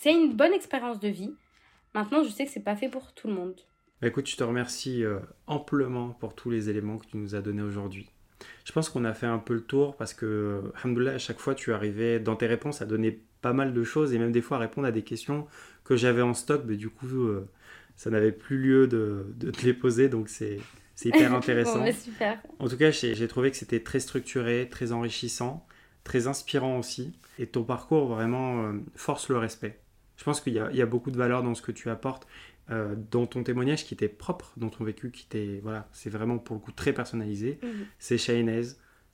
C'est 0.00 0.12
une 0.12 0.34
bonne 0.34 0.52
expérience 0.52 1.00
de 1.00 1.08
vie. 1.08 1.34
Maintenant, 1.94 2.22
je 2.22 2.28
sais 2.28 2.44
que 2.44 2.50
c'est 2.52 2.62
pas 2.62 2.76
fait 2.76 2.88
pour 2.88 3.12
tout 3.14 3.26
le 3.26 3.34
monde. 3.34 3.56
Bah, 4.00 4.06
écoute, 4.06 4.28
je 4.28 4.36
te 4.36 4.44
remercie 4.44 5.02
euh, 5.02 5.18
amplement 5.48 6.10
pour 6.10 6.34
tous 6.34 6.50
les 6.50 6.70
éléments 6.70 6.98
que 6.98 7.06
tu 7.06 7.16
nous 7.16 7.34
as 7.34 7.40
donnés 7.40 7.62
aujourd'hui. 7.62 8.08
Je 8.64 8.70
pense 8.70 8.88
qu'on 8.88 9.04
a 9.04 9.12
fait 9.12 9.26
un 9.26 9.38
peu 9.38 9.54
le 9.54 9.62
tour 9.62 9.96
parce 9.96 10.14
que, 10.14 10.70
alhamdoulilah, 10.76 11.14
à 11.14 11.18
chaque 11.18 11.40
fois, 11.40 11.56
tu 11.56 11.72
arrivais 11.72 12.20
dans 12.20 12.36
tes 12.36 12.46
réponses 12.46 12.80
à 12.80 12.86
donner 12.86 13.20
pas 13.40 13.52
mal 13.52 13.74
de 13.74 13.82
choses 13.82 14.14
et 14.14 14.18
même 14.18 14.30
des 14.30 14.40
fois 14.40 14.58
à 14.58 14.60
répondre 14.60 14.86
à 14.86 14.92
des 14.92 15.02
questions 15.02 15.48
que 15.82 15.96
j'avais 15.96 16.22
en 16.22 16.34
stock, 16.34 16.62
mais 16.66 16.76
du 16.76 16.90
coup, 16.90 17.24
euh, 17.24 17.48
ça 17.96 18.10
n'avait 18.10 18.30
plus 18.30 18.58
lieu 18.58 18.86
de, 18.86 19.26
de, 19.36 19.50
te 19.50 19.66
les 19.66 19.74
poser, 19.74 20.08
donc 20.08 20.28
c'est 20.28 20.60
hyper 21.04 21.34
intéressant. 21.34 21.82
bon, 21.82 21.92
super. 21.92 22.40
En 22.60 22.68
tout 22.68 22.76
cas, 22.76 22.92
j'ai 22.92 23.26
trouvé 23.26 23.50
que 23.50 23.56
c'était 23.56 23.80
très 23.80 23.98
structuré, 23.98 24.68
très 24.70 24.92
enrichissant, 24.92 25.66
très 26.04 26.28
inspirant 26.28 26.78
aussi, 26.78 27.18
et 27.40 27.46
ton 27.46 27.64
parcours 27.64 28.06
vraiment 28.06 28.62
euh, 28.64 28.72
force 28.94 29.28
le 29.28 29.38
respect. 29.38 29.80
Je 30.18 30.24
pense 30.24 30.40
qu'il 30.40 30.52
y, 30.52 30.82
a 30.82 30.86
beaucoup 30.86 31.12
de 31.12 31.16
valeur 31.16 31.44
dans 31.44 31.54
ce 31.54 31.62
que 31.62 31.70
tu 31.70 31.88
apportes, 31.88 32.26
euh, 32.70 32.96
dans 33.10 33.26
ton 33.26 33.44
témoignage 33.44 33.84
qui 33.84 33.94
était 33.94 34.08
propre, 34.08 34.52
dans 34.56 34.68
ton 34.68 34.82
vécu 34.82 35.12
qui 35.12 35.24
était, 35.24 35.60
voilà, 35.62 35.88
c'est 35.92 36.10
vraiment 36.10 36.38
pour 36.38 36.56
le 36.56 36.60
coup 36.60 36.72
très 36.72 36.92
personnalisé. 36.92 37.60
Mhm. 37.62 37.86
C'est 38.00 38.18
Shainez 38.18 38.62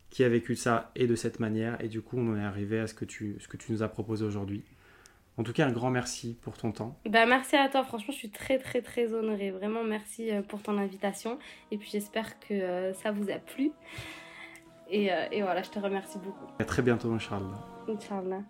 qui 0.09 0.25
a 0.25 0.29
vécu 0.31 0.57
ça 0.57 0.93
et 0.97 1.07
de 1.07 1.15
cette 1.15 1.41
manière, 1.41 1.79
et 1.83 1.89
du 1.89 2.01
coup 2.01 2.17
on 2.19 2.33
en 2.33 2.37
est 2.39 2.45
arrivé 2.45 2.81
à 2.81 2.87
ce 2.87 2.95
que 2.95 3.05
tu, 3.05 3.37
ce 3.39 3.49
que 3.49 3.59
tu 3.59 3.71
nous 3.71 3.83
as 3.83 3.89
proposé 3.89 4.25
aujourd'hui. 4.25 4.65
En 5.37 5.43
tout 5.43 5.53
cas, 5.53 5.67
un 5.67 5.73
grand 5.73 5.91
merci 5.91 6.39
pour 6.41 6.57
ton 6.57 6.73
temps. 6.73 6.97
Bah, 7.07 7.27
merci 7.27 7.57
à 7.57 7.69
toi. 7.69 7.83
Franchement, 7.83 8.13
je 8.13 8.19
suis 8.19 8.31
très, 8.31 8.57
très, 8.59 8.83
très 8.83 9.13
honorée. 9.13 9.51
Vraiment, 9.51 9.83
merci 9.83 10.31
euh, 10.31 10.43
pour 10.43 10.63
ton 10.63 10.79
invitation. 10.79 11.41
Et 11.73 11.77
puis, 11.77 11.89
j'espère 11.91 12.39
que 12.39 12.55
euh, 12.55 12.95
ça 12.95 13.11
vous 13.11 13.29
a 13.31 13.41
plu. 13.41 13.73
Et, 14.89 15.11
et, 15.33 15.43
voilà, 15.43 15.63
je 15.63 15.71
te 15.71 15.81
remercie 15.81 16.19
beaucoup. 16.19 16.47
À 16.61 16.65
très 16.65 16.83
bientôt, 16.83 17.11
Inch'Allah. 17.11 17.67
Inch'Allah. 17.89 18.43